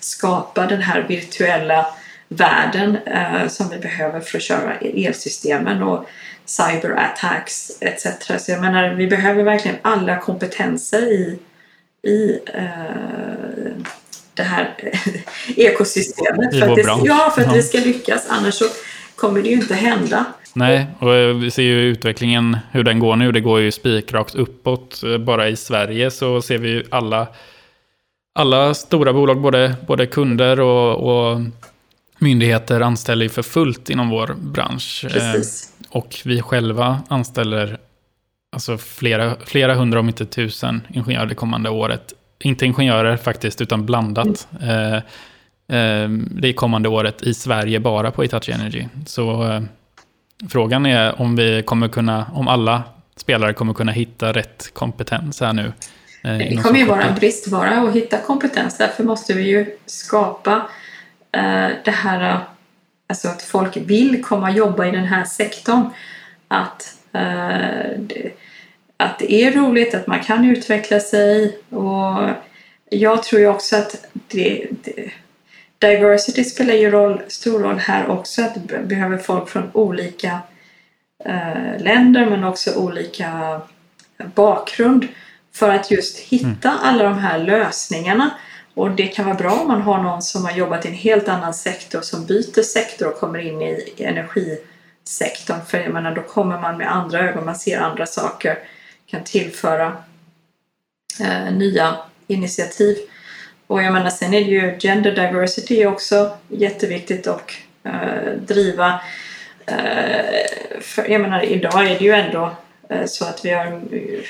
skapa 0.00 0.66
den 0.66 0.82
här 0.82 1.06
virtuella 1.08 1.86
världen 2.28 2.96
eh, 3.06 3.48
som 3.48 3.68
vi 3.68 3.78
behöver 3.78 4.20
för 4.20 4.38
att 4.38 4.44
köra 4.44 4.74
elsystemen 4.74 5.82
och 5.82 6.06
cyberattacks 6.58 7.70
etc. 7.80 8.06
Så 8.44 8.50
jag 8.52 8.60
menar, 8.60 8.94
vi 8.94 9.06
behöver 9.06 9.42
verkligen 9.44 9.76
alla 9.82 10.16
kompetenser 10.18 11.02
i, 11.12 11.38
i 12.08 12.38
eh, 12.54 13.82
det 14.34 14.42
här 14.42 14.74
ekosystemet. 15.56 16.54
I 16.54 16.60
för 16.60 16.68
vår 16.68 16.76
det, 16.76 16.82
bransch. 16.82 17.02
ja, 17.06 17.32
för 17.34 17.40
att 17.40 17.46
Ja. 17.46 17.52
det 17.54 17.62
ska 17.62 17.78
lyckas. 17.78 18.26
Annars 18.30 18.54
så 18.54 18.64
kommer 19.16 19.42
det 19.42 19.48
ju 19.48 19.54
inte 19.54 19.74
hända. 19.74 20.24
Nej, 20.54 20.86
och 20.98 21.14
eh, 21.14 21.34
vi 21.36 21.50
ser 21.50 21.62
ju 21.62 21.80
utvecklingen, 21.80 22.58
hur 22.72 22.82
den 22.84 22.98
går 22.98 23.16
nu. 23.16 23.32
Det 23.32 23.40
går 23.40 23.60
ju 23.60 23.72
spikrakt 23.72 24.34
uppåt. 24.34 25.02
Eh, 25.02 25.18
Bara 25.18 25.48
i 25.48 25.56
Sverige 25.56 26.10
så 26.10 26.42
ser 26.42 26.58
vi 26.58 26.68
ju 26.68 26.84
alla, 26.90 27.26
alla 28.34 28.74
stora 28.74 29.12
bolag, 29.12 29.40
både, 29.40 29.74
både 29.86 30.06
kunder 30.06 30.60
och, 30.60 30.94
och 31.32 31.40
myndigheter 32.18 32.80
anställer 32.80 33.22
ju 33.22 33.28
för 33.28 33.42
fullt 33.42 33.90
inom 33.90 34.08
vår 34.10 34.34
bransch. 34.38 35.04
Eh, 35.06 35.12
Precis. 35.12 35.69
Och 35.90 36.16
vi 36.24 36.42
själva 36.42 37.00
anställer 37.08 37.78
alltså 38.52 38.78
flera, 38.78 39.36
flera 39.44 39.74
hundra 39.74 40.00
om 40.00 40.08
inte 40.08 40.26
tusen 40.26 40.82
ingenjörer 40.94 41.26
det 41.26 41.34
kommande 41.34 41.70
året. 41.70 42.12
Inte 42.42 42.66
ingenjörer 42.66 43.16
faktiskt, 43.16 43.60
utan 43.60 43.86
blandat. 43.86 44.48
Eh, 44.62 44.94
eh, 45.76 46.08
det 46.30 46.52
kommande 46.52 46.88
året 46.88 47.22
i 47.22 47.34
Sverige 47.34 47.80
bara 47.80 48.10
på 48.10 48.22
Hitachi 48.22 48.52
Energy. 48.52 48.86
Så 49.06 49.52
eh, 49.52 49.62
frågan 50.50 50.86
är 50.86 51.20
om 51.20 51.36
vi 51.36 51.62
kommer 51.62 51.88
kunna, 51.88 52.26
om 52.34 52.48
alla 52.48 52.82
spelare 53.16 53.52
kommer 53.52 53.74
kunna 53.74 53.92
hitta 53.92 54.32
rätt 54.32 54.70
kompetens 54.74 55.40
här 55.40 55.52
nu. 55.52 55.72
eh, 56.24 56.38
Det 56.38 56.62
kommer 56.62 56.78
ju 56.78 56.86
vara 56.86 57.02
en 57.02 57.14
bristvara 57.14 57.70
att 57.80 57.94
hitta 57.94 58.18
kompetens. 58.18 58.78
Därför 58.78 59.04
måste 59.04 59.32
vi 59.34 59.42
ju 59.42 59.66
skapa 59.86 60.68
eh, 61.32 61.68
det 61.84 61.90
här, 61.90 62.40
alltså 63.10 63.28
att 63.28 63.42
folk 63.42 63.76
vill 63.76 64.22
komma 64.22 64.48
och 64.48 64.56
jobba 64.56 64.86
i 64.86 64.90
den 64.90 65.04
här 65.04 65.24
sektorn. 65.24 65.90
Att, 66.48 66.94
eh, 67.12 67.98
det, 67.98 68.32
att 68.96 69.18
det 69.18 69.32
är 69.32 69.52
roligt, 69.52 69.94
att 69.94 70.06
man 70.06 70.20
kan 70.20 70.44
utveckla 70.44 71.00
sig. 71.00 71.58
Och 71.70 72.28
jag 72.90 73.22
tror 73.22 73.40
ju 73.40 73.48
också 73.48 73.76
att 73.76 74.06
det, 74.12 74.66
det, 74.70 75.10
diversity 75.78 76.44
spelar 76.44 76.74
ju 76.74 76.90
roll, 76.90 77.22
stor 77.28 77.58
roll 77.58 77.78
här 77.78 78.08
också. 78.08 78.42
Att 78.42 78.56
vi 78.56 78.78
behöver 78.78 79.18
folk 79.18 79.48
från 79.48 79.70
olika 79.72 80.38
eh, 81.24 81.82
länder 81.82 82.26
men 82.26 82.44
också 82.44 82.74
olika 82.74 83.60
bakgrund 84.34 85.08
för 85.52 85.68
att 85.68 85.90
just 85.90 86.18
hitta 86.18 86.70
alla 86.82 87.04
de 87.04 87.18
här 87.18 87.38
lösningarna. 87.38 88.30
Och 88.74 88.90
det 88.90 89.06
kan 89.06 89.26
vara 89.26 89.36
bra 89.36 89.52
om 89.52 89.68
man 89.68 89.82
har 89.82 90.02
någon 90.02 90.22
som 90.22 90.44
har 90.44 90.52
jobbat 90.52 90.84
i 90.84 90.88
en 90.88 90.94
helt 90.94 91.28
annan 91.28 91.54
sektor 91.54 92.00
som 92.00 92.26
byter 92.26 92.62
sektor 92.62 93.08
och 93.08 93.20
kommer 93.20 93.38
in 93.38 93.62
i 93.62 93.94
energisektorn. 93.98 95.60
För 95.66 95.78
jag 95.78 95.92
menar, 95.92 96.14
då 96.14 96.22
kommer 96.22 96.60
man 96.60 96.76
med 96.76 96.92
andra 96.92 97.18
ögon, 97.28 97.44
man 97.44 97.56
ser 97.56 97.78
andra 97.78 98.06
saker, 98.06 98.58
kan 99.06 99.24
tillföra 99.24 99.96
eh, 101.20 101.52
nya 101.52 101.96
initiativ. 102.26 102.96
Och 103.66 103.82
jag 103.82 103.92
menar, 103.92 104.10
sen 104.10 104.34
är 104.34 104.40
det 104.40 104.50
ju 104.50 104.78
gender 104.78 105.12
diversity 105.12 105.86
också 105.86 106.30
jätteviktigt 106.48 107.26
och 107.26 107.54
eh, 107.84 108.32
driva. 108.46 109.00
Eh, 109.66 110.80
för, 110.80 111.10
jag 111.10 111.20
menar, 111.20 111.42
idag 111.42 111.86
är 111.86 111.98
det 111.98 112.04
ju 112.04 112.12
ändå 112.12 112.56
eh, 112.88 113.06
så 113.06 113.24
att 113.24 113.44
vi 113.44 113.50
har 113.50 113.66
eh, 113.66 114.20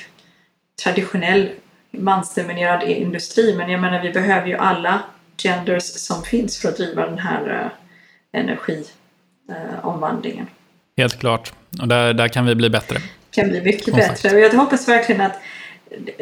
traditionell 0.83 1.51
mansdominerad 1.91 2.83
industri 2.83 3.57
men 3.57 3.71
jag 3.71 3.81
menar 3.81 4.03
vi 4.03 4.11
behöver 4.11 4.47
ju 4.47 4.57
alla 4.57 5.03
genders 5.37 5.83
som 5.83 6.23
finns 6.23 6.59
för 6.59 6.69
att 6.69 6.77
driva 6.77 7.07
den 7.07 7.19
här 7.19 7.71
eh, 8.33 8.41
energiomvandlingen. 8.41 10.47
Helt 10.97 11.19
klart. 11.19 11.53
Och 11.81 11.89
där, 11.89 12.15
där 12.15 12.29
kan 12.29 12.47
vi 12.47 12.55
bli 12.55 12.71
bättre. 12.71 12.99
kan 13.31 13.49
bli 13.49 13.61
mycket 13.61 13.95
bättre 13.95 14.31
och 14.31 14.41
jag 14.41 14.51
hoppas 14.51 14.89
verkligen 14.89 15.21
att 15.21 15.41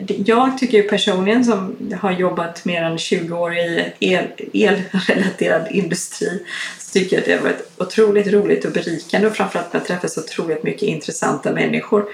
jag 0.07 0.59
tycker 0.59 0.79
ju 0.79 0.89
personligen 0.89 1.45
som 1.45 1.77
har 2.01 2.13
jobbat 2.13 2.65
mer 2.65 2.83
än 2.83 2.99
20 2.99 3.37
år 3.37 3.57
i 3.57 3.93
el, 4.01 4.27
elrelaterad 4.53 5.67
industri 5.71 6.45
så 6.79 6.93
tycker 6.93 7.17
jag 7.17 7.21
att 7.21 7.27
det 7.27 7.37
har 7.37 7.43
varit 7.43 7.71
otroligt 7.77 8.27
roligt 8.27 8.65
och 8.65 8.73
berikande 8.73 9.27
och 9.27 9.37
framförallt 9.37 9.75
att 9.75 9.87
träffa 9.87 10.09
så 10.09 10.21
otroligt 10.21 10.63
mycket 10.63 10.83
intressanta 10.83 11.53
människor. 11.53 12.05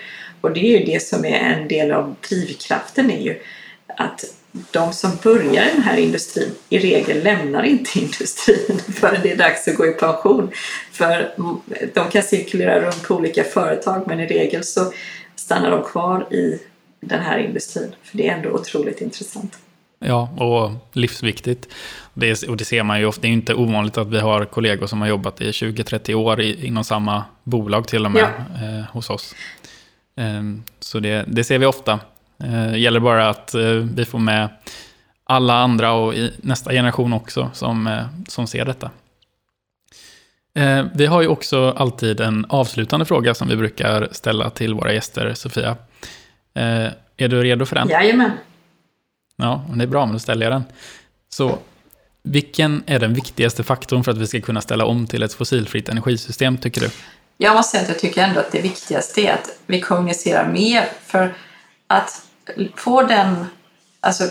Och 0.45 0.53
det 0.53 0.61
är 0.61 0.79
ju 0.79 0.85
det 0.85 1.03
som 1.03 1.25
är 1.25 1.39
en 1.39 1.69
del 1.69 1.93
av 1.93 2.15
drivkraften 2.29 3.11
är 3.11 3.21
ju 3.21 3.41
att 3.97 4.25
de 4.71 4.93
som 4.93 5.11
börjar 5.23 5.65
den 5.65 5.83
här 5.83 5.97
industrin 5.97 6.51
i 6.69 6.79
regel 6.79 7.25
lämnar 7.25 7.63
inte 7.63 7.99
industrin 7.99 8.79
förrän 8.95 9.23
det 9.23 9.33
är 9.33 9.37
dags 9.37 9.69
att 9.69 9.77
gå 9.77 9.87
i 9.87 9.93
pension. 9.93 10.51
För 10.93 11.35
de 11.95 12.11
kan 12.11 12.23
cirkulera 12.23 12.81
runt 12.81 13.03
på 13.03 13.15
olika 13.15 13.45
företag 13.45 14.05
men 14.07 14.21
i 14.21 14.27
regel 14.27 14.65
så 14.65 14.93
stannar 15.37 15.71
de 15.71 15.83
kvar 15.83 16.35
i 16.35 16.59
den 17.01 17.21
här 17.21 17.39
industrin. 17.39 17.95
För 18.03 18.17
det 18.17 18.29
är 18.29 18.35
ändå 18.35 18.51
otroligt 18.51 19.01
intressant. 19.01 19.59
Ja, 19.99 20.29
och 20.37 20.71
livsviktigt. 20.93 21.69
Det 22.15 22.31
är, 22.31 22.51
och 22.51 22.57
det 22.57 22.65
ser 22.65 22.83
man 22.83 23.01
ju 23.01 23.07
ofta. 23.07 23.23
Det 23.23 23.29
är 23.29 23.33
inte 23.33 23.55
ovanligt 23.55 23.99
att 23.99 24.09
vi 24.09 24.21
har 24.21 24.45
kollegor 24.45 24.87
som 24.87 25.01
har 25.01 25.09
jobbat 25.09 25.41
i 25.41 25.51
20-30 25.51 26.15
år 26.15 26.41
i, 26.41 26.67
inom 26.67 26.85
samma 26.85 27.25
bolag 27.45 27.89
till 27.89 28.05
och 28.05 28.11
med 28.11 28.25
eh, 28.25 28.93
hos 28.93 29.11
oss. 29.11 29.35
Eh, 30.17 30.43
så 30.81 31.01
det, 31.01 31.25
det 31.29 31.45
ser 31.45 31.59
vi 31.59 31.67
ofta. 31.67 32.01
Eh, 32.45 32.77
gäller 32.77 33.01
bara 33.01 33.29
att 33.29 33.55
eh, 33.55 33.71
vi 33.71 34.05
får 34.05 34.19
med 34.19 34.49
alla 35.25 35.55
andra 35.55 35.93
och 35.93 36.15
nästa 36.37 36.73
generation 36.73 37.13
också 37.13 37.51
som, 37.53 37.87
eh, 37.87 38.07
som 38.29 38.47
ser 38.47 38.65
detta. 38.65 38.91
Eh, 40.55 40.87
vi 40.95 41.07
har 41.07 41.23
ju 41.23 41.29
också 41.29 41.71
alltid 41.71 42.21
en 42.21 42.47
avslutande 42.49 43.07
fråga 43.07 43.35
som 43.35 43.49
vi 43.49 43.57
brukar 43.57 44.09
ställa 44.13 44.51
till 44.51 44.75
våra 44.75 44.93
gäster, 44.93 45.35
Sofia. 45.35 45.77
Är 47.17 47.29
du 47.29 47.43
redo 47.43 47.67
för 47.67 47.77
den? 47.77 47.89
Jajamän. 47.89 48.31
Ja, 49.37 49.65
det 49.75 49.83
är 49.83 49.87
bra, 49.87 50.07
men 50.07 50.13
då 50.13 50.19
ställer 50.19 50.47
jag 50.47 50.53
den. 50.53 50.65
Så, 51.29 51.59
vilken 52.23 52.83
är 52.87 52.99
den 52.99 53.15
viktigaste 53.15 53.63
faktorn 53.63 54.05
för 54.05 54.13
att 54.13 54.19
vi 54.19 54.27
ska 54.27 54.41
kunna 54.41 54.61
ställa 54.61 54.85
om 54.85 55.07
till 55.07 55.23
ett 55.23 55.35
fossilfritt 55.35 55.89
energisystem, 55.89 56.59
tycker 56.59 56.81
du? 56.81 56.91
Jag 57.39 57.55
måste 57.55 57.71
säga 57.71 57.83
att 57.83 57.89
jag 57.89 57.99
tycker 57.99 58.23
ändå 58.23 58.41
att 58.41 58.53
det 58.53 58.61
viktigaste 58.61 59.21
är 59.21 59.33
att 59.33 59.51
vi 59.67 59.81
kommunicerar 59.81 60.49
mer. 60.49 60.89
För 61.07 61.35
att 61.87 62.23
få 62.77 63.03
den... 63.03 63.47
Alltså, 64.01 64.25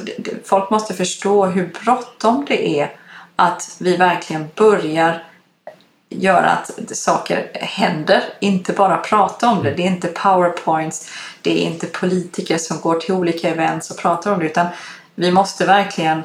folk 0.45 0.69
måste 0.69 0.93
förstå 0.93 1.45
hur 1.45 1.73
bråttom 1.83 2.45
det 2.47 2.79
är 2.79 2.95
att 3.35 3.75
vi 3.79 3.97
verkligen 3.97 4.47
börjar 4.55 5.23
göra 6.09 6.49
att 6.49 6.97
saker 6.97 7.51
händer. 7.53 8.23
Inte 8.39 8.73
bara 8.73 8.97
prata 8.97 9.49
om 9.49 9.63
det. 9.63 9.71
Det 9.71 9.83
är 9.83 9.87
inte 9.87 10.07
powerpoints, 10.07 11.11
det 11.41 11.51
är 11.51 11.71
inte 11.71 11.87
politiker 11.87 12.57
som 12.57 12.81
går 12.81 12.95
till 12.95 13.13
olika 13.13 13.49
events 13.49 13.91
och 13.91 13.97
pratar 13.97 14.31
om 14.31 14.39
det. 14.39 14.45
Utan 14.45 14.67
vi 15.15 15.31
måste 15.31 15.65
verkligen 15.65 16.23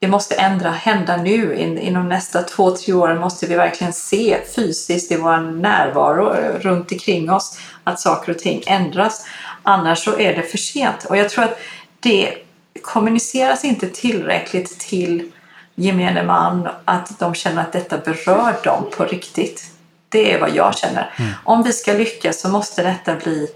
det 0.00 0.08
måste 0.08 0.34
ändra, 0.34 0.70
hända 0.70 1.16
nu. 1.16 1.54
In, 1.56 1.78
inom 1.78 2.08
nästa 2.08 2.42
två, 2.42 2.76
tre 2.76 2.92
år 2.92 3.14
måste 3.14 3.46
vi 3.46 3.54
verkligen 3.54 3.92
se 3.92 4.38
fysiskt 4.56 5.12
i 5.12 5.16
vår 5.16 5.36
närvaro 5.36 6.32
runt 6.58 6.92
omkring 6.92 7.30
oss 7.30 7.58
att 7.84 8.00
saker 8.00 8.32
och 8.32 8.38
ting 8.38 8.62
ändras. 8.66 9.26
Annars 9.62 10.04
så 10.04 10.18
är 10.18 10.36
det 10.36 10.42
för 10.42 10.58
sent. 10.58 11.04
Och 11.04 11.16
jag 11.16 11.30
tror 11.30 11.44
att 11.44 11.58
det 12.00 12.34
kommuniceras 12.82 13.64
inte 13.64 13.88
tillräckligt 13.88 14.80
till 14.80 15.32
gemene 15.74 16.22
man 16.22 16.68
att 16.84 17.18
de 17.18 17.34
känner 17.34 17.62
att 17.62 17.72
detta 17.72 17.98
berör 17.98 18.64
dem 18.64 18.90
på 18.96 19.04
riktigt. 19.04 19.64
Det 20.08 20.32
är 20.32 20.40
vad 20.40 20.54
jag 20.54 20.76
känner. 20.78 21.34
Om 21.44 21.62
vi 21.62 21.72
ska 21.72 21.92
lyckas 21.92 22.40
så 22.40 22.48
måste 22.48 22.82
detta 22.82 23.16
bli 23.16 23.48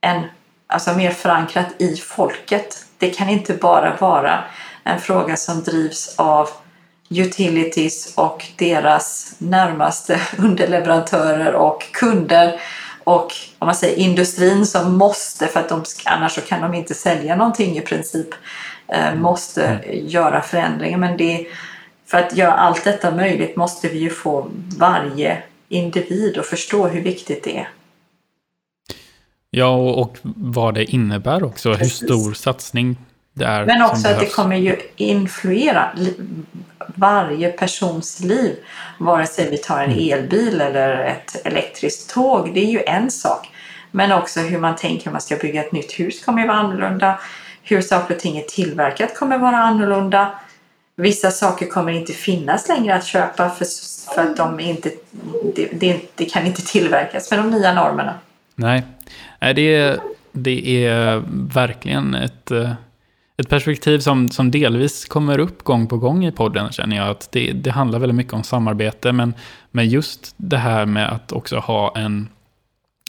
en, 0.00 0.22
alltså 0.66 0.92
mer 0.92 1.10
förankrat 1.10 1.66
i 1.78 1.96
folket. 1.96 2.84
Det 2.98 3.10
kan 3.10 3.28
inte 3.28 3.54
bara 3.54 3.96
vara 3.96 4.44
en 4.84 5.00
fråga 5.00 5.36
som 5.36 5.62
drivs 5.62 6.14
av 6.16 6.48
utilities 7.08 8.14
och 8.16 8.46
deras 8.56 9.34
närmaste 9.38 10.20
underleverantörer 10.38 11.54
och 11.54 11.82
kunder 11.92 12.60
och 13.04 13.32
om 13.58 13.66
man 13.66 13.74
säger 13.74 13.96
industrin 13.96 14.66
som 14.66 14.98
måste, 14.98 15.46
för 15.46 15.60
att 15.60 15.68
de, 15.68 15.84
annars 16.04 16.32
så 16.32 16.40
kan 16.40 16.62
de 16.62 16.74
inte 16.74 16.94
sälja 16.94 17.36
någonting 17.36 17.78
i 17.78 17.80
princip, 17.80 18.28
eh, 18.88 19.14
måste 19.14 19.64
mm. 19.64 20.08
göra 20.08 20.42
förändringar. 20.42 20.98
Men 20.98 21.16
det, 21.16 21.46
för 22.06 22.18
att 22.18 22.36
göra 22.36 22.52
allt 22.52 22.84
detta 22.84 23.10
möjligt 23.10 23.56
måste 23.56 23.88
vi 23.88 23.98
ju 23.98 24.10
få 24.10 24.50
varje 24.78 25.42
individ 25.68 26.38
att 26.38 26.46
förstå 26.46 26.88
hur 26.88 27.02
viktigt 27.02 27.44
det 27.44 27.58
är. 27.58 27.68
Ja, 29.50 29.76
och 29.76 30.18
vad 30.22 30.74
det 30.74 30.84
innebär 30.84 31.44
också, 31.44 31.74
Precis. 31.74 32.02
hur 32.02 32.06
stor 32.06 32.34
satsning. 32.34 32.96
Men 33.66 33.82
också 33.82 34.08
att 34.08 34.20
det 34.20 34.34
kommer 34.34 34.56
ju 34.56 34.76
influera 34.96 35.90
varje 36.94 37.50
persons 37.50 38.20
liv. 38.20 38.56
Vare 38.98 39.26
sig 39.26 39.50
vi 39.50 39.58
tar 39.58 39.82
en 39.82 39.92
mm. 39.92 40.12
elbil 40.12 40.60
eller 40.60 41.04
ett 41.04 41.46
elektriskt 41.46 42.14
tåg, 42.14 42.54
det 42.54 42.60
är 42.60 42.70
ju 42.70 42.82
en 42.86 43.10
sak. 43.10 43.48
Men 43.90 44.12
också 44.12 44.40
hur 44.40 44.58
man 44.58 44.76
tänker 44.76 45.08
om 45.08 45.12
man 45.12 45.20
ska 45.20 45.36
bygga 45.36 45.64
ett 45.64 45.72
nytt 45.72 45.92
hus 45.92 46.24
kommer 46.24 46.42
ju 46.42 46.48
vara 46.48 46.58
annorlunda. 46.58 47.18
Hur 47.62 47.80
saker 47.80 48.14
och 48.14 48.20
ting 48.20 48.38
är 48.38 48.42
tillverkat 48.42 49.16
kommer 49.16 49.38
vara 49.38 49.56
annorlunda. 49.56 50.30
Vissa 50.96 51.30
saker 51.30 51.66
kommer 51.66 51.92
inte 51.92 52.12
finnas 52.12 52.68
längre 52.68 52.94
att 52.94 53.04
köpa 53.04 53.50
för, 53.50 53.66
för 54.14 54.22
att 54.22 54.36
de 54.36 54.60
inte, 54.60 54.90
det, 55.54 55.68
det, 55.72 56.00
det 56.14 56.24
kan 56.24 56.46
inte 56.46 56.62
tillverkas 56.62 57.30
med 57.30 57.38
de 57.38 57.50
nya 57.50 57.74
normerna. 57.74 58.14
Nej, 58.54 58.82
det, 59.40 60.00
det 60.32 60.86
är 60.86 61.22
verkligen 61.54 62.14
ett 62.14 62.50
eh, 62.50 62.72
ett 63.40 63.48
perspektiv 63.48 63.98
som, 63.98 64.30
som 64.30 64.50
delvis 64.50 65.04
kommer 65.04 65.38
upp 65.38 65.64
gång 65.64 65.86
på 65.86 65.96
gång 65.96 66.24
i 66.24 66.32
podden 66.32 66.72
känner 66.72 66.96
jag 66.96 67.08
att 67.08 67.28
det, 67.32 67.52
det 67.52 67.70
handlar 67.70 67.98
väldigt 67.98 68.16
mycket 68.16 68.32
om 68.32 68.42
samarbete 68.42 69.12
men, 69.12 69.34
men 69.70 69.88
just 69.88 70.34
det 70.36 70.56
här 70.56 70.86
med 70.86 71.12
att 71.12 71.32
också 71.32 71.58
ha 71.58 71.96
en, 71.96 72.28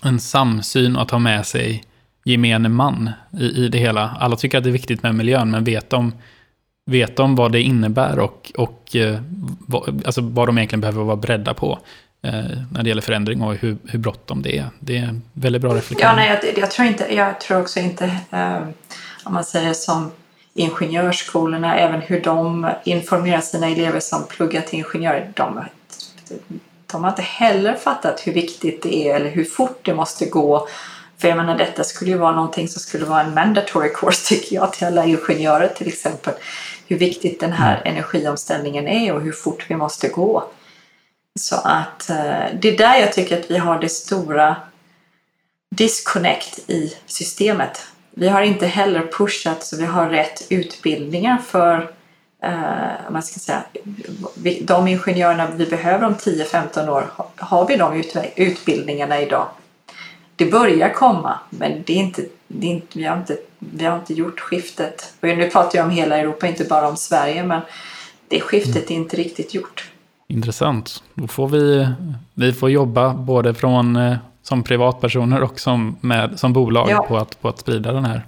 en 0.04 0.20
samsyn 0.20 0.96
och 0.96 1.02
att 1.02 1.12
ha 1.12 1.20
med 1.20 1.46
sig 1.46 1.84
gemene 2.24 2.70
man 2.70 3.10
i, 3.40 3.46
i 3.46 3.68
det 3.68 3.78
hela. 3.78 4.18
Alla 4.20 4.36
tycker 4.36 4.58
att 4.58 4.64
det 4.64 4.70
är 4.70 4.72
viktigt 4.72 5.04
med 5.04 5.16
miljön 5.16 5.52
men 5.52 5.64
vet 5.64 5.90
de, 5.90 6.14
vet 6.86 7.16
de 7.16 7.36
vad 7.36 7.52
det 7.52 7.62
innebär 7.62 8.20
och, 8.20 8.52
och 8.58 8.96
eh, 8.96 9.22
vad, 9.68 10.02
alltså 10.06 10.22
vad 10.22 10.48
de 10.48 10.58
egentligen 10.58 10.82
behöver 10.82 11.04
vara 11.04 11.16
beredda 11.16 11.54
på 11.54 11.80
eh, 12.24 12.32
när 12.72 12.84
det 12.84 12.90
gäller 12.90 13.02
förändring 13.02 13.42
och 13.42 13.56
hur, 13.56 13.78
hur 13.88 14.00
bråttom 14.00 14.42
det 14.42 14.58
är. 14.58 14.66
Det 14.80 14.98
är 14.98 15.20
väldigt 15.34 15.62
bra 15.62 15.76
reflektion. 15.76 16.10
Ja, 16.10 16.16
nej, 16.16 16.40
jag, 16.44 16.58
jag, 16.58 16.72
tror 16.72 16.88
inte, 16.88 17.16
jag 17.16 17.40
tror 17.40 17.62
också 17.62 17.80
inte, 17.80 18.06
eh, 18.32 18.58
om 19.24 19.34
man 19.34 19.44
säger 19.44 19.74
som 19.74 20.12
ingenjörsskolorna, 20.54 21.80
även 21.80 22.02
hur 22.02 22.22
de 22.22 22.72
informerar 22.84 23.42
sina 23.42 23.68
elever 23.68 24.00
som 24.00 24.28
pluggar 24.28 24.62
till 24.62 24.80
ingenjörer. 24.80 25.32
De, 25.36 25.66
de 26.92 27.04
har 27.04 27.10
inte 27.10 27.22
heller 27.22 27.76
fattat 27.76 28.28
hur 28.28 28.34
viktigt 28.34 28.84
det 28.84 28.96
är 28.96 29.16
eller 29.16 29.30
hur 29.30 29.46
fort 29.46 29.80
det 29.82 29.94
måste 29.94 30.26
gå. 30.26 30.68
För 31.18 31.28
jag 31.28 31.38
menar, 31.38 31.58
detta 31.58 31.84
skulle 31.84 32.12
ju 32.12 32.18
vara 32.18 32.36
någonting 32.36 32.68
som 32.68 32.82
skulle 32.82 33.06
vara 33.06 33.22
en 33.22 33.34
mandatory 33.34 33.90
course 33.94 34.28
tycker 34.36 34.56
jag 34.56 34.74
till 34.74 34.88
alla 34.88 35.06
ingenjörer 35.06 35.68
till 35.68 35.88
exempel. 35.88 36.34
Hur 36.88 36.98
viktigt 36.98 37.40
den 37.40 37.52
här 37.52 37.82
mm. 37.82 37.96
energiomställningen 37.96 38.88
är 38.88 39.14
och 39.14 39.22
hur 39.22 39.32
fort 39.32 39.66
vi 39.70 39.76
måste 39.76 40.08
gå. 40.08 40.44
Så 41.40 41.56
att 41.56 42.10
eh, 42.10 42.46
det 42.54 42.70
är 42.70 42.78
där 42.78 42.96
jag 42.96 43.14
tycker 43.14 43.40
att 43.40 43.52
vi 43.52 43.58
har 43.58 43.80
det 43.80 43.90
stora 43.90 44.56
disconnect 45.76 46.60
i 46.70 46.94
systemet. 47.06 47.91
Vi 48.22 48.30
har 48.30 48.42
inte 48.42 48.68
heller 48.68 49.08
pushat 49.18 49.64
så 49.64 49.78
vi 49.78 49.86
har 49.86 50.10
rätt 50.10 50.48
utbildningar 50.50 51.38
för 51.38 51.92
eh, 52.44 53.12
man 53.12 53.24
ska 53.24 53.40
säga, 53.40 53.64
de 54.62 54.88
ingenjörerna 54.88 55.48
vi 55.56 55.66
behöver 55.66 56.08
om 56.08 56.14
10-15 56.14 56.90
år. 56.90 57.12
Har 57.36 57.68
vi 57.68 57.78
de 57.78 58.04
utbildningarna 58.36 59.22
idag? 59.22 59.48
Det 60.36 60.46
börjar 60.46 60.94
komma, 60.94 61.40
men 61.50 61.84
det 61.86 61.94
är 61.94 61.98
inte, 61.98 62.26
det 62.48 62.68
är 62.68 62.72
inte, 62.72 63.00
vi, 63.00 63.06
har 63.06 63.18
inte, 63.18 63.38
vi 63.60 63.86
har 63.86 64.00
inte 64.00 64.14
gjort 64.14 64.40
skiftet. 64.40 65.14
Och 65.22 65.28
nu 65.28 65.50
pratar 65.50 65.80
jag 65.80 65.86
om 65.86 65.92
hela 65.92 66.18
Europa, 66.18 66.48
inte 66.48 66.64
bara 66.64 66.90
om 66.90 66.98
Sverige, 66.98 67.44
men 67.44 67.62
det 68.28 68.40
skiftet 68.42 68.92
är 68.92 68.96
inte 68.96 69.18
riktigt 69.18 69.54
gjort. 69.54 69.92
Intressant. 70.28 71.04
Då 71.14 71.28
får 71.28 71.48
vi, 71.48 71.88
vi 72.34 72.54
får 72.54 72.70
jobba 72.70 73.14
både 73.14 73.54
från 73.54 73.96
eh, 73.96 74.18
som 74.44 74.64
privatpersoner 74.64 75.42
och 75.42 75.60
som, 75.60 75.98
med, 76.02 76.40
som 76.40 76.54
bolag 76.54 76.90
ja. 76.90 77.06
på, 77.08 77.18
att, 77.18 77.42
på 77.42 77.50
att 77.50 77.60
sprida 77.60 77.92
den 77.92 78.06
här 78.06 78.26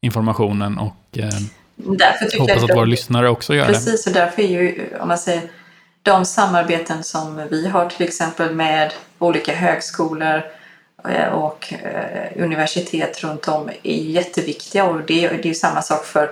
informationen. 0.00 0.78
Och 0.78 1.18
eh, 1.18 1.28
därför 1.76 2.38
hoppas 2.38 2.56
att, 2.56 2.70
att 2.70 2.76
våra 2.76 2.84
lyssnare 2.84 3.28
också 3.28 3.54
gör 3.54 3.66
precis, 3.66 3.84
det. 3.84 3.90
Precis, 3.90 4.06
och 4.06 4.12
därför 4.12 4.42
är 4.42 4.48
ju, 4.48 4.88
om 5.00 5.08
man 5.08 5.18
säger, 5.18 5.42
de 6.02 6.24
samarbeten 6.24 7.04
som 7.04 7.48
vi 7.50 7.68
har 7.68 7.88
till 7.88 8.06
exempel 8.06 8.54
med 8.54 8.92
olika 9.18 9.54
högskolor 9.54 10.42
eh, 11.08 11.28
och 11.28 11.72
eh, 11.72 12.44
universitet 12.44 13.24
runt 13.24 13.48
om 13.48 13.70
är 13.82 13.94
jätteviktiga 13.94 14.84
och 14.84 15.00
det, 15.00 15.28
det 15.28 15.50
är 15.50 15.54
samma 15.54 15.82
sak 15.82 16.04
för 16.04 16.30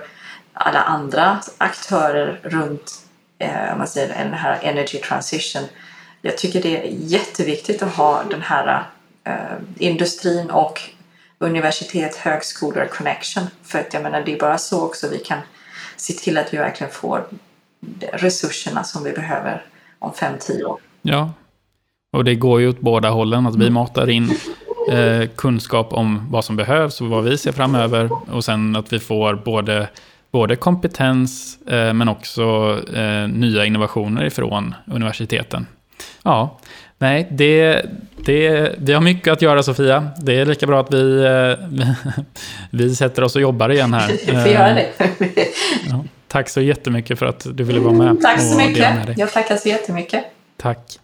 alla 0.53 0.81
andra 0.81 1.39
aktörer 1.57 2.39
runt 2.43 2.91
eh, 3.39 3.71
om 3.71 3.77
man 3.77 3.87
säger, 3.87 4.23
den 4.23 4.33
här 4.33 4.59
energy 4.61 4.97
transition. 4.97 5.63
Jag 6.21 6.37
tycker 6.37 6.61
det 6.61 6.77
är 6.77 6.91
jätteviktigt 6.91 7.83
att 7.83 7.95
ha 7.95 8.23
den 8.29 8.41
här 8.41 8.83
industrin 9.77 10.49
och 10.49 10.81
universitet, 11.37 12.15
högskolor, 12.15 12.85
connection. 12.85 13.43
För 13.63 13.79
att 13.79 13.93
jag 13.93 14.03
menar, 14.03 14.21
det 14.21 14.33
är 14.33 14.39
bara 14.39 14.57
så 14.57 14.85
också 14.85 15.07
vi 15.09 15.19
kan 15.19 15.39
se 15.97 16.13
till 16.13 16.37
att 16.37 16.53
vi 16.53 16.57
verkligen 16.57 16.93
får 16.93 17.25
resurserna 18.13 18.83
som 18.83 19.03
vi 19.03 19.11
behöver 19.11 19.65
om 19.99 20.11
5-10 20.11 20.63
år. 20.63 20.79
Ja, 21.01 21.33
och 22.13 22.23
det 22.23 22.35
går 22.35 22.61
ju 22.61 22.69
åt 22.69 22.79
båda 22.79 23.09
hållen. 23.09 23.47
Att 23.47 23.55
vi 23.55 23.63
mm. 23.63 23.73
matar 23.73 24.09
in 24.09 24.37
eh, 24.91 25.27
kunskap 25.35 25.93
om 25.93 26.27
vad 26.29 26.45
som 26.45 26.55
behövs 26.55 27.01
och 27.01 27.07
vad 27.07 27.23
vi 27.23 27.37
ser 27.37 27.51
framöver. 27.51 28.09
Och 28.31 28.45
sen 28.45 28.75
att 28.75 28.93
vi 28.93 28.99
får 28.99 29.35
både, 29.35 29.89
både 30.31 30.55
kompetens 30.55 31.57
eh, 31.67 31.93
men 31.93 32.09
också 32.09 32.77
eh, 32.93 33.27
nya 33.27 33.65
innovationer 33.65 34.25
ifrån 34.25 34.75
universiteten. 34.85 35.67
Ja, 36.23 36.59
Nej, 37.03 37.27
det, 37.31 37.85
det, 38.25 38.71
vi 38.77 38.93
har 38.93 39.01
mycket 39.01 39.33
att 39.33 39.41
göra 39.41 39.63
Sofia. 39.63 40.07
Det 40.17 40.39
är 40.39 40.45
lika 40.45 40.67
bra 40.67 40.81
att 40.81 40.93
vi, 40.93 41.23
eh, 41.25 41.83
vi 42.69 42.95
sätter 42.95 43.23
oss 43.23 43.35
och 43.35 43.41
jobbar 43.41 43.69
igen 43.69 43.93
här. 43.93 44.07
Vi 44.43 44.51
göra 44.51 44.73
det. 44.73 44.89
Ja, 45.89 46.05
tack 46.27 46.49
så 46.49 46.61
jättemycket 46.61 47.19
för 47.19 47.25
att 47.25 47.47
du 47.53 47.63
ville 47.63 47.79
vara 47.79 47.93
med. 47.93 48.21
Tack 48.21 48.41
så 48.41 48.57
mycket. 48.57 49.17
Jag 49.17 49.31
tackar 49.31 49.57
så 49.57 49.69
jättemycket. 49.69 50.23
Tack. 50.57 50.99